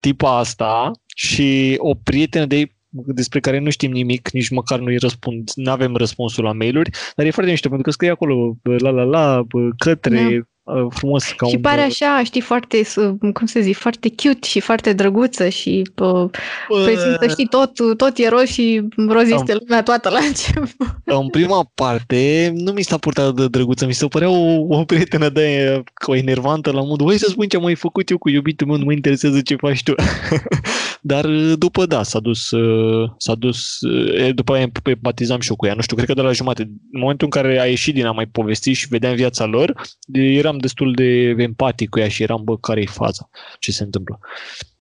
tipa 0.00 0.38
asta 0.38 0.90
și 1.16 1.74
o 1.78 1.94
prietenă 1.94 2.46
de 2.46 2.56
ei 2.56 2.76
despre 3.06 3.40
care 3.40 3.58
nu 3.58 3.70
știm 3.70 3.90
nimic, 3.90 4.30
nici 4.30 4.48
măcar 4.48 4.78
nu-i 4.78 4.96
răspund, 4.96 5.50
nu 5.54 5.70
avem 5.70 5.96
răspunsul 5.96 6.44
la 6.44 6.52
mail-uri, 6.52 6.90
dar 7.16 7.26
e 7.26 7.30
foarte 7.30 7.50
mișto, 7.50 7.68
pentru 7.68 7.86
că 7.86 7.92
scrie 7.92 8.10
acolo, 8.10 8.56
bă, 8.62 8.76
la 8.78 8.90
la 8.90 9.02
la, 9.02 9.42
bă, 9.42 9.68
către, 9.78 10.22
da. 10.22 10.46
Frumos, 10.90 11.32
ca 11.36 11.46
și 11.46 11.54
un... 11.54 11.60
pare 11.60 11.80
așa, 11.80 12.20
știi, 12.24 12.40
foarte, 12.40 12.84
s- 12.84 12.94
cum 13.32 13.46
să 13.46 13.60
zic, 13.60 13.76
foarte 13.76 14.08
cute 14.08 14.46
și 14.48 14.60
foarte 14.60 14.92
drăguță 14.92 15.48
și 15.48 15.90
pă, 15.94 16.30
prezintă, 16.84 17.28
știi, 17.28 17.46
tot, 17.46 17.70
tot 17.96 18.18
e 18.18 18.28
roz 18.28 18.48
și 18.48 18.82
roz 19.08 19.30
Am- 19.30 19.36
este 19.38 19.56
lumea 19.60 19.82
toată 19.82 20.08
la 20.08 20.18
început. 20.18 20.74
În 21.20 21.28
prima 21.28 21.70
parte 21.74 22.52
nu 22.54 22.72
mi 22.72 22.82
s-a 22.82 22.98
purtat 22.98 23.34
de 23.34 23.48
drăguță, 23.48 23.86
mi 23.86 23.92
se 23.92 24.06
părea 24.06 24.30
o, 24.30 24.66
o 24.68 24.84
prietenă 24.84 25.28
de 25.28 25.40
aia, 25.40 25.82
o 26.06 26.14
enervantă 26.14 26.70
la 26.70 26.82
modul, 26.82 27.06
hai 27.08 27.16
să 27.18 27.26
spun 27.30 27.46
ce 27.46 27.56
am 27.56 27.62
mai 27.62 27.74
făcut 27.74 28.10
eu 28.10 28.18
cu 28.18 28.28
iubitul 28.28 28.66
meu, 28.66 28.76
nu 28.76 28.84
mă 28.84 28.92
interesează 28.92 29.40
ce 29.40 29.56
faci 29.56 29.82
tu. 29.82 29.94
Dar 31.06 31.26
după, 31.54 31.86
da, 31.86 32.02
s-a 32.02 32.20
dus, 32.20 32.50
uh, 32.50 33.10
s-a 33.16 33.34
dus, 33.34 33.80
uh, 33.80 34.34
după 34.34 34.52
aia 34.52 34.70
empatizam 34.84 35.40
și 35.40 35.50
eu 35.50 35.56
cu 35.56 35.66
ea, 35.66 35.74
nu 35.74 35.80
știu, 35.80 35.96
cred 35.96 36.08
că 36.08 36.14
de 36.14 36.20
la 36.20 36.32
jumate. 36.32 36.62
În 36.62 37.00
momentul 37.00 37.28
în 37.32 37.40
care 37.40 37.60
a 37.60 37.64
ieșit 37.66 37.94
din 37.94 38.06
a 38.06 38.12
mai 38.12 38.26
povesti 38.26 38.72
și 38.72 38.88
vedeam 38.88 39.14
viața 39.14 39.44
lor, 39.44 39.82
de- 40.06 40.20
eram 40.20 40.58
destul 40.58 40.92
de 40.94 41.34
empatic 41.38 41.88
cu 41.88 41.98
ea 41.98 42.08
și 42.08 42.22
eram, 42.22 42.40
bă, 42.44 42.58
care 42.58 42.80
e 42.80 42.86
faza, 42.86 43.28
ce 43.58 43.72
se 43.72 43.82
întâmplă. 43.82 44.18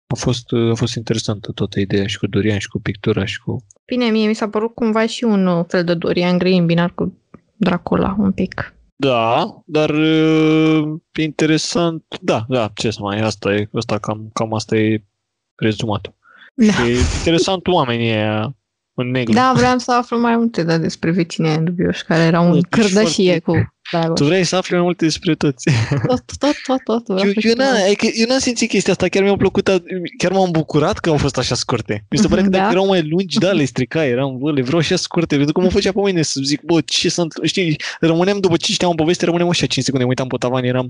A 0.07 0.15
fost, 0.15 0.51
uh, 0.51 0.71
a 0.71 0.75
fost 0.75 0.95
interesantă 0.95 1.53
toată 1.53 1.81
ideea 1.81 2.07
și 2.07 2.19
cu 2.19 2.27
Dorian 2.27 2.59
și 2.59 2.69
cu 2.69 2.81
pictura 2.81 3.25
și 3.25 3.41
cu... 3.41 3.67
Bine, 3.87 4.05
mie 4.05 4.29
mi 4.29 4.35
s-a 4.35 4.49
părut 4.49 4.75
cumva 4.75 5.07
și 5.07 5.25
un 5.25 5.47
uh, 5.47 5.65
fel 5.69 5.85
de 5.85 5.95
Dorian 5.95 6.39
Gray 6.39 6.57
îmbinat 6.57 6.91
cu 6.91 7.19
Dracula 7.57 8.17
un 8.19 8.33
pic. 8.33 8.75
Da, 8.97 9.55
dar 9.67 9.91
uh, 9.91 10.83
e 11.13 11.23
interesant. 11.23 12.05
Da, 12.21 12.45
da, 12.49 12.71
ce 12.75 12.91
să 12.91 12.99
mai, 13.03 13.21
asta 13.21 13.55
e, 13.55 13.69
asta 13.73 13.99
cam, 13.99 14.31
cam 14.33 14.55
asta 14.55 14.77
e 14.77 15.03
rezumatul. 15.59 16.15
Da. 16.55 16.73
Și 16.73 16.83
e 16.91 16.97
interesant 17.17 17.67
oamenii 17.67 18.11
ăia 18.11 18.53
în 18.95 19.11
negru. 19.11 19.33
Da, 19.33 19.53
vreau 19.57 19.79
să 19.79 19.93
aflu 19.93 20.19
mai 20.19 20.37
multe 20.37 20.63
da, 20.63 20.79
despre 20.79 21.11
vecinii 21.11 21.51
aia 21.51 21.59
dubioși, 21.59 22.05
care 22.05 22.23
erau 22.23 22.47
în 22.47 22.53
Deci 22.53 22.63
cârdășie 22.69 23.41
foarte- 23.45 23.69
cu 23.69 23.73
Dragoș. 23.93 24.19
Tu 24.19 24.25
vrei 24.25 24.45
să 24.45 24.57
afli 24.57 24.75
mai 24.75 24.83
multe 24.85 25.05
despre 25.05 25.35
toți. 25.35 25.71
Tot, 26.07 26.23
tot, 26.39 26.55
tot, 26.67 26.85
tot. 26.85 27.05
vreau 27.05 27.19
Eu, 27.27 27.33
să 27.33 27.41
eu, 27.45 27.51
știu. 27.51 27.55
n-am, 27.65 27.75
adică 27.87 28.07
eu 28.15 28.27
n-am 28.29 28.39
simțit 28.39 28.69
chestia 28.69 28.93
asta, 28.93 29.09
chiar 29.09 29.23
mi-a 29.23 29.37
plăcut, 29.37 29.69
a- 29.69 29.83
chiar 30.19 30.33
m-am 30.33 30.51
bucurat 30.51 30.99
că 30.99 31.09
au 31.11 31.17
fost 31.17 31.39
așa 31.39 31.55
scurte. 31.55 32.05
Mi 32.11 32.19
se 32.19 32.29
pare 32.29 32.43
că 32.43 32.49
dacă 32.49 32.65
Da. 32.65 32.71
erau 32.71 32.87
mai 32.87 33.09
lungi, 33.09 33.39
da, 33.39 33.51
le 33.51 33.65
strica, 33.65 34.05
eram, 34.05 34.39
bă, 34.39 34.53
le 34.53 34.63
vreau 34.63 34.79
așa 34.79 34.97
scurte, 34.97 35.37
pentru 35.37 35.53
că 35.53 35.61
mă 35.61 35.69
făcea 35.71 35.93
pe 35.93 36.01
mine 36.01 36.23
să 36.23 36.41
zic, 36.45 36.61
bă, 36.63 36.81
ce 36.81 37.09
sunt, 37.09 37.35
știi, 37.43 37.77
rămâneam 38.01 38.41
după 38.41 38.57
ce 38.57 38.73
știam 38.73 38.91
o 38.91 38.95
poveste, 38.95 39.25
rămâneam 39.25 39.49
așa 39.49 39.67
5 39.67 39.85
secunde, 39.85 40.05
mă 40.05 40.11
uitam 40.11 40.27
pe 40.29 40.37
tavan, 40.39 40.65
eram, 40.65 40.89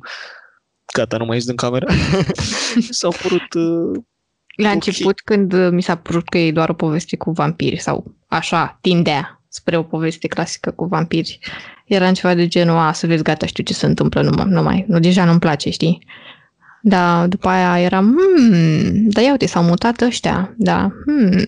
gata, 0.95 1.17
nu 1.17 1.25
mai 1.25 1.37
ies 1.37 1.45
din 1.47 1.57
cameră. 1.57 1.87
Mi 2.75 2.83
s-a 2.91 3.09
părut, 3.09 3.55
uh, 3.55 4.03
La 4.63 4.69
ok. 4.69 4.75
început, 4.75 5.21
când 5.21 5.53
uh, 5.53 5.69
mi 5.71 5.83
s-a 5.83 5.95
părut 5.97 6.29
că 6.29 6.39
e 6.39 6.53
doar 6.53 6.69
o 6.69 6.75
poveste 6.75 7.17
cu 7.17 7.31
vampiri 7.31 7.79
sau 7.79 8.15
așa, 8.27 8.79
tindea 8.81 9.43
spre 9.49 9.77
o 9.77 9.83
poveste 9.83 10.29
clasică 10.29 10.71
cu 10.71 10.85
vampiri, 10.85 11.39
era 11.87 12.13
ceva 12.13 12.35
de 12.35 12.47
genul, 12.47 12.77
a, 12.77 12.93
să 12.93 13.07
vezi, 13.07 13.23
gata, 13.23 13.47
știu 13.47 13.65
ce 13.65 13.75
se 13.75 13.87
întâmplă, 13.87 14.23
nu, 14.23 14.31
mă- 14.31 14.45
nu 14.45 14.63
mai, 14.63 14.85
nu, 14.89 14.99
deja 14.99 15.25
nu-mi 15.25 15.39
place, 15.39 15.71
știi? 15.71 16.07
Dar 16.83 17.27
după 17.27 17.49
aia 17.49 17.81
eram, 17.81 18.17
hmm, 18.37 19.09
dar 19.09 19.25
ia 19.25 19.31
uite, 19.31 19.47
s-au 19.47 19.63
mutat 19.63 20.01
ăștia, 20.01 20.55
da, 20.57 20.91
hmm. 21.05 21.45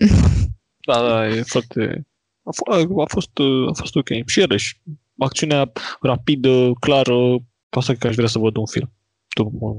Da, 0.85 1.07
da, 1.07 1.27
e 1.27 1.41
foarte... 1.41 2.05
A, 2.43 2.49
f- 2.51 2.73
a, 2.73 3.01
a, 3.01 3.05
fost, 3.07 3.37
uh, 3.37 3.69
a 3.69 3.73
fost 3.73 3.95
ok. 3.95 4.07
Și 4.25 4.39
iarăși, 4.39 4.81
acțiunea 5.17 5.71
rapidă, 6.01 6.71
clară, 6.79 7.37
pe 7.69 7.77
asta 7.77 7.93
că 7.93 8.07
aș 8.07 8.15
vrea 8.15 8.27
să 8.27 8.39
văd 8.39 8.55
un 8.55 8.65
film. 8.65 8.93
După, 9.35 9.75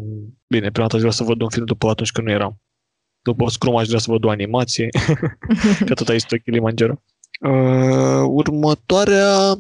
bine, 0.47 0.71
prima 0.71 0.87
dată 0.87 0.95
aș 0.95 1.01
vrea 1.01 1.13
să 1.13 1.25
văd 1.25 1.41
un 1.41 1.49
film 1.49 1.65
după 1.65 1.89
atunci 1.89 2.13
când 2.13 2.27
nu 2.27 2.33
eram. 2.33 2.61
După 3.23 3.51
Scrum 3.51 3.77
aș 3.77 3.87
vrea 3.87 3.99
să 3.99 4.11
văd 4.11 4.25
o 4.25 4.31
animație, 4.31 4.89
că 5.87 5.95
tot 5.95 6.09
aici 6.09 6.23
este 6.23 6.39
Kilimanjaro. 6.39 7.03
Uh, 7.41 8.25
următoarea 8.29 9.55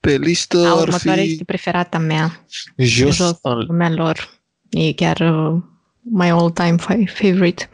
pe 0.00 0.16
listă 0.16 0.58
A, 0.58 0.70
ar 0.70 0.80
următoarea 0.82 1.22
fi 1.22 1.30
este 1.30 1.44
preferata 1.44 1.98
mea, 1.98 2.44
jos, 2.76 3.16
jos. 3.16 3.38
al, 3.42 3.64
lumea 3.68 3.90
lor. 3.90 4.28
E 4.70 4.92
chiar 4.92 5.20
uh, 5.20 5.62
my 6.02 6.30
all-time 6.30 6.76
fi- 6.76 7.06
favorite. 7.06 7.68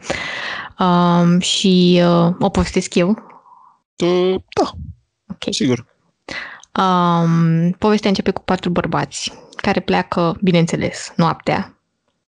Um, 0.79 1.39
și 1.39 2.01
uh, 2.03 2.33
o 2.39 2.49
povestesc 2.49 2.95
eu. 2.95 3.09
uh, 4.03 4.35
da, 4.61 4.71
Ok. 5.31 5.53
sigur. 5.53 5.85
Um, 6.79 7.69
povestea 7.71 8.09
începe 8.09 8.31
cu 8.31 8.41
patru 8.41 8.69
bărbați 8.69 9.33
care 9.55 9.79
pleacă, 9.79 10.37
bineînțeles, 10.41 11.13
noaptea 11.15 11.79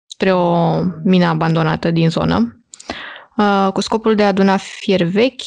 spre 0.06 0.34
o 0.34 0.80
mină 1.04 1.26
abandonată 1.26 1.92
din 1.92 2.10
zonă 2.10 2.38
uh, 2.38 2.63
cu 3.74 3.82
scopul 3.82 4.16
de 4.16 4.24
a 4.24 4.28
aduna 4.28 4.58
fier 4.58 5.04
vechi 5.04 5.42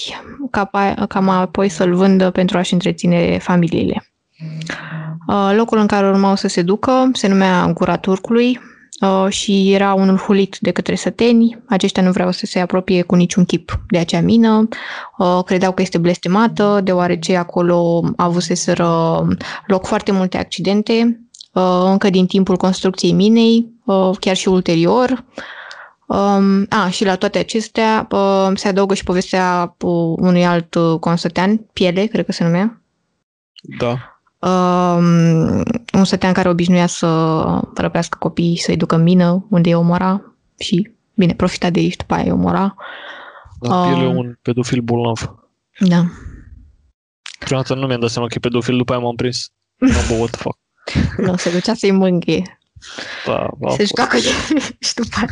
ca, 0.50 0.70
pa- 0.70 1.06
ca 1.08 1.20
mai 1.20 1.36
apoi 1.36 1.68
să-l 1.68 1.94
vândă 1.94 2.30
pentru 2.30 2.58
a-și 2.58 2.72
întreține 2.72 3.38
familiile. 3.38 4.10
Uh, 5.26 5.52
locul 5.56 5.78
în 5.78 5.86
care 5.86 6.08
urmau 6.08 6.36
să 6.36 6.48
se 6.48 6.62
ducă 6.62 7.10
se 7.12 7.28
numea 7.28 7.72
Gura 7.72 7.96
Turcului 7.96 8.60
uh, 9.00 9.26
și 9.28 9.72
era 9.72 9.94
unul 9.94 10.16
hulit 10.16 10.56
de 10.60 10.70
către 10.70 10.94
săteni. 10.94 11.62
Aceștia 11.68 12.02
nu 12.02 12.10
vreau 12.10 12.30
să 12.30 12.46
se 12.46 12.60
apropie 12.60 13.02
cu 13.02 13.14
niciun 13.14 13.44
chip 13.44 13.80
de 13.88 13.98
acea 13.98 14.20
mină. 14.20 14.68
Uh, 15.18 15.40
credeau 15.44 15.72
că 15.72 15.82
este 15.82 15.98
blestemată, 15.98 16.80
deoarece 16.84 17.36
acolo 17.36 18.02
avuseseră 18.16 19.22
loc 19.66 19.86
foarte 19.86 20.12
multe 20.12 20.38
accidente, 20.38 21.20
uh, 21.52 21.82
încă 21.84 22.10
din 22.10 22.26
timpul 22.26 22.56
construcției 22.56 23.12
minei, 23.12 23.66
uh, 23.84 24.10
chiar 24.20 24.36
și 24.36 24.48
ulterior. 24.48 25.24
Um, 26.06 26.66
a, 26.68 26.88
și 26.90 27.04
la 27.04 27.16
toate 27.16 27.38
acestea 27.38 28.06
uh, 28.10 28.50
se 28.54 28.68
adaugă 28.68 28.94
și 28.94 29.04
povestea 29.04 29.74
uh, 29.80 30.14
unui 30.16 30.44
alt 30.46 30.74
uh, 30.74 30.98
consătean, 31.00 31.56
Piele, 31.72 32.06
cred 32.06 32.24
că 32.24 32.32
se 32.32 32.44
numea, 32.44 32.80
Da. 33.78 34.20
um, 34.48 35.62
un 35.92 36.04
sătean 36.04 36.32
care 36.32 36.48
obișnuia 36.48 36.86
să 36.86 37.06
răpească 37.74 38.16
copiii, 38.20 38.58
să-i 38.58 38.76
ducă 38.76 38.94
în 38.94 39.02
mină, 39.02 39.46
unde 39.50 39.68
îi 39.68 39.74
omora 39.74 40.34
și, 40.58 40.90
bine, 41.14 41.34
profita 41.34 41.70
de 41.70 41.80
ei 41.80 41.88
și 41.90 41.96
după 41.96 42.14
aia 42.14 42.22
îi 42.24 42.30
omora. 42.30 42.74
Da, 43.60 43.80
Um, 43.82 43.92
el 43.92 44.02
e 44.02 44.06
un 44.06 44.38
pedofil 44.42 44.80
bolnav. 44.80 45.34
Da. 45.78 46.04
Prima 47.38 47.60
dată 47.60 47.74
nu 47.74 47.86
mi-am 47.86 48.00
dat 48.00 48.10
seama 48.10 48.28
că 48.28 48.34
e 48.36 48.40
pedofil, 48.40 48.76
după 48.76 48.92
aia 48.92 49.00
m-am 49.00 49.14
prins. 49.14 49.52
Am 49.80 49.88
bă, 50.08 50.14
what 50.14 50.30
the 50.30 50.40
fuck. 50.40 50.58
Nu, 51.16 51.36
se 51.36 51.50
ducea 51.50 51.74
să-i 51.74 51.90
mângâie. 51.90 52.58
Da, 53.26 53.48
a, 53.66 53.70
Se 53.70 53.84
juca 53.84 54.06
cu 54.06 54.16
el 54.16 54.22
și 54.78 54.94
după 54.94 55.16
aia. 55.16 55.28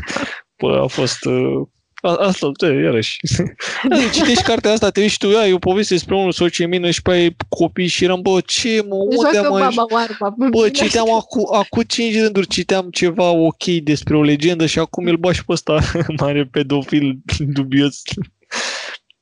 Bă, 0.59 0.81
a 0.83 0.87
fost... 0.87 1.25
Uh, 1.25 1.67
a, 2.03 2.17
asta, 2.17 2.51
te, 2.59 2.67
iarăși. 2.67 3.19
Da, 3.89 3.97
Citești 4.13 4.43
cartea 4.43 4.73
asta, 4.73 4.91
te 4.91 5.01
uiți 5.01 5.13
și 5.13 5.19
tu, 5.19 5.27
ia, 5.27 5.47
e 5.47 5.53
o 5.53 5.59
poveste 5.59 5.95
despre 5.95 6.15
unul 6.15 6.33
soție 6.33 6.67
mină 6.67 6.91
și 6.91 7.03
pe 7.03 7.11
aia 7.11 7.25
e 7.25 7.37
copii 7.49 7.87
și 7.87 8.05
eram, 8.05 8.21
bă, 8.21 8.41
ce 8.47 8.85
mă, 8.89 8.95
unde 8.95 9.17
Joacă 9.21 9.39
am 9.39 9.51
baba 9.51 9.67
ajuns? 9.67 9.91
oarba. 9.91 10.35
Bă, 10.51 10.69
citeam 10.69 11.15
acu, 11.15 11.55
acu 11.55 11.83
5 11.83 12.15
rânduri, 12.15 12.47
citeam 12.47 12.91
ceva 12.91 13.31
ok 13.31 13.65
despre 13.65 14.17
o 14.17 14.23
legendă 14.23 14.67
și 14.67 14.79
acum 14.79 15.07
îl 15.07 15.17
bași 15.17 15.45
pe 15.45 15.53
ăsta 15.53 15.79
mare 16.21 16.45
pedofil 16.45 17.19
dubios. 17.39 18.03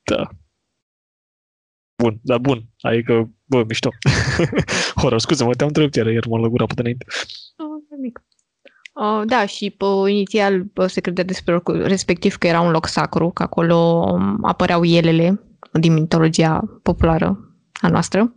Da. 0.02 0.28
Bun, 2.02 2.18
da, 2.22 2.38
bun. 2.38 2.62
Adică, 2.80 3.30
bă, 3.44 3.64
mișto. 3.68 3.90
Horror, 5.00 5.20
scuze-mă, 5.20 5.54
te-am 5.54 5.68
întrebat 5.68 5.94
iar, 5.94 6.06
iar 6.06 6.26
m-am 6.26 6.40
lăgurat 6.40 6.66
pe 6.66 6.74
înainte. 6.76 7.04
Oh, 7.56 7.96
nimic. 7.96 8.22
Uh, 8.92 9.22
da, 9.26 9.46
și 9.46 9.70
pe, 9.70 10.10
inițial 10.10 10.64
pe, 10.64 10.86
se 10.86 11.00
credea 11.00 11.24
despre 11.24 11.52
locul 11.52 11.86
respectiv 11.86 12.34
că 12.34 12.46
era 12.46 12.60
un 12.60 12.70
loc 12.70 12.86
sacru, 12.86 13.30
că 13.30 13.42
acolo 13.42 13.76
um, 14.12 14.38
apăreau 14.42 14.84
elele 14.84 15.40
din 15.72 15.92
mitologia 15.92 16.78
populară 16.82 17.54
a 17.80 17.88
noastră. 17.88 18.34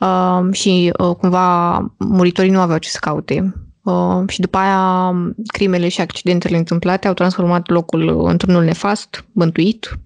uh, 0.00 0.52
și 0.52 0.92
uh, 0.98 1.14
cumva 1.16 1.78
muritorii 1.98 2.50
nu 2.50 2.60
aveau 2.60 2.78
ce 2.78 2.88
să 2.88 2.98
caute. 3.00 3.54
Uh, 3.82 4.22
și 4.28 4.40
după 4.40 4.58
aia 4.58 5.14
crimele 5.46 5.88
și 5.88 6.00
accidentele 6.00 6.56
întâmplate 6.56 7.08
au 7.08 7.14
transformat 7.14 7.68
locul 7.68 8.26
într-unul 8.26 8.64
nefast, 8.64 9.24
bântuit 9.32 9.98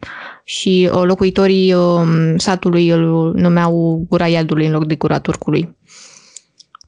și 0.44 0.90
uh, 0.92 1.02
locuitorii 1.04 1.72
uh, 1.72 2.34
satului 2.36 2.88
îl 2.88 3.32
numeau 3.34 4.04
gura 4.08 4.26
iadului 4.26 4.66
în 4.66 4.72
loc 4.72 4.86
de 4.86 4.94
gura 4.94 5.18
turcului. 5.18 5.76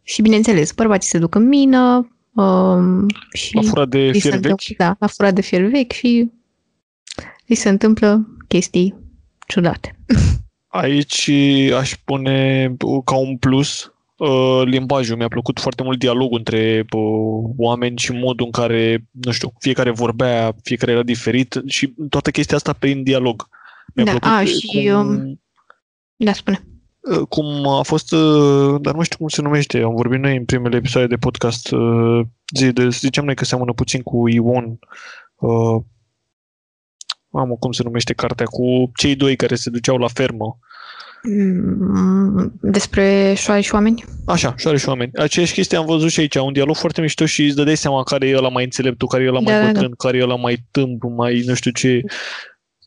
Și 0.03 0.22
bineînțeles, 0.22 0.72
bărbații 0.72 1.11
se 1.11 1.18
duc 1.18 1.34
în 1.34 1.49
mină 1.49 2.07
uh, 2.34 3.14
și... 3.32 3.54
La 3.54 3.62
fura 3.62 3.84
de 3.84 4.10
fier 4.12 4.38
vechi? 4.38 4.76
Da, 4.76 4.96
la 4.98 5.06
fura 5.06 5.30
de 5.30 5.40
fier 5.40 5.62
vechi 5.62 5.92
și 5.92 6.30
îi 7.46 7.54
se 7.54 7.68
întâmplă 7.68 8.26
chestii 8.48 8.94
ciudate. 9.46 9.96
Aici 10.66 11.30
aș 11.78 11.96
pune 12.04 12.76
ca 13.04 13.16
un 13.16 13.36
plus 13.36 13.92
uh, 14.16 14.62
limbajul. 14.64 15.16
Mi-a 15.16 15.28
plăcut 15.28 15.60
foarte 15.60 15.82
mult 15.82 15.98
dialogul 15.98 16.38
între 16.38 16.84
uh, 16.92 17.50
oameni 17.56 17.98
și 17.98 18.12
modul 18.12 18.46
în 18.46 18.52
care, 18.52 19.06
nu 19.10 19.30
știu, 19.30 19.52
fiecare 19.58 19.90
vorbea, 19.90 20.54
fiecare 20.62 20.92
era 20.92 21.02
diferit 21.02 21.60
și 21.66 21.94
toată 22.08 22.30
chestia 22.30 22.56
asta 22.56 22.72
prin 22.72 23.02
dialog. 23.02 23.48
Mi-a 23.94 24.04
da, 24.04 24.10
plăcut 24.10 24.28
a, 24.28 24.44
și... 24.44 24.66
Cum, 24.66 25.08
um, 25.08 25.40
da, 26.16 26.32
spune. 26.32 26.66
Uh, 27.11 27.26
cum 27.28 27.68
a 27.68 27.82
fost, 27.82 28.11
dar 28.80 28.94
nu 28.94 29.03
știu 29.03 29.16
cum 29.18 29.28
se 29.28 29.42
numește, 29.42 29.78
am 29.78 29.94
vorbit 29.94 30.20
noi 30.20 30.36
în 30.36 30.44
primele 30.44 30.76
episoade 30.76 31.07
de 31.07 31.16
podcast, 31.16 31.68
zi 32.57 32.72
de, 32.72 32.88
ziceam 32.88 33.24
noi 33.24 33.34
că 33.34 33.44
seamănă 33.44 33.72
puțin 33.72 34.03
cu 34.03 34.28
Ion, 34.28 34.78
mamă, 37.32 37.57
cum 37.59 37.72
se 37.72 37.82
numește 37.82 38.12
cartea, 38.12 38.46
cu 38.46 38.90
cei 38.94 39.14
doi 39.14 39.36
care 39.36 39.55
se 39.55 39.70
duceau 39.70 39.96
la 39.96 40.09
fermă. 40.09 40.59
Mm, 41.22 42.59
despre 42.61 43.34
șoare 43.36 43.61
și 43.61 43.74
oameni? 43.74 44.05
Așa, 44.26 44.55
șoare 44.57 44.78
și 44.78 44.88
oameni. 44.88 45.11
Aceeași 45.14 45.53
chestie 45.53 45.76
am 45.76 45.86
văzut 45.86 46.11
și 46.11 46.20
aici, 46.20 46.34
un 46.34 46.53
dialog 46.53 46.76
foarte 46.76 47.00
mișto 47.00 47.26
și 47.26 47.44
îți 47.44 47.57
dădeai 47.57 47.76
seama 47.76 48.03
care 48.03 48.28
e 48.28 48.36
ăla 48.36 48.48
mai 48.48 48.64
înțelept, 48.64 49.09
care 49.09 49.22
e 49.22 49.28
ăla 49.28 49.40
mai 49.40 49.55
da, 49.55 49.66
bătrân, 49.66 49.82
da, 49.82 49.88
da. 49.88 49.94
care 49.96 50.16
e 50.16 50.22
ăla 50.22 50.36
mai 50.36 50.64
tâmp, 50.70 51.03
mai 51.03 51.42
nu 51.46 51.55
știu 51.55 51.70
ce. 51.70 52.00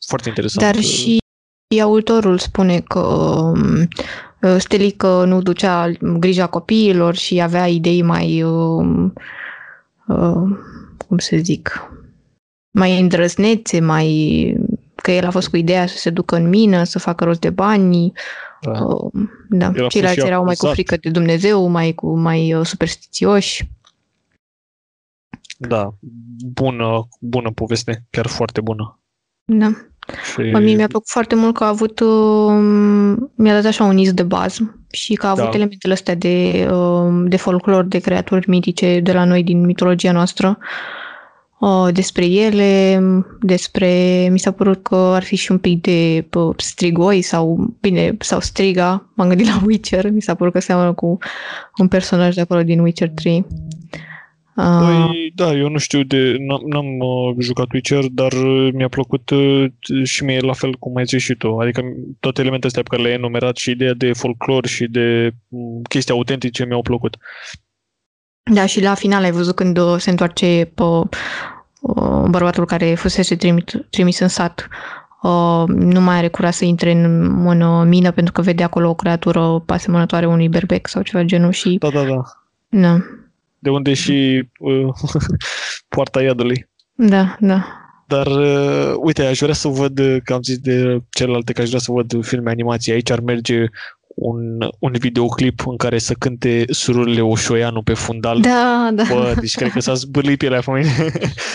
Foarte 0.07 0.29
interesant. 0.29 0.73
Dar 0.73 0.83
și 0.83 1.17
autorul 1.81 2.37
spune 2.37 2.79
că 2.79 2.99
um, 2.99 3.87
Stelică 4.57 5.25
nu 5.25 5.41
ducea 5.41 5.91
grija 5.99 6.47
copiilor 6.47 7.15
și 7.15 7.41
avea 7.41 7.67
idei 7.67 8.01
mai, 8.01 8.43
uh, 8.43 9.11
uh, 10.07 10.57
cum 11.07 11.17
să 11.17 11.37
zic, 11.37 11.91
mai 12.71 12.99
îndrăznețe, 12.99 13.79
mai 13.79 14.57
că 14.95 15.11
el 15.11 15.25
a 15.25 15.29
fost 15.29 15.49
cu 15.49 15.57
ideea 15.57 15.87
să 15.87 15.97
se 15.97 16.09
ducă 16.09 16.35
în 16.35 16.49
mină, 16.49 16.83
să 16.83 16.99
facă 16.99 17.23
rost 17.23 17.39
de 17.39 17.49
bani. 17.49 18.11
Da. 18.61 18.85
Uh, 18.85 19.11
da. 19.49 19.71
Ceilalți 19.87 20.25
erau 20.25 20.43
mai 20.43 20.55
cu 20.55 20.67
frică 20.67 20.97
de 20.97 21.09
Dumnezeu, 21.09 21.67
mai 21.67 21.93
cu 21.93 22.17
mai 22.17 22.53
uh, 22.53 22.65
superstițioși. 22.65 23.69
Da, 25.57 25.93
bună, 26.53 27.07
bună 27.19 27.51
poveste, 27.51 28.05
chiar 28.09 28.27
foarte 28.27 28.61
bună. 28.61 28.99
Da. 29.45 29.71
Și... 30.31 30.41
Mie 30.41 30.75
mi-a 30.75 30.87
plăcut 30.87 31.09
foarte 31.09 31.35
mult 31.35 31.55
că 31.55 31.63
a 31.63 31.67
avut, 31.67 31.99
uh, 31.99 33.17
mi-a 33.35 33.53
dat 33.53 33.65
așa 33.65 33.83
un 33.83 33.97
iz 33.97 34.13
de 34.13 34.23
bază 34.23 34.79
și 34.91 35.13
că 35.13 35.25
a 35.25 35.29
avut 35.29 35.43
da. 35.43 35.51
elementele 35.53 35.93
astea 35.93 36.15
de, 36.15 36.67
uh, 36.71 37.23
de 37.27 37.37
folclor, 37.37 37.83
de 37.83 37.99
creaturi 37.99 38.49
mitice 38.49 38.99
de 38.99 39.11
la 39.11 39.25
noi 39.25 39.43
din 39.43 39.65
mitologia 39.65 40.11
noastră. 40.11 40.57
Uh, 40.59 40.65
uh, 41.59 41.87
despre 41.93 42.25
ele, 42.25 42.99
despre, 43.41 43.87
mi 44.31 44.39
s-a 44.39 44.51
părut 44.51 44.83
că 44.83 44.95
ar 44.95 45.23
fi 45.23 45.35
și 45.35 45.51
un 45.51 45.57
pic 45.57 45.81
de 45.81 46.27
uh, 46.33 46.55
strigoi 46.57 47.21
sau, 47.21 47.75
bine, 47.79 48.17
sau 48.19 48.39
striga, 48.39 49.09
m-am 49.13 49.27
gândit 49.27 49.47
la 49.47 49.61
Witcher, 49.65 50.11
mi 50.11 50.21
s-a 50.21 50.35
părut 50.35 50.53
că 50.53 50.59
seamănă 50.59 50.93
cu 50.93 51.17
un 51.77 51.87
personaj 51.87 52.35
de 52.35 52.41
acolo 52.41 52.63
din 52.63 52.79
Witcher 52.79 53.09
3. 53.09 53.45
Uh, 54.55 54.79
păi, 54.79 55.31
da, 55.35 55.53
eu 55.53 55.69
nu 55.69 55.77
știu 55.77 56.03
de... 56.03 56.35
N-am, 56.39 56.61
n-am 56.65 56.99
uh, 56.99 57.35
jucat 57.39 57.71
Witcher, 57.73 58.05
dar 58.11 58.31
uh, 58.31 58.69
mi-a 58.73 58.87
plăcut 58.87 59.29
uh, 59.29 59.65
și 60.03 60.23
mie 60.23 60.39
la 60.39 60.53
fel 60.53 60.73
cum 60.73 60.95
ai 60.95 61.05
zis 61.05 61.21
și 61.21 61.33
tu. 61.33 61.57
Adică 61.57 61.81
toate 62.19 62.41
elementele 62.41 62.67
astea 62.67 62.83
pe 62.83 62.89
care 62.89 63.01
le-ai 63.01 63.15
enumerat 63.15 63.57
și 63.57 63.71
ideea 63.71 63.93
de 63.93 64.13
folclor 64.13 64.65
și 64.65 64.85
de 64.87 65.33
um, 65.49 65.81
chestii 65.81 66.13
autentice 66.13 66.65
mi-au 66.65 66.81
plăcut. 66.81 67.17
Da, 68.51 68.65
și 68.65 68.81
la 68.81 68.93
final 68.93 69.23
ai 69.23 69.31
văzut 69.31 69.55
când 69.55 69.77
uh, 69.77 69.95
se 69.97 70.09
întoarce 70.09 70.71
pe 70.75 70.83
uh, 70.83 72.23
bărbatul 72.29 72.65
care 72.65 72.93
fusese 72.93 73.35
trimit, 73.35 73.87
trimis 73.89 74.19
în 74.19 74.27
sat 74.27 74.67
uh, 75.21 75.63
nu 75.67 76.01
mai 76.01 76.17
are 76.17 76.27
curaj 76.27 76.53
să 76.53 76.65
intre 76.65 76.91
în, 76.91 77.47
în 77.47 77.87
mină 77.87 78.11
pentru 78.11 78.33
că 78.33 78.41
vede 78.41 78.63
acolo 78.63 78.89
o 78.89 78.93
creatură 78.93 79.63
asemănătoare 79.67 80.25
unui 80.25 80.49
berbec 80.49 80.87
sau 80.87 81.01
ceva 81.01 81.23
genul 81.23 81.51
și... 81.51 81.77
Da, 81.79 81.89
da, 81.89 82.03
da. 82.03 82.21
Da. 82.69 82.97
De 83.65 83.71
unde 83.71 83.93
și 83.93 84.49
uh, 84.59 84.87
poarta 85.95 86.21
iadului. 86.21 86.69
Da, 86.93 87.35
da. 87.39 87.65
Dar, 88.07 88.27
uh, 88.27 88.93
uite, 88.97 89.25
aș 89.25 89.39
vrea 89.39 89.53
să 89.53 89.67
văd, 89.67 89.99
că 90.23 90.33
am 90.33 90.41
zis 90.41 90.57
de 90.57 90.99
celelalte, 91.09 91.53
că 91.53 91.61
aș 91.61 91.67
vrea 91.67 91.79
să 91.79 91.91
văd 91.91 92.25
filme 92.25 92.49
animații. 92.49 92.91
Aici 92.91 93.09
ar 93.09 93.19
merge 93.19 93.65
un, 94.15 94.69
un 94.79 94.91
videoclip 94.91 95.67
în 95.67 95.77
care 95.77 95.97
să 95.97 96.13
cânte 96.13 96.65
sururile 96.69 97.21
Oșoianu 97.21 97.81
pe 97.81 97.93
fundal. 97.93 98.39
Da, 98.39 98.89
da. 98.93 99.03
Bă, 99.09 99.33
deci 99.39 99.55
cred 99.55 99.71
că 99.71 99.79
s-a 99.79 99.93
zbârlit 99.93 100.37
pielea 100.37 100.59
pe 100.59 100.71
mine. 100.71 101.11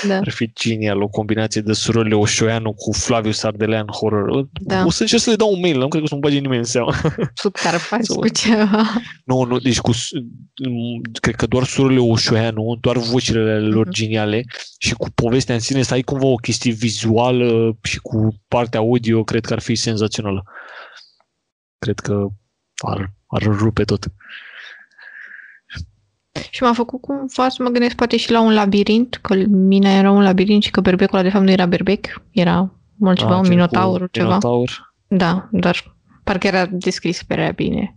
Da. 0.08 0.16
Ar 0.16 0.30
fi 0.30 0.52
genial, 0.52 1.02
o 1.02 1.08
combinație 1.08 1.60
de 1.60 1.72
sururile 1.72 2.14
Oșoianu 2.14 2.72
cu 2.72 2.92
Flaviu 2.92 3.30
Sardelean 3.30 3.86
horror. 3.86 4.48
Da. 4.52 4.84
O 4.84 4.90
să 4.90 5.02
încerc 5.02 5.22
să 5.22 5.30
le 5.30 5.36
dau 5.36 5.52
un 5.52 5.60
mail, 5.60 5.78
nu 5.78 5.88
cred 5.88 6.02
că 6.02 6.08
să 6.08 6.14
nu 6.14 6.20
bage 6.20 6.38
nimeni 6.38 6.58
în 6.58 6.64
seama. 6.64 6.94
Super 7.34 7.72
faci 7.90 8.06
cu 8.06 8.28
ceva. 8.28 8.82
Nu, 9.24 9.44
nu, 9.44 9.58
deci 9.58 9.78
cu, 9.78 9.90
cred 11.20 11.34
că 11.34 11.46
doar 11.46 11.64
sururile 11.64 12.00
Oșoianu, 12.00 12.76
doar 12.80 12.96
vocile 12.96 13.58
lor 13.58 13.86
mm-hmm. 13.86 13.92
geniale 13.92 14.44
și 14.78 14.94
cu 14.94 15.08
povestea 15.14 15.54
în 15.54 15.60
sine 15.60 15.82
să 15.82 15.94
ai 15.94 16.02
cumva 16.02 16.26
o 16.26 16.34
chestie 16.34 16.72
vizuală 16.72 17.76
și 17.82 17.98
cu 17.98 18.34
partea 18.48 18.80
audio, 18.80 19.24
cred 19.24 19.44
că 19.44 19.52
ar 19.52 19.60
fi 19.60 19.74
senzațională. 19.74 20.42
Cred 21.78 21.98
că 21.98 22.26
ar, 22.80 23.12
ar 23.26 23.42
rupe 23.42 23.84
tot. 23.84 24.12
Și 26.50 26.62
m-a 26.62 26.72
făcut 26.72 27.00
cumva 27.00 27.48
să 27.48 27.62
mă 27.62 27.68
gândesc 27.68 27.94
poate 27.94 28.16
și 28.16 28.30
la 28.30 28.40
un 28.40 28.54
labirint, 28.54 29.18
că 29.22 29.34
mina 29.48 29.90
era 29.90 30.10
un 30.10 30.22
labirint 30.22 30.62
și 30.62 30.70
că 30.70 30.80
berbecul 30.80 31.14
ăla 31.14 31.24
de 31.24 31.30
fapt 31.30 31.44
nu 31.44 31.50
era 31.50 31.66
berbec, 31.66 32.22
era 32.30 32.72
mult 32.96 33.18
ceva, 33.18 33.36
un 33.36 33.48
minotaur, 33.48 34.08
ceva. 34.10 34.26
Minotaur. 34.26 34.94
Da, 35.06 35.48
dar 35.52 35.96
parcă 36.24 36.46
era 36.46 36.66
descris 36.66 37.22
prea 37.22 37.50
bine. 37.50 37.96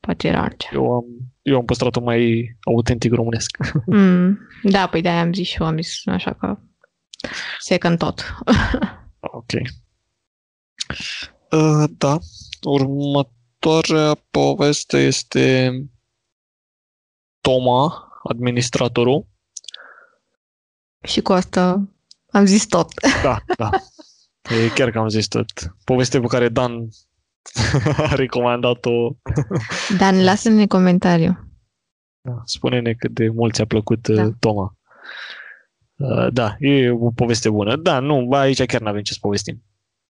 Poate 0.00 0.28
era 0.28 0.42
altceva. 0.42 0.82
Eu 0.82 0.92
am, 0.92 1.04
eu 1.42 1.56
am 1.56 1.64
păstrat-o 1.64 2.00
mai 2.00 2.54
autentic 2.60 3.12
românesc. 3.12 3.56
Mm, 3.86 4.38
da, 4.62 4.86
păi 4.86 5.02
de-aia 5.02 5.20
am 5.20 5.32
zis 5.32 5.48
și 5.48 5.56
eu, 5.60 5.66
am 5.66 5.76
zis 5.76 6.06
așa 6.06 6.32
că 6.32 6.58
second 7.58 7.98
tot. 7.98 8.34
ok. 9.20 9.52
Uh, 11.50 11.84
da, 11.98 12.18
următoarea 12.62 13.40
următoarea 13.68 14.14
poveste 14.30 14.98
este 14.98 15.72
Toma, 17.40 18.08
administratorul. 18.22 19.26
Și 21.04 21.20
cu 21.20 21.32
asta 21.32 21.88
am 22.30 22.44
zis 22.44 22.66
tot. 22.66 22.88
Da, 23.22 23.38
da. 23.56 23.70
E 24.42 24.68
chiar 24.74 24.90
că 24.90 24.98
am 24.98 25.08
zis 25.08 25.28
tot. 25.28 25.46
Poveste 25.84 26.20
pe 26.20 26.26
care 26.26 26.48
Dan 26.48 26.88
a 28.10 28.14
recomandat-o. 28.14 29.16
Dan, 29.98 30.24
lasă-ne 30.24 30.66
comentariu. 30.66 31.38
Da, 32.20 32.42
spune-ne 32.44 32.92
cât 32.92 33.10
de 33.10 33.28
mult 33.28 33.54
ți-a 33.54 33.66
plăcut 33.66 34.08
da. 34.08 34.24
Uh, 34.24 34.32
Toma. 34.38 34.76
Uh, 35.96 36.32
da, 36.32 36.56
e 36.58 36.90
o 36.90 37.10
poveste 37.10 37.50
bună. 37.50 37.76
Da, 37.76 37.98
nu, 37.98 38.30
aici 38.30 38.64
chiar 38.64 38.80
nu 38.80 38.88
avem 38.88 39.02
ce 39.02 39.12
să 39.12 39.18
povestim. 39.20 39.62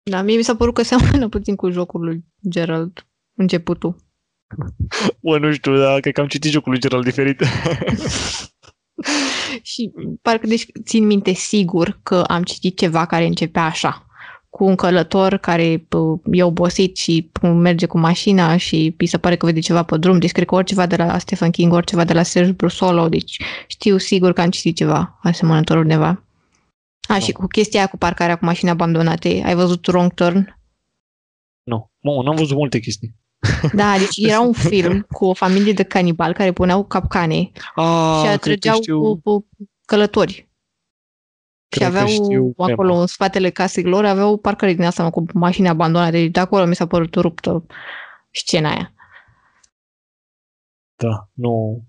Da, 0.03 0.21
mie 0.21 0.37
mi 0.37 0.43
s-a 0.43 0.55
părut 0.55 0.73
că 0.73 0.81
seamănă 0.81 1.29
puțin 1.29 1.55
cu 1.55 1.69
jocul 1.69 2.03
lui 2.03 2.25
Gerald 2.49 3.05
începutul? 3.41 3.95
Bă, 5.19 5.37
nu 5.37 5.53
știu, 5.53 5.77
dar 5.77 5.99
cred 5.99 6.13
că 6.13 6.21
am 6.21 6.27
citit 6.27 6.51
jocul 6.51 6.71
lui 6.71 6.81
Gerald 6.81 7.03
diferit. 7.03 7.39
și 9.71 9.91
parcă 10.21 10.47
deci 10.47 10.65
țin 10.83 11.05
minte 11.05 11.33
sigur 11.33 11.99
că 12.03 12.15
am 12.15 12.43
citit 12.43 12.77
ceva 12.77 13.05
care 13.05 13.25
începea 13.25 13.63
așa 13.63 14.05
cu 14.51 14.63
un 14.63 14.75
călător 14.75 15.37
care 15.37 15.87
e 16.31 16.43
obosit 16.43 16.97
și 16.97 17.31
merge 17.41 17.85
cu 17.85 17.99
mașina 17.99 18.57
și 18.57 18.95
îi 18.97 19.07
se 19.07 19.17
pare 19.17 19.35
că 19.35 19.45
vede 19.45 19.59
ceva 19.59 19.83
pe 19.83 19.97
drum, 19.97 20.19
deci 20.19 20.31
cred 20.31 20.47
că 20.47 20.55
oriceva 20.55 20.85
de 20.85 20.95
la 20.95 21.17
Stephen 21.17 21.51
King, 21.51 21.73
oriceva 21.73 22.03
de 22.03 22.13
la 22.13 22.23
Serge 22.23 22.51
Brusolo, 22.51 23.09
deci 23.09 23.41
știu 23.67 23.97
sigur 23.97 24.33
că 24.33 24.41
am 24.41 24.49
citit 24.49 24.75
ceva 24.75 25.19
asemănător 25.21 25.77
undeva. 25.77 26.23
A, 27.07 27.19
și 27.19 27.31
cu 27.31 27.47
chestia 27.47 27.79
aia 27.79 27.89
cu 27.89 27.97
parcarea 27.97 28.37
cu 28.37 28.45
mașini 28.45 28.69
abandonate, 28.69 29.41
ai 29.45 29.55
văzut 29.55 29.87
Wrong 29.87 30.13
Turn? 30.13 30.59
Nu, 31.63 31.91
nu, 31.99 32.21
n-am 32.21 32.35
văzut 32.35 32.57
multe 32.57 32.79
chestii. 32.79 33.15
Da, 33.73 33.97
deci 33.97 34.17
era 34.17 34.39
un 34.39 34.53
film 34.71 35.01
cu 35.11 35.25
o 35.25 35.33
familie 35.33 35.73
de 35.73 35.83
canibali 35.83 36.33
care 36.33 36.51
puneau 36.51 36.85
capcane 36.85 37.51
ah, 37.75 38.21
și 38.23 38.27
atrăgeau 38.27 38.75
știu... 38.75 39.17
cu, 39.23 39.47
călători. 39.85 40.49
Cred 41.67 41.87
și 41.87 41.95
aveau 41.95 42.07
știu, 42.07 42.53
acolo, 42.57 42.93
în 42.93 43.07
spatele 43.07 43.49
casei 43.49 43.83
lor, 43.83 44.05
aveau 44.05 44.37
parcări 44.37 44.73
din 44.73 44.85
asta 44.85 45.09
cu 45.09 45.25
mașini 45.33 45.67
abandonate. 45.67 46.11
Deci 46.11 46.31
de 46.31 46.39
acolo 46.39 46.65
mi 46.65 46.75
s-a 46.75 46.87
părut 46.87 47.15
ruptă 47.15 47.65
scena 48.31 48.69
aia. 48.69 48.93
da, 50.95 51.29
nu... 51.33 51.83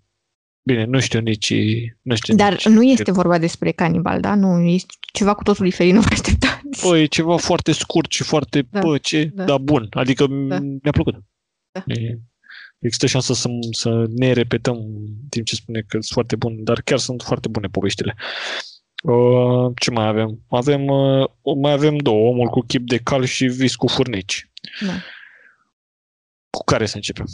Bine, 0.65 0.85
nu 0.85 1.01
știu 1.01 1.21
nici... 1.21 1.55
Nu 2.03 2.15
știu 2.15 2.35
Dar 2.35 2.53
nici, 2.53 2.67
nu 2.67 2.83
este 2.83 3.11
vorba 3.11 3.39
despre 3.39 3.71
canibal, 3.71 4.21
da? 4.21 4.35
Nu, 4.35 4.61
este 4.61 4.95
ceva 5.13 5.35
cu 5.35 5.43
totul 5.43 5.65
diferit, 5.65 5.95
nu 5.95 6.01
vă 6.01 6.09
așteptați. 6.11 6.87
Bă, 6.87 6.99
e 6.99 7.05
ceva 7.05 7.37
foarte 7.37 7.73
scurt 7.73 8.11
și 8.11 8.23
foarte, 8.23 8.63
Da, 8.71 8.81
da, 8.81 8.87
bă, 8.87 8.99
ce, 8.99 9.25
da. 9.25 9.45
da, 9.45 9.45
da 9.45 9.59
bun. 9.59 9.87
Adică 9.91 10.27
Da. 10.27 10.59
da. 10.59 10.59
mi-a 10.59 10.93
plăcut. 10.93 11.15
Da. 11.73 11.83
E, 11.87 12.18
există 12.79 13.07
șansa 13.07 13.35
să, 13.35 13.49
să 13.70 14.05
ne 14.09 14.33
repetăm 14.33 14.77
în 14.77 15.07
timp 15.29 15.47
ce 15.47 15.55
spune 15.55 15.81
că 15.81 15.91
sunt 15.91 16.05
foarte 16.05 16.37
bun, 16.37 16.64
dar 16.64 16.81
chiar 16.81 16.99
sunt 16.99 17.23
foarte 17.23 17.49
bune 17.49 17.66
poveștile. 17.68 18.14
Uh, 19.03 19.73
ce 19.81 19.91
mai 19.91 20.07
avem? 20.07 20.41
Avem, 20.49 20.87
uh, 20.87 21.29
mai 21.57 21.73
avem 21.73 21.97
două, 21.97 22.29
omul 22.29 22.49
cu 22.49 22.61
chip 22.61 22.87
de 22.89 22.99
cal 22.99 23.25
și 23.25 23.47
vis 23.47 23.75
cu 23.77 23.87
furnici. 23.87 24.51
Da. 24.87 24.93
Cu 26.51 26.64
care 26.64 26.87
să 26.87 26.97
începem? 26.97 27.27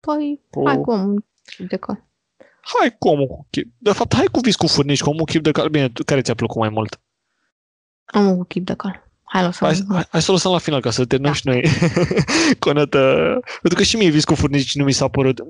Păi, 0.00 0.40
Cu- 0.50 0.66
hai 0.66 0.80
cum 0.80 1.26
de 1.58 1.76
cal. 1.76 2.04
Hai 2.60 2.96
cu 2.98 3.08
omul 3.08 3.26
cu 3.26 3.46
chip. 3.50 3.72
De 3.78 3.92
fapt, 3.92 4.14
hai 4.14 4.26
cu 4.26 4.40
vis 4.40 4.56
cu 4.56 4.66
furnici, 4.66 5.02
cu 5.02 5.08
omul 5.08 5.24
cu 5.24 5.30
chip 5.30 5.42
de 5.42 5.50
cal. 5.50 5.68
Bine, 5.68 5.88
tu- 5.88 6.04
care 6.04 6.22
ți-a 6.22 6.34
plăcut 6.34 6.56
mai 6.56 6.68
mult? 6.68 7.00
Am 8.04 8.26
un 8.26 8.44
chip 8.44 8.64
de 8.64 8.74
cal. 8.74 9.01
Hai, 9.32 9.42
lăsăm. 9.42 9.68
Hai, 9.68 9.84
hai, 9.88 10.06
hai 10.10 10.22
să 10.22 10.30
o 10.30 10.34
lăsăm 10.34 10.52
la 10.52 10.58
final 10.58 10.80
ca 10.80 10.90
să 10.90 11.04
terminăm 11.04 11.32
Da. 11.32 11.38
și 11.38 11.46
noi 11.46 11.62
cu 12.60 12.68
o 12.68 12.72
notă. 12.72 12.98
Pentru 13.60 13.78
că 13.78 13.82
și 13.82 13.96
mie 13.96 14.08
vis 14.10 14.24
cu 14.24 14.34
furnici 14.34 14.74
nu 14.74 14.84
mi 14.84 14.92
s-a 14.92 15.08
părut. 15.08 15.40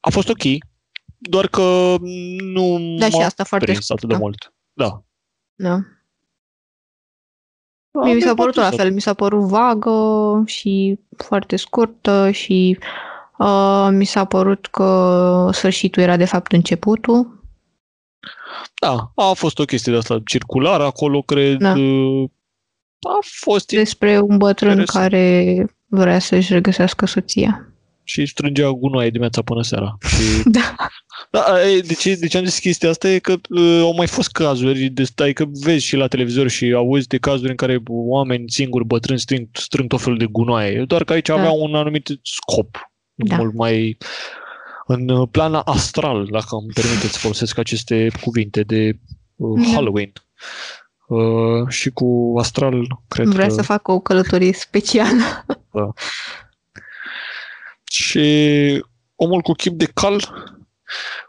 A 0.00 0.10
fost 0.10 0.28
ok, 0.28 0.42
doar 1.18 1.46
că 1.46 1.94
nu 2.42 2.96
Da, 2.98 3.08
și 3.08 3.16
m-a 3.16 3.24
asta 3.24 3.44
foarte 3.44 3.66
prins 3.66 3.90
atât 3.90 4.08
de 4.08 4.14
scurtă. 4.14 4.22
mult. 4.22 4.52
Da. 4.72 5.02
Da. 5.54 5.74
Mie 8.04 8.14
mi 8.14 8.20
s-a 8.20 8.26
Avem 8.30 8.36
părut 8.36 8.54
la 8.54 8.64
atât. 8.66 8.78
fel, 8.78 8.92
mi 8.92 9.00
s-a 9.00 9.14
părut 9.14 9.42
vagă 9.48 10.42
și 10.46 10.98
foarte 11.16 11.56
scurtă 11.56 12.30
și 12.30 12.78
uh, 13.38 13.88
mi 13.90 14.04
s-a 14.04 14.24
părut 14.24 14.66
că 14.66 15.48
sfârșitul 15.52 16.02
era 16.02 16.16
de 16.16 16.24
fapt 16.24 16.52
începutul. 16.52 17.42
Da, 18.80 19.12
a 19.14 19.32
fost 19.32 19.58
o 19.58 19.64
chestie 19.64 19.92
de 19.92 19.98
asta 19.98 20.20
circulară 20.24 20.84
acolo, 20.84 21.22
cred. 21.22 21.58
Da. 21.58 21.74
A 23.04 23.18
fost 23.40 23.66
Despre 23.70 24.20
un 24.20 24.36
bătrân 24.36 24.70
Interesant. 24.70 25.08
care 25.10 25.66
vrea 25.86 26.18
să-și 26.18 26.52
regăsească 26.52 27.06
soția. 27.06 27.68
și 28.06 28.26
strângea 28.26 28.70
gunoaie 28.70 29.08
dimineața 29.08 29.42
până 29.42 29.62
seara. 29.62 29.96
Și 30.06 30.42
Da. 30.58 30.74
Da, 31.30 31.70
e, 31.70 31.80
de 31.80 31.94
ce, 31.94 32.14
de 32.14 32.26
ce 32.26 32.38
am 32.38 32.44
zis 32.44 32.58
chestia 32.58 32.88
asta 32.90 33.08
e 33.08 33.18
că 33.18 33.32
uh, 33.50 33.78
au 33.80 33.94
mai 33.94 34.06
fost 34.06 34.30
cazuri, 34.30 34.84
de, 34.88 35.04
adică 35.16 35.50
vezi 35.52 35.84
și 35.84 35.96
la 35.96 36.06
televizor 36.06 36.48
și 36.48 36.72
auzi 36.76 37.06
de 37.06 37.18
cazuri 37.18 37.50
în 37.50 37.56
care 37.56 37.78
oameni 37.86 38.50
singuri, 38.50 38.84
bătrâni, 38.84 39.18
strâng, 39.20 39.48
strâng 39.52 39.88
tot 39.88 40.00
felul 40.00 40.18
de 40.18 40.26
gunoaie, 40.26 40.84
doar 40.86 41.04
că 41.04 41.12
aici 41.12 41.26
Da. 41.26 41.34
avea 41.34 41.50
un 41.50 41.74
anumit 41.74 42.06
scop, 42.22 42.90
Da. 43.14 43.36
mult 43.36 43.54
mai 43.54 43.96
în 44.86 45.08
uh, 45.08 45.28
plan 45.30 45.60
astral, 45.64 46.28
dacă 46.30 46.46
îmi 46.62 46.72
permiteți 46.74 47.12
să 47.12 47.18
folosesc 47.18 47.58
aceste 47.58 48.08
cuvinte 48.20 48.60
de 48.62 48.98
uh, 49.36 49.62
Da. 49.64 49.72
Halloween. 51.08 51.62
Uh, 51.62 51.68
și 51.68 51.90
cu 51.90 52.34
astral, 52.38 53.02
cred 53.08 53.26
Vrea 53.26 53.46
că... 53.46 53.52
să 53.52 53.62
facă 53.62 53.92
o 53.92 54.00
călătorie 54.00 54.52
specială. 54.52 55.46
Și 57.84 58.84
omul 59.14 59.40
cu 59.40 59.52
chip 59.52 59.72
de 59.72 59.84
cal, 59.84 60.20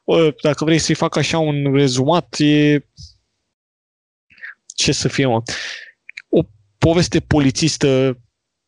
bă, 0.05 0.35
dacă 0.41 0.63
vrei 0.63 0.77
să-i 0.77 0.95
fac 0.95 1.15
așa 1.15 1.37
un 1.37 1.73
rezumat, 1.73 2.35
e... 2.39 2.85
Ce 4.75 4.91
să 4.91 5.07
fie, 5.07 5.25
mă? 5.25 5.41
O 6.29 6.41
poveste 6.77 7.19
polițistă, 7.19 8.19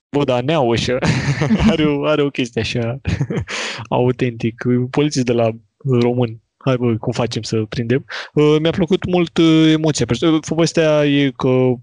bă, 0.10 0.24
da, 0.24 0.42
neaușă. 0.42 0.98
are, 1.72 1.86
o, 1.86 2.06
are 2.06 2.22
o 2.22 2.30
chestie 2.30 2.62
așa 2.62 3.02
autentic. 3.90 4.64
E 4.66 4.78
Un 4.78 4.88
polițist 4.88 5.26
de 5.26 5.34
la 5.34 5.50
român. 5.84 6.42
Hai, 6.68 6.78
bă, 6.78 6.96
cum 6.98 7.12
facem 7.12 7.42
să 7.42 7.66
prindem? 7.70 8.06
Uh, 8.34 8.56
Mi-a 8.62 8.72
plăcut 8.72 9.06
mult 9.06 9.38
uh, 9.38 9.72
emoția. 9.72 10.06
Uh, 10.22 10.40
Povestea 10.48 11.06
e 11.06 11.32
că 11.32 11.74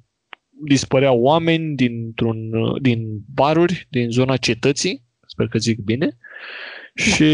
dispăreau 0.67 1.21
oameni 1.21 1.75
dintr-un, 1.75 2.53
uh, 2.53 2.81
din 2.83 3.21
baruri 3.35 3.87
din 3.91 4.11
zona 4.11 4.37
cetății, 4.37 5.05
sper 5.27 5.49
că 5.49 5.59
zic 5.59 5.79
bine, 5.79 6.17
și 6.95 7.27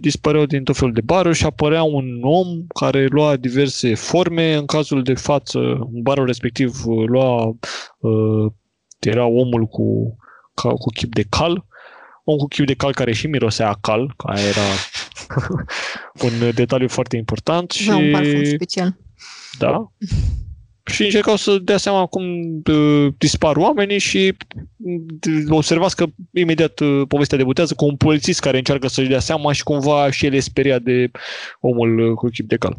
dispăreau 0.00 0.44
din 0.44 0.64
tot 0.64 0.76
felul 0.76 0.92
de 0.92 1.00
baruri 1.00 1.36
și 1.36 1.44
apărea 1.44 1.82
un 1.82 2.18
om 2.22 2.46
care 2.80 3.06
lua 3.06 3.36
diverse 3.36 3.94
forme. 3.94 4.54
În 4.54 4.66
cazul 4.66 5.02
de 5.02 5.14
față, 5.14 5.58
în 5.92 6.02
barul 6.02 6.26
respectiv 6.26 6.86
uh, 6.86 7.04
lua, 7.06 7.46
uh, 7.98 8.52
era 8.98 9.26
omul 9.26 9.66
cu, 9.66 10.16
ca, 10.54 10.68
cu 10.68 10.90
chip 10.94 11.14
de 11.14 11.24
cal, 11.28 11.66
om 12.24 12.36
cu 12.36 12.46
chip 12.46 12.66
de 12.66 12.74
cal 12.74 12.92
care 12.92 13.12
și 13.12 13.26
mirosea 13.26 13.68
a 13.68 13.78
cal, 13.80 14.14
care 14.16 14.40
era 14.40 14.60
un 16.26 16.50
detaliu 16.54 16.88
foarte 16.88 17.16
important. 17.16 17.70
Și, 17.70 17.86
Da, 17.88 17.96
un 17.96 18.10
parfum 18.10 18.44
special. 18.44 18.96
da. 19.58 19.92
Și 20.86 21.02
încercau 21.04 21.36
să 21.36 21.58
dea 21.58 21.76
seama 21.76 22.06
cum 22.06 22.24
uh, 22.70 23.12
dispar 23.18 23.56
oamenii 23.56 23.98
și 23.98 24.36
uh, 24.76 25.44
observați 25.48 25.96
că 25.96 26.06
imediat 26.32 26.78
uh, 26.80 27.02
povestea 27.08 27.38
debutează 27.38 27.74
cu 27.74 27.84
un 27.84 27.96
polițist 27.96 28.40
care 28.40 28.56
încearcă 28.56 28.88
să-și 28.88 29.08
dea 29.08 29.18
seama 29.18 29.52
și 29.52 29.62
cumva 29.62 30.10
și 30.10 30.26
el 30.26 30.32
e 30.34 30.40
speriat 30.40 30.82
de 30.82 31.10
omul 31.60 31.98
uh, 31.98 32.14
cu 32.14 32.28
chip 32.28 32.48
de 32.48 32.56
cal. 32.56 32.76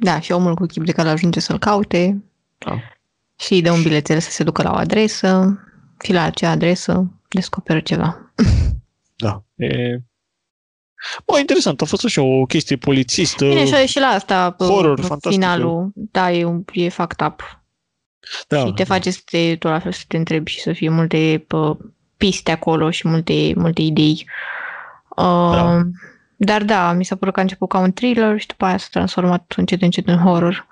Da, 0.00 0.20
și 0.20 0.32
omul 0.32 0.54
cu 0.54 0.66
chip 0.66 0.84
de 0.84 0.92
cal 0.92 1.06
ajunge 1.06 1.40
să-l 1.40 1.58
caute 1.58 2.22
Da. 2.58 2.78
și 3.38 3.52
îi 3.52 3.62
dă 3.62 3.72
un 3.72 3.82
bilețel 3.82 4.20
să 4.20 4.30
se 4.30 4.44
ducă 4.44 4.62
la 4.62 4.70
o 4.70 4.74
adresă 4.76 5.60
și 6.04 6.12
la 6.12 6.22
acea 6.22 6.50
adresă 6.50 7.12
descoperă 7.34 7.80
ceva. 7.80 8.32
Da. 9.16 9.42
E... 9.56 9.96
Bă, 11.26 11.38
interesant, 11.38 11.80
a 11.80 11.84
fost 11.84 12.04
așa 12.04 12.22
o 12.22 12.44
chestie 12.44 12.76
polițistă. 12.76 13.44
Bine, 13.48 13.64
și, 13.66 13.86
și 13.86 13.98
la 13.98 14.06
asta, 14.06 14.56
horror, 14.58 14.98
uh, 14.98 15.04
fantastic. 15.04 15.40
finalul, 15.40 15.90
da, 15.94 16.32
e, 16.32 16.44
un- 16.44 16.64
e 16.72 16.88
fucked 16.88 17.26
up. 17.26 17.60
da, 18.48 18.64
și 18.66 18.72
te 18.72 18.84
face 18.84 19.10
să 19.10 19.20
te, 19.24 19.56
tot 19.56 19.70
la 19.70 19.78
fel 19.78 19.92
să 19.92 20.02
te 20.08 20.16
întrebi 20.16 20.50
și 20.50 20.60
să 20.60 20.72
fie 20.72 20.88
multe 20.88 21.44
pă, 21.46 21.76
piste 22.16 22.50
acolo 22.50 22.90
și 22.90 23.08
multe, 23.08 23.52
multe 23.56 23.82
idei. 23.82 24.28
Uh, 25.16 25.24
Da. 25.52 25.80
Dar 26.36 26.62
da, 26.64 26.92
mi 26.92 27.04
s-a 27.04 27.16
părut 27.16 27.34
că 27.34 27.40
a 27.40 27.42
început 27.42 27.68
ca 27.68 27.78
un 27.78 27.92
thriller 27.92 28.40
și 28.40 28.46
după 28.46 28.64
aia 28.64 28.76
s-a 28.76 28.86
transformat 28.90 29.52
încet 29.56 29.82
încet 29.82 30.08
în 30.08 30.18
horror. 30.18 30.66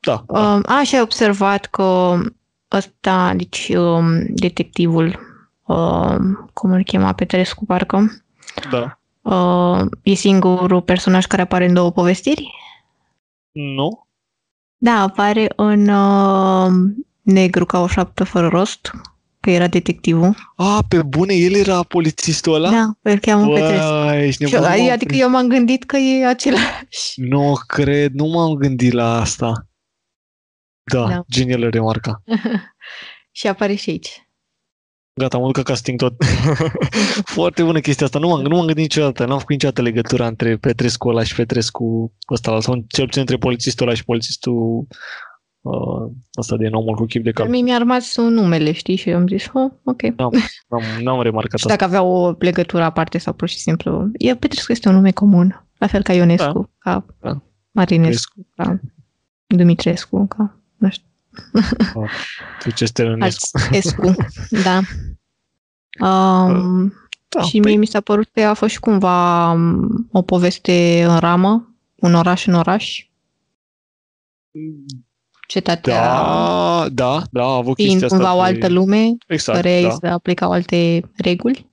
da, 0.00 0.24
da, 0.28 0.40
Um, 0.54 0.62
a, 0.66 0.82
și 0.82 0.94
ai 0.94 1.00
observat 1.00 1.66
că 1.66 2.18
ăsta, 2.72 3.32
deci 3.36 3.68
um, 3.68 4.24
detectivul, 4.28 5.27
um, 5.68 6.50
cum 6.52 6.70
îl 6.72 6.82
chema, 6.82 7.12
Petrescu, 7.12 7.64
parcă, 7.64 8.24
da. 8.70 8.98
uh, 9.20 9.86
e 10.02 10.14
singurul 10.14 10.82
personaj 10.82 11.26
care 11.26 11.42
apare 11.42 11.64
în 11.66 11.74
două 11.74 11.90
povestiri? 11.92 12.50
Nu? 13.52 14.06
Da, 14.76 14.92
apare 15.02 15.52
în 15.56 15.88
uh, 15.88 16.72
Negru 17.22 17.64
ca 17.66 17.80
o 17.80 17.86
șaptă 17.86 18.24
fără 18.24 18.48
rost, 18.48 18.90
că 19.40 19.50
era 19.50 19.66
detectivul. 19.66 20.34
A, 20.56 20.84
pe 20.88 21.02
bune, 21.02 21.34
el 21.34 21.54
era 21.54 21.82
polițistul 21.82 22.54
ăla? 22.54 22.70
Da, 22.70 22.92
îl 23.02 23.18
cheamă 23.18 23.52
Petrescu. 23.52 23.86
Bă, 23.86 24.14
ești 24.14 24.44
Și, 24.46 24.52
nebun, 24.52 24.68
mă, 24.68 24.90
adică 24.90 25.14
eu 25.14 25.30
m-am 25.30 25.48
gândit 25.48 25.84
că 25.84 25.96
e 25.96 26.26
același. 26.26 27.20
Nu 27.20 27.54
cred, 27.66 28.12
nu 28.12 28.26
m-am 28.26 28.52
gândit 28.54 28.92
la 28.92 29.20
asta. 29.20 29.66
Da, 30.82 31.00
Da. 31.00 31.08
da. 31.08 31.24
genială 31.30 31.68
remarca. 31.68 32.22
și 33.38 33.46
apare 33.46 33.74
și 33.74 33.90
aici. 33.90 34.27
Gata, 35.18 35.38
mă 35.38 35.50
duc 35.52 35.64
ca 35.64 35.74
sting 35.74 35.98
tot. 35.98 36.14
Foarte 37.36 37.62
bună 37.62 37.80
chestia 37.80 38.06
asta. 38.06 38.18
Nu 38.18 38.28
m-am, 38.28 38.40
nu 38.40 38.48
m-am 38.48 38.66
gândit 38.66 38.76
niciodată. 38.76 39.24
N-am 39.24 39.38
făcut 39.38 39.50
niciodată 39.50 39.82
legătura 39.82 40.26
între 40.26 40.56
Petrescu 40.56 41.08
ăla 41.08 41.22
și 41.22 41.34
Petrescu 41.34 42.12
ăsta, 42.32 42.60
sau 42.60 42.84
cel 42.88 43.04
puțin 43.04 43.20
între 43.20 43.36
polițistul 43.36 43.86
ăla 43.86 43.94
și 43.96 44.04
polițistul 44.04 44.86
uh, 45.60 46.10
ăsta 46.38 46.56
din 46.56 46.72
omul 46.72 46.94
cu 46.94 47.04
chip 47.04 47.24
de 47.24 47.30
Dar 47.30 47.42
cal. 47.44 47.52
mie 47.52 47.62
mi-a 47.62 47.78
rămas 47.78 48.16
numele, 48.16 48.72
știi? 48.72 48.96
Și 48.96 49.08
eu 49.08 49.16
am 49.16 49.26
zis, 49.26 49.46
oh, 49.52 49.70
ok. 49.84 50.02
N-am, 50.02 50.32
n-am 51.02 51.22
remarcat 51.22 51.58
Și 51.58 51.66
asta. 51.66 51.68
dacă 51.68 51.84
avea 51.84 52.02
o 52.02 52.34
legătură 52.38 52.82
aparte 52.82 53.18
sau 53.18 53.32
pur 53.32 53.48
și 53.48 53.58
simplu... 53.58 54.10
E, 54.18 54.34
Petrescu 54.34 54.72
este 54.72 54.88
un 54.88 54.94
nume 54.94 55.10
comun. 55.10 55.66
La 55.78 55.86
fel 55.86 56.02
ca 56.02 56.12
Ionescu, 56.12 56.70
ca 56.78 57.04
Da. 57.20 57.42
Marinescu, 57.70 58.46
ca 58.56 58.80
Dumitrescu, 59.46 60.26
ca... 60.26 60.60
Nu 60.76 60.88
știu. 60.90 61.07
Tu 62.60 62.70
ce 62.70 62.84
Stălănescu. 62.84 63.48
Alți 63.62 63.76
Escu, 63.76 64.14
da. 64.64 64.80
Um, 66.06 66.92
Da, 67.28 67.42
și 67.42 67.58
mie 67.60 67.76
mi 67.76 67.86
s-a 67.86 68.00
părut 68.00 68.28
că 68.32 68.40
a 68.40 68.54
fost 68.54 68.72
și 68.72 68.78
cumva 68.80 69.50
um, 69.52 70.08
o 70.12 70.22
poveste 70.22 71.04
în 71.08 71.18
ramă, 71.18 71.74
un 71.96 72.14
oraș 72.14 72.46
în 72.46 72.54
oraș, 72.54 73.06
cetatea 75.48 76.00
da, 76.02 76.86
da, 76.92 77.22
da, 77.30 77.42
a 77.42 77.54
avut 77.56 77.74
fiind 77.76 77.90
chestia 78.00 78.06
asta. 78.06 78.16
cumva 78.16 78.34
o 78.34 78.42
de- 78.42 78.54
altă 78.54 78.68
lume, 78.68 79.16
Exact, 79.26 79.58
care 79.60 79.80
da, 79.82 79.88
îi 79.88 79.94
se 80.00 80.06
aplicau 80.06 80.50
alte 80.52 81.10
reguli. 81.16 81.70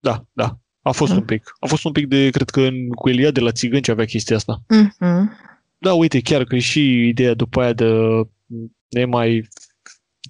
da, 0.00 0.24
da. 0.32 0.58
A 0.82 0.90
fost 0.90 1.10
Da. 1.12 1.16
un 1.18 1.24
pic. 1.24 1.52
A 1.60 1.66
fost 1.66 1.84
un 1.84 1.92
pic 1.92 2.06
de, 2.06 2.30
cred 2.30 2.50
că 2.50 2.60
în, 2.60 2.88
cu 2.88 3.08
Elia 3.08 3.30
de 3.30 3.40
la 3.40 3.52
Țigăni 3.52 3.82
ce 3.82 3.90
avea 3.90 4.04
chestia 4.04 4.36
asta. 4.36 4.62
Mhm. 4.68 5.30
Da, 5.78 5.92
uite, 5.92 6.20
chiar 6.20 6.44
că 6.44 6.56
e 6.56 6.58
și 6.58 7.06
ideea 7.08 7.34
după 7.34 7.60
aia 7.60 7.72
de 7.72 7.84
ne 8.88 9.04
mai 9.04 9.48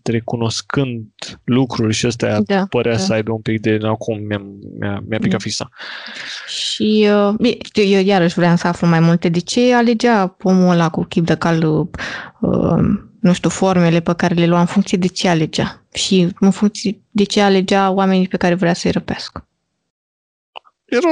recunoscând 0.03 1.07
povestit 1.27 1.41
lucruri 1.45 1.95
și 1.95 2.07
ăsta 2.07 2.41
da, 2.41 2.67
părea 2.71 2.93
da. 2.93 2.99
să 2.99 3.13
aibă 3.13 3.33
un 3.33 3.41
pic 3.41 3.61
de 3.61 3.79
acum 3.83 4.19
mi-a, 4.19 4.43
mi-a, 4.79 5.03
mi-a 5.09 5.19
picat 5.19 5.31
da. 5.31 5.39
fița. 5.39 5.69
Și 6.47 7.09
uh, 7.39 7.55
eu 7.73 8.01
iarăși 8.01 8.35
vreau 8.35 8.57
să 8.57 8.67
aflu 8.67 8.87
mai 8.87 9.01
multe. 9.01 9.29
De 9.29 9.39
ce 9.39 9.75
alegea 9.75 10.37
omul 10.43 10.71
ăla 10.71 10.91
cu 10.91 11.05
chip 11.05 11.27
de 11.27 11.37
cal, 11.37 11.65
uh, 11.65 11.89
nu 13.21 13.33
știu, 13.33 13.49
formele 13.49 14.01
pe 14.01 14.15
care 14.15 14.35
le 14.35 14.47
lua 14.47 14.61
în 14.61 14.67
funcție 14.67 14.99
de 14.99 15.07
ce 15.07 15.29
alegea? 15.29 15.85
Și 15.93 16.29
în 16.41 16.51
funcție 16.51 17.01
de 17.11 17.25
ce 17.25 17.41
alegea 17.41 17.91
oamenii 17.91 18.29
pe 18.29 18.37
care 18.37 18.55
vrea 18.55 18.75
să-i 18.75 18.91
răpească? 18.91 19.49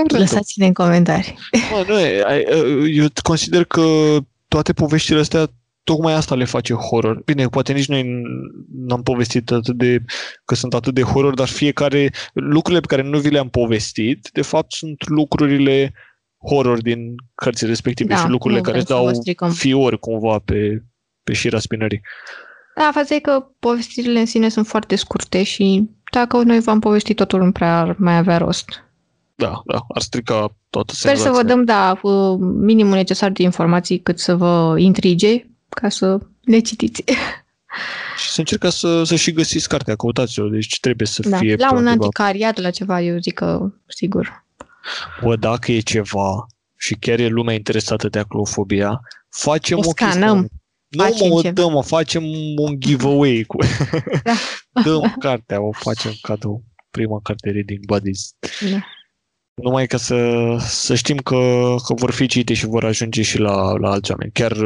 Lăsați-ne 0.09 0.67
în 0.67 0.73
comentarii. 0.73 1.39
Mă, 1.73 1.85
nu, 1.89 1.99
eu 2.87 3.07
consider 3.23 3.65
că 3.65 3.83
toate 4.49 4.73
poveștile 4.73 5.21
astea 5.21 5.47
tocmai 5.85 6.13
asta 6.13 6.35
le 6.35 6.45
face 6.45 6.75
horror. 6.75 7.23
Bine, 7.25 7.47
poate 7.47 7.73
nici 7.73 7.89
noi 7.89 8.23
n-am 8.87 9.03
povestit 9.03 9.51
atât 9.51 9.77
de, 9.77 10.05
că 10.45 10.55
sunt 10.55 10.75
atât 10.75 10.95
de 10.95 11.03
horror, 11.03 11.35
dar 11.35 11.49
fiecare, 11.49 12.13
lucrurile 12.33 12.81
pe 12.81 12.87
care 12.87 13.09
nu 13.09 13.19
vi 13.19 13.31
le-am 13.31 13.49
povestit, 13.49 14.31
de 14.33 14.43
fapt 14.43 14.73
sunt 14.73 15.09
lucrurile 15.09 15.93
horror 16.49 16.83
din 16.83 17.15
cărțile 17.35 17.69
respective 17.69 18.15
da, 18.15 18.21
și 18.21 18.29
lucrurile 18.29 18.61
care 18.61 18.77
îți 18.77 18.87
dau 18.87 19.11
fiori 19.53 19.99
cumva 19.99 20.39
pe, 20.39 20.83
pe 21.25 21.33
șira 21.33 21.59
spinării. 21.59 22.01
Da, 22.77 22.91
faza 22.93 23.15
e 23.15 23.19
că 23.19 23.47
povestirile 23.59 24.21
în 24.21 24.27
sine 24.27 24.49
sunt 24.49 24.67
foarte 24.67 24.97
scurte 24.97 25.43
și 25.43 25.89
dacă 26.13 26.43
noi 26.43 26.61
v-am 26.61 26.81
povestit 26.81 27.17
totul 27.17 27.43
nu 27.45 27.53
prea 27.53 27.79
ar 27.79 27.97
mai 27.99 28.17
avea 28.17 28.39
rost. 28.39 28.85
Da, 29.35 29.63
da, 29.65 29.81
ar 29.95 30.01
strica 30.03 30.57
toată 30.71 30.95
Sper 30.95 31.17
senzația. 31.17 31.33
să 31.33 31.43
vă 31.43 31.49
dăm, 31.49 31.65
da, 31.65 32.01
minimul 32.39 32.95
necesar 32.95 33.31
de 33.31 33.43
informații 33.43 34.01
cât 34.01 34.19
să 34.19 34.37
vă 34.37 34.75
intrige 34.79 35.47
ca 35.75 35.89
să 35.89 36.19
le 36.41 36.59
citiți. 36.59 37.05
Și 38.17 38.29
să 38.29 38.39
încercați 38.39 38.79
să, 38.79 39.05
să 39.05 39.15
și 39.17 39.33
găsiți 39.33 39.69
cartea, 39.69 39.97
căutați-o, 39.97 40.49
deci 40.49 40.81
trebuie 40.81 41.07
să 41.07 41.29
da, 41.29 41.37
fie... 41.37 41.55
La 41.55 41.73
un 41.73 41.87
anticariat, 41.87 42.59
la 42.59 42.71
ceva, 42.71 43.01
eu 43.01 43.19
zic 43.19 43.35
că 43.35 43.73
sigur. 43.87 44.45
Bă, 45.23 45.37
dacă 45.37 45.73
e 45.73 45.81
ceva 45.81 46.47
și 46.77 46.95
chiar 46.95 47.19
e 47.19 47.27
lumea 47.27 47.55
interesată 47.55 48.09
de 48.09 48.19
aclofobia, 48.19 49.01
facem 49.29 49.79
o, 49.79 49.81
o 49.81 49.91
scanăm. 49.91 50.49
Nu 50.89 51.05
mă, 51.29 51.41
ceva. 51.41 51.53
dăm, 51.53 51.73
mă, 51.73 51.83
facem 51.83 52.23
un 52.57 52.81
giveaway 52.81 53.45
cu... 53.47 53.57
Da. 54.23 54.83
dăm 54.85 55.15
cartea, 55.19 55.61
o 55.63 55.73
facem 55.73 56.13
cadou. 56.23 56.65
Prima 56.91 57.21
carte 57.23 57.51
Reading 57.51 57.85
Buddies. 57.85 58.35
Da. 58.71 58.87
Numai 59.55 59.87
ca 59.87 59.97
să, 59.97 60.57
să 60.59 60.95
știm 60.95 61.17
că, 61.17 61.75
că 61.87 61.95
vor 61.95 62.11
fi 62.11 62.27
citite 62.27 62.55
și 62.55 62.67
vor 62.67 62.85
ajunge 62.85 63.23
și 63.23 63.39
la, 63.39 63.73
la 63.73 63.91
alți 63.91 64.11
oameni. 64.11 64.33
Chiar, 64.33 64.57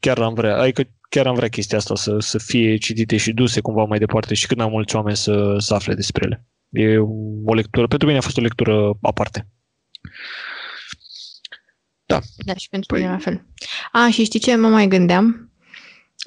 chiar 0.00 0.18
am 0.18 0.34
vrea, 0.34 0.56
adică 0.56 0.82
chiar 1.08 1.26
am 1.26 1.34
vrea 1.34 1.48
chestia 1.48 1.78
asta 1.78 1.94
să, 1.94 2.16
să 2.18 2.38
fie 2.38 2.76
citite 2.76 3.16
și 3.16 3.32
duse 3.32 3.60
cumva 3.60 3.84
mai 3.84 3.98
departe 3.98 4.34
și 4.34 4.46
cât 4.46 4.56
mai 4.56 4.68
mulți 4.68 4.96
oameni 4.96 5.16
să, 5.16 5.56
să 5.58 5.74
afle 5.74 5.94
despre 5.94 6.24
ele. 6.24 6.46
E 6.70 6.98
o 7.44 7.54
lectură, 7.54 7.86
pentru 7.86 8.06
mine 8.06 8.18
a 8.18 8.22
fost 8.22 8.36
o 8.38 8.40
lectură 8.40 8.98
aparte. 9.02 9.48
Da. 12.06 12.20
Da, 12.44 12.54
și 12.54 12.68
pentru 12.68 12.94
păi... 12.94 13.02
mine 13.02 13.12
la 13.12 13.18
fel. 13.18 13.46
A, 13.92 14.08
și 14.10 14.24
știi 14.24 14.40
ce 14.40 14.56
mă 14.56 14.68
mai 14.68 14.88
gândeam? 14.88 15.52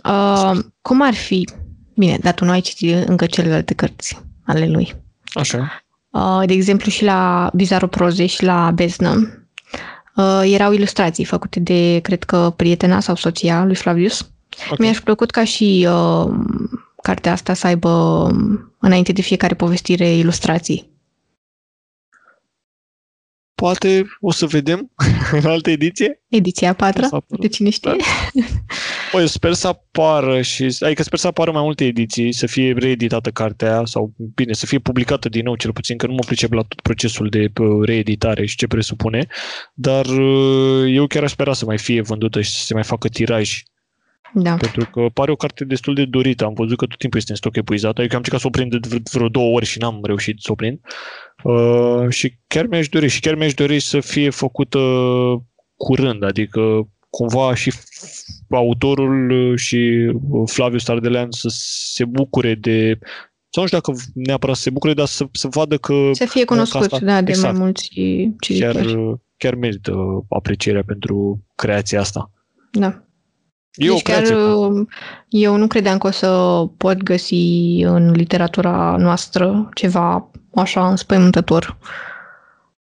Uh, 0.03 0.57
cum 0.81 1.01
ar 1.01 1.13
fi, 1.13 1.47
bine, 1.95 2.17
dar 2.17 2.33
tu 2.33 2.45
nu 2.45 2.51
ai 2.51 2.61
citit 2.61 3.07
încă 3.07 3.25
celelalte 3.25 3.73
cărți 3.73 4.21
ale 4.45 4.67
lui. 4.67 4.95
Așa. 5.33 5.86
Uh, 6.17 6.43
de 6.45 6.53
exemplu, 6.53 6.91
și 6.91 7.03
la 7.03 7.51
Bizarro 7.53 7.87
Proze 7.87 8.25
și 8.25 8.43
la 8.43 8.71
Beznă, 8.71 9.43
uh, 10.15 10.41
erau 10.43 10.71
ilustrații 10.71 11.25
făcute 11.25 11.59
de, 11.59 11.99
cred 12.03 12.23
că, 12.23 12.53
prietena 12.55 12.99
sau 12.99 13.15
soția 13.15 13.65
lui 13.65 13.75
Flavius. 13.75 14.29
Okay. 14.65 14.77
Mi-aș 14.79 14.99
plăcut 14.99 15.31
ca 15.31 15.43
și 15.43 15.87
uh, 15.89 16.33
cartea 17.01 17.31
asta 17.31 17.53
să 17.53 17.67
aibă, 17.67 17.89
înainte 18.79 19.11
de 19.11 19.21
fiecare 19.21 19.55
povestire, 19.55 20.07
ilustrații. 20.07 20.89
Poate 23.55 24.05
o 24.21 24.31
să 24.31 24.45
vedem 24.45 24.91
în 25.41 25.45
altă 25.45 25.69
ediție. 25.69 26.21
Ediția 26.27 26.69
a 26.69 26.73
patra, 26.73 27.07
de 27.27 27.47
cine 27.47 27.69
știe. 27.69 27.95
Da. 28.33 28.41
Păi, 29.11 29.27
sper 29.27 29.53
să 29.53 29.67
apară 29.67 30.41
și, 30.41 30.75
adică 30.79 31.03
sper 31.03 31.19
să 31.19 31.27
apară 31.27 31.51
mai 31.51 31.61
multe 31.61 31.85
ediții, 31.85 32.31
să 32.31 32.47
fie 32.47 32.73
reeditată 32.73 33.29
cartea 33.29 33.81
sau, 33.85 34.13
bine, 34.35 34.53
să 34.53 34.65
fie 34.65 34.79
publicată 34.79 35.29
din 35.29 35.43
nou, 35.43 35.55
cel 35.55 35.73
puțin, 35.73 35.97
că 35.97 36.07
nu 36.07 36.13
mă 36.13 36.23
pricep 36.25 36.53
la 36.53 36.61
tot 36.61 36.81
procesul 36.81 37.29
de 37.29 37.51
uh, 37.59 37.85
reeditare 37.85 38.45
și 38.45 38.55
ce 38.55 38.67
presupune, 38.67 39.27
dar 39.73 40.05
uh, 40.05 40.85
eu 40.93 41.07
chiar 41.07 41.23
aș 41.23 41.31
spera 41.31 41.53
să 41.53 41.65
mai 41.65 41.77
fie 41.77 42.01
vândută 42.01 42.41
și 42.41 42.51
să 42.51 42.65
se 42.65 42.73
mai 42.73 42.83
facă 42.83 43.07
tiraj 43.07 43.63
da. 44.33 44.55
Pentru 44.55 44.89
că 44.91 45.09
pare 45.13 45.31
o 45.31 45.35
carte 45.35 45.65
destul 45.65 45.93
de 45.93 46.05
dorită. 46.05 46.45
Am 46.45 46.53
văzut 46.53 46.77
că 46.77 46.85
tot 46.85 46.97
timpul 46.97 47.19
este 47.19 47.31
în 47.31 47.37
stoc 47.37 47.55
epuizat. 47.55 47.97
Adică 47.97 48.13
am 48.13 48.17
încercat 48.17 48.41
să 48.41 48.47
o 48.47 48.49
prind 48.49 48.87
de 48.87 49.01
vreo 49.11 49.27
două 49.27 49.55
ori 49.55 49.65
și 49.65 49.79
n-am 49.79 49.99
reușit 50.03 50.39
să 50.39 50.51
o 50.51 50.55
prind. 50.55 50.79
Uh, 51.43 52.09
și 52.09 52.33
chiar 52.47 52.65
mi-aș 52.65 52.89
dori. 52.89 53.07
Și 53.07 53.19
chiar 53.19 53.35
mi-aș 53.35 53.53
dori 53.53 53.79
să 53.79 53.99
fie 53.99 54.29
făcută 54.29 54.79
curând. 55.75 56.23
Adică 56.23 56.87
cumva 57.09 57.55
și 57.55 57.73
autorul 58.49 59.55
și 59.57 60.11
Flavius 60.45 60.81
Stardelean 60.81 61.27
să 61.31 61.47
se 61.51 62.05
bucure 62.05 62.55
de 62.55 62.99
sau 63.49 63.63
nu 63.63 63.67
știu 63.67 63.79
dacă 63.79 63.99
neapărat 64.13 64.55
să 64.55 64.61
se 64.61 64.69
bucure, 64.69 64.93
dar 64.93 65.05
să, 65.05 65.27
să 65.31 65.47
vadă 65.51 65.77
că... 65.77 66.09
Să 66.11 66.25
fie 66.25 66.45
cunoscut, 66.45 66.81
asta, 66.81 66.99
da, 67.01 67.21
de 67.21 67.31
exact, 67.31 67.53
mai 67.53 67.63
mulți 67.63 67.89
cititori. 68.39 68.85
Chiar, 68.85 69.19
chiar 69.37 69.55
merită 69.55 70.25
aprecierea 70.29 70.83
pentru 70.83 71.43
creația 71.55 71.99
asta. 71.99 72.31
Da. 72.71 73.01
E 73.73 73.87
deci 73.87 74.01
chiar 74.01 74.23
eu 75.29 75.55
nu 75.55 75.67
credeam 75.67 75.97
că 75.97 76.07
o 76.07 76.11
să 76.11 76.63
pot 76.77 77.03
găsi 77.03 77.35
în 77.83 78.11
literatura 78.11 78.95
noastră 78.99 79.69
ceva 79.73 80.31
așa 80.55 80.89
înspăimântător. 80.89 81.77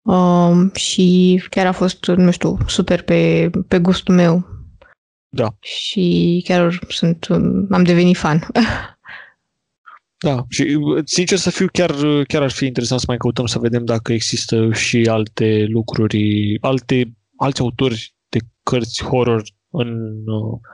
Um, 0.06 0.70
și 0.74 1.42
chiar 1.50 1.66
a 1.66 1.72
fost, 1.72 2.06
nu 2.06 2.30
știu, 2.30 2.56
super 2.66 3.02
pe, 3.02 3.50
pe 3.68 3.78
gustul 3.78 4.14
meu. 4.14 4.46
Da. 5.28 5.56
Și 5.60 6.42
chiar 6.44 6.78
sunt, 6.88 7.26
am 7.70 7.84
devenit 7.84 8.16
fan. 8.16 8.46
Da, 10.18 10.46
și 10.48 10.78
sincer 11.04 11.38
să 11.38 11.50
fiu, 11.50 11.66
chiar, 11.72 11.94
chiar 12.28 12.42
ar 12.42 12.50
fi 12.50 12.66
interesant 12.66 13.00
să 13.00 13.06
mai 13.08 13.16
căutăm 13.16 13.46
să 13.46 13.58
vedem 13.58 13.84
dacă 13.84 14.12
există 14.12 14.72
și 14.72 15.06
alte 15.10 15.64
lucruri, 15.68 16.56
alte, 16.60 17.12
alți 17.36 17.60
autori 17.60 18.14
de 18.28 18.38
cărți 18.62 19.04
horror 19.04 19.42
în, 19.70 20.24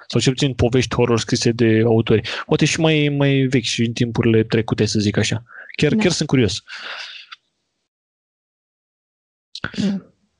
sau 0.08 0.20
cel 0.20 0.32
puțin 0.32 0.52
povești 0.54 0.94
horror 0.94 1.18
scrise 1.18 1.50
de 1.50 1.82
autori. 1.84 2.28
Poate 2.46 2.64
și 2.64 2.80
mai, 2.80 3.14
mai 3.16 3.46
vechi 3.50 3.62
și 3.62 3.84
în 3.84 3.92
timpurile 3.92 4.42
trecute, 4.42 4.84
să 4.84 4.98
zic 4.98 5.16
așa. 5.16 5.42
Chiar, 5.76 5.94
da. 5.94 6.02
chiar 6.02 6.12
sunt 6.12 6.28
curios. 6.28 6.52
Mm. 6.52 7.11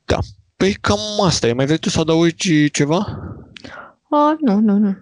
Da. 0.05 0.19
Păi 0.57 0.73
cam 0.73 0.99
asta 1.25 1.47
e. 1.47 1.53
Mai 1.53 1.65
vrei 1.65 1.79
tu 1.79 1.89
să 1.89 2.01
adaugi 2.01 2.71
ceva? 2.71 3.07
Uh, 4.09 4.35
nu, 4.41 4.61
nu, 4.61 4.77
nu. 4.77 4.97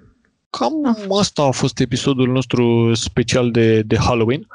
Cam 0.51 0.73
no. 1.07 1.18
asta 1.18 1.43
a 1.43 1.51
fost 1.51 1.79
episodul 1.79 2.29
nostru 2.29 2.95
special 2.95 3.51
de, 3.51 3.83
de 3.83 3.97
Halloween. 3.97 4.47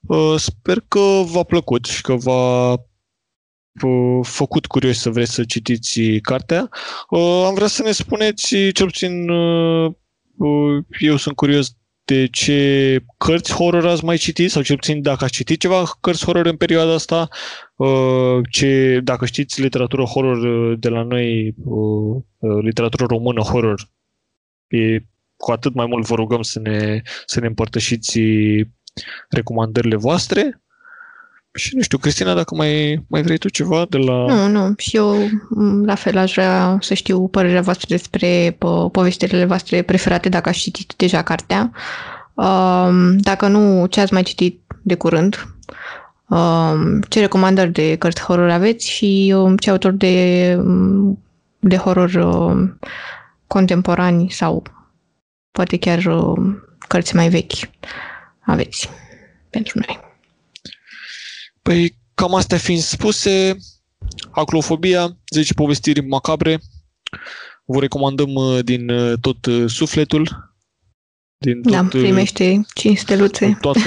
Uh, 0.00 0.34
sper 0.36 0.84
că 0.88 1.22
v-a 1.24 1.42
plăcut 1.42 1.84
și 1.84 2.02
că 2.02 2.14
v-a 2.14 2.76
făcut 4.22 4.66
curios 4.66 4.98
să 4.98 5.10
vreți 5.10 5.32
să 5.32 5.44
citiți 5.44 6.00
cartea. 6.22 6.68
Am 7.46 7.54
vrea 7.54 7.66
să 7.66 7.82
ne 7.82 7.92
spuneți, 7.92 8.70
cel 8.72 8.86
puțin 8.86 9.28
eu 10.98 11.16
sunt 11.16 11.36
curios 11.36 11.76
de 12.06 12.26
ce 12.26 12.98
cărți 13.18 13.52
horror 13.52 13.86
ați 13.86 14.04
mai 14.04 14.16
citit 14.16 14.50
sau 14.50 14.62
cel 14.62 14.76
puțin 14.76 15.02
dacă 15.02 15.24
ați 15.24 15.32
citit 15.32 15.60
ceva 15.60 15.84
cărți 16.00 16.24
horror 16.24 16.46
în 16.46 16.56
perioada 16.56 16.92
asta, 16.92 17.28
ce, 18.50 19.00
dacă 19.02 19.26
știți 19.26 19.60
literatură 19.60 20.02
horror 20.04 20.76
de 20.76 20.88
la 20.88 21.02
noi, 21.02 21.54
literatură 22.62 23.06
română 23.06 23.40
horror, 23.40 23.88
e, 24.66 24.98
cu 25.36 25.52
atât 25.52 25.74
mai 25.74 25.86
mult 25.86 26.06
vă 26.06 26.14
rugăm 26.14 26.42
să 26.42 26.60
ne, 26.60 27.02
să 27.26 27.40
ne 27.40 27.46
împărtășiți 27.46 28.20
recomandările 29.28 29.96
voastre. 29.96 30.62
Și 31.56 31.74
nu 31.74 31.82
știu, 31.82 31.98
Cristina, 31.98 32.34
dacă 32.34 32.54
mai, 32.54 33.04
mai 33.08 33.22
vrei 33.22 33.38
tu 33.38 33.48
ceva 33.48 33.86
de 33.88 33.96
la... 33.96 34.12
Nu, 34.12 34.48
nu. 34.48 34.74
Și 34.76 34.96
eu 34.96 35.16
la 35.84 35.94
fel 35.94 36.16
aș 36.16 36.32
vrea 36.32 36.78
să 36.80 36.94
știu 36.94 37.28
părerea 37.28 37.60
voastră 37.60 37.86
despre 37.88 38.52
po- 38.52 38.90
povestirile 38.92 39.44
voastre 39.44 39.82
preferate, 39.82 40.28
dacă 40.28 40.48
ați 40.48 40.58
citit 40.58 40.94
deja 40.96 41.22
cartea. 41.22 41.70
Um, 42.34 43.16
dacă 43.16 43.46
nu, 43.46 43.86
ce 43.86 44.00
ați 44.00 44.12
mai 44.12 44.22
citit 44.22 44.60
de 44.82 44.94
curând. 44.94 45.46
Um, 46.28 47.00
ce 47.00 47.20
recomandări 47.20 47.72
de 47.72 47.96
cărți 47.96 48.22
horror 48.22 48.50
aveți 48.50 48.90
și 48.90 49.34
um, 49.36 49.56
ce 49.56 49.70
autor 49.70 49.92
de, 49.92 50.58
de 51.58 51.76
horror 51.76 52.14
um, 52.14 52.78
contemporani 53.46 54.30
sau 54.30 54.62
poate 55.50 55.76
chiar 55.76 56.04
um, 56.04 56.64
cărți 56.88 57.14
mai 57.14 57.28
vechi 57.28 57.70
aveți 58.40 58.88
pentru 59.50 59.80
noi. 59.86 60.05
Păi 61.66 61.98
cam 62.14 62.34
astea 62.34 62.58
fiind 62.58 62.80
spuse, 62.80 63.56
aclofobia, 64.30 65.16
10 65.32 65.54
povestiri 65.54 66.00
macabre, 66.06 66.60
vă 67.64 67.80
recomandăm 67.80 68.34
uh, 68.34 68.64
din 68.64 68.88
uh, 68.88 69.18
tot 69.20 69.44
uh, 69.46 69.70
sufletul 69.70 70.54
din 71.38 71.62
Da, 71.70 71.80
tot, 71.80 71.88
primește 72.00 72.60
5 72.74 72.98
steluțe. 72.98 73.56
toată 73.60 73.78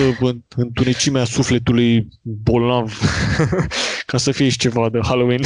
întunecimea 0.56 1.24
sufletului 1.24 2.08
bolnav 2.22 3.00
ca 4.06 4.18
să 4.18 4.32
fie 4.32 4.50
și 4.50 4.58
ceva 4.58 4.90
de 4.90 5.00
Halloween. 5.04 5.42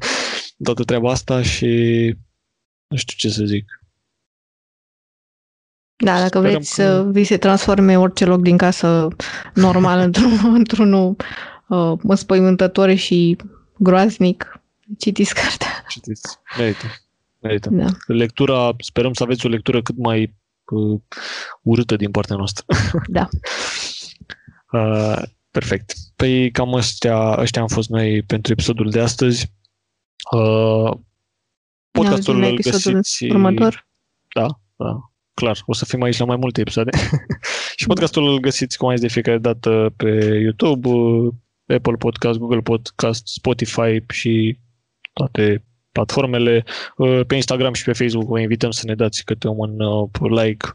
toată 0.64 0.84
treaba 0.84 1.10
asta 1.10 1.42
și 1.42 1.66
nu 2.88 2.96
știu 2.96 3.14
ce 3.16 3.28
să 3.28 3.44
zic. 3.44 3.82
Da, 6.04 6.12
dacă 6.18 6.38
Sperăm 6.38 6.50
vreți 6.50 6.74
că- 6.74 6.82
să 6.82 7.04
vi 7.10 7.24
se 7.24 7.36
transforme 7.36 7.98
orice 7.98 8.24
loc 8.24 8.40
din 8.40 8.56
casă 8.56 9.08
normal 9.54 9.98
într-un, 10.06 10.54
într-unul 10.54 11.16
uh, 11.68 11.98
înspăimântător 12.02 12.94
și 12.94 13.36
groaznic, 13.78 14.60
citiți 14.98 15.34
cartea. 15.34 15.84
Citiți. 15.88 16.38
Merită. 16.58 16.86
Merită. 17.38 17.68
Da. 17.72 17.86
Lectura, 18.06 18.74
sperăm 18.78 19.12
să 19.12 19.22
aveți 19.22 19.46
o 19.46 19.48
lectură 19.48 19.82
cât 19.82 19.96
mai 19.96 20.34
uh, 20.70 21.00
urâtă 21.62 21.96
din 21.96 22.10
partea 22.10 22.36
noastră. 22.36 22.64
Da. 23.06 23.28
Uh, 24.72 25.22
perfect. 25.50 25.92
Păi 26.16 26.50
cam 26.50 26.72
ăștia, 26.72 27.38
ăștia 27.38 27.62
am 27.62 27.68
fost 27.68 27.88
noi 27.88 28.22
pentru 28.22 28.52
episodul 28.52 28.90
de 28.90 29.00
astăzi. 29.00 29.52
Uh, 30.32 30.90
podcastul 31.90 32.36
Ne 32.38 32.40
auzim 32.40 32.40
la 32.40 32.46
îl 32.46 32.52
episodul 32.52 32.92
găsiți... 32.92 33.24
Următor. 33.24 33.86
Da, 34.34 34.46
da, 34.76 35.10
clar. 35.34 35.62
O 35.66 35.72
să 35.72 35.84
fim 35.84 36.02
aici 36.02 36.18
la 36.18 36.24
mai 36.24 36.36
multe 36.36 36.60
episoade. 36.60 36.90
și 37.76 37.86
podcastul 37.86 38.32
îl 38.32 38.38
găsiți 38.38 38.78
cum 38.78 38.88
ai 38.88 38.96
zis 38.96 39.06
de 39.06 39.12
fiecare 39.12 39.38
dată 39.38 39.92
pe 39.96 40.08
YouTube, 40.42 40.88
uh, 40.88 41.32
Apple 41.68 41.96
Podcast, 41.98 42.38
Google 42.38 42.60
Podcast, 42.60 43.26
Spotify 43.26 44.04
și 44.08 44.58
toate 45.12 45.64
platformele. 45.92 46.64
Uh, 46.96 47.20
Pe 47.26 47.34
Instagram 47.34 47.72
și 47.72 47.84
pe 47.84 47.92
Facebook 47.92 48.28
vă 48.28 48.40
invităm 48.40 48.70
să 48.70 48.82
ne 48.86 48.94
dați 48.94 49.24
câte 49.24 49.48
un 49.48 49.80
uh, 49.80 50.08
like 50.42 50.66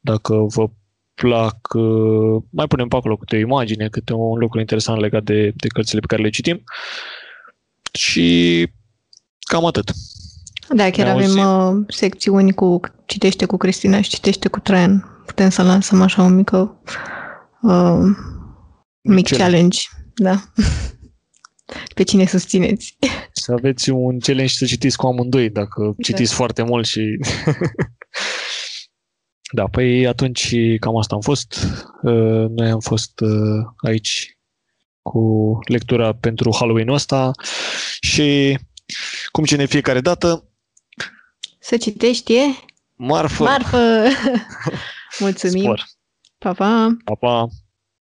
dacă 0.00 0.34
vă 0.34 0.70
plac. 1.14 1.56
uh, 1.74 2.42
Mai 2.50 2.66
punem 2.66 2.88
pe 2.88 2.96
acolo 2.96 3.16
câte 3.16 3.36
o 3.36 3.38
imagine, 3.38 3.88
câte 3.88 4.12
un 4.12 4.38
lucru 4.38 4.60
interesant 4.60 5.00
legat 5.00 5.22
de, 5.22 5.52
de 5.56 5.68
cărțile 5.68 6.00
pe 6.00 6.06
care 6.06 6.22
le 6.22 6.30
citim. 6.30 6.64
Și 7.92 8.68
cam 9.40 9.64
atât. 9.64 9.92
Da, 10.68 10.90
chiar 10.90 11.06
Ne 11.06 11.12
avem 11.12 11.38
uh, 11.38 11.84
secțiuni 11.88 12.52
cu 12.52 12.80
citește 13.06 13.44
cu 13.44 13.56
Cristina 13.56 14.00
și 14.00 14.10
citește 14.10 14.48
cu 14.48 14.60
Traian. 14.60 15.22
Putem 15.26 15.48
să 15.48 15.62
lansăm 15.62 16.02
așa 16.02 16.22
o 16.22 16.28
mică 16.28 16.80
uh, 17.62 18.00
mic 19.00 19.28
challenge. 19.28 19.36
challenge. 19.36 19.78
Da. 20.14 20.42
Pe 21.94 22.02
cine 22.02 22.26
susțineți. 22.26 22.96
Să 23.32 23.52
aveți 23.52 23.90
un 23.90 24.18
challenge 24.18 24.54
să 24.54 24.64
citiți 24.64 24.96
cu 24.96 25.06
amândoi, 25.06 25.50
dacă 25.50 25.94
citiți 26.02 26.34
foarte 26.34 26.62
mult 26.62 26.86
și... 26.86 27.18
da, 29.58 29.64
păi 29.64 30.06
atunci 30.06 30.54
cam 30.80 30.96
asta 30.96 31.14
am 31.14 31.20
fost. 31.20 31.58
Uh, 32.02 32.48
Noi 32.48 32.70
am 32.70 32.80
fost 32.80 33.20
uh, 33.20 33.64
aici 33.76 34.38
cu 35.02 35.58
lectura 35.66 36.14
pentru 36.14 36.54
Halloween-ul 36.58 36.94
ăsta 36.94 37.30
și 38.00 38.58
cum 39.30 39.44
cine 39.44 39.64
fiecare 39.66 40.00
dată, 40.00 40.44
Să 41.58 41.76
citești 41.76 42.34
e 42.34 42.42
marfă, 42.94 43.42
marfă! 43.42 44.04
Mulțumim! 45.18 45.62
spor. 45.62 45.84
Pa, 46.38 46.52
pa! 46.52 46.96
Pa, 47.04 47.14
pa! 47.14 47.48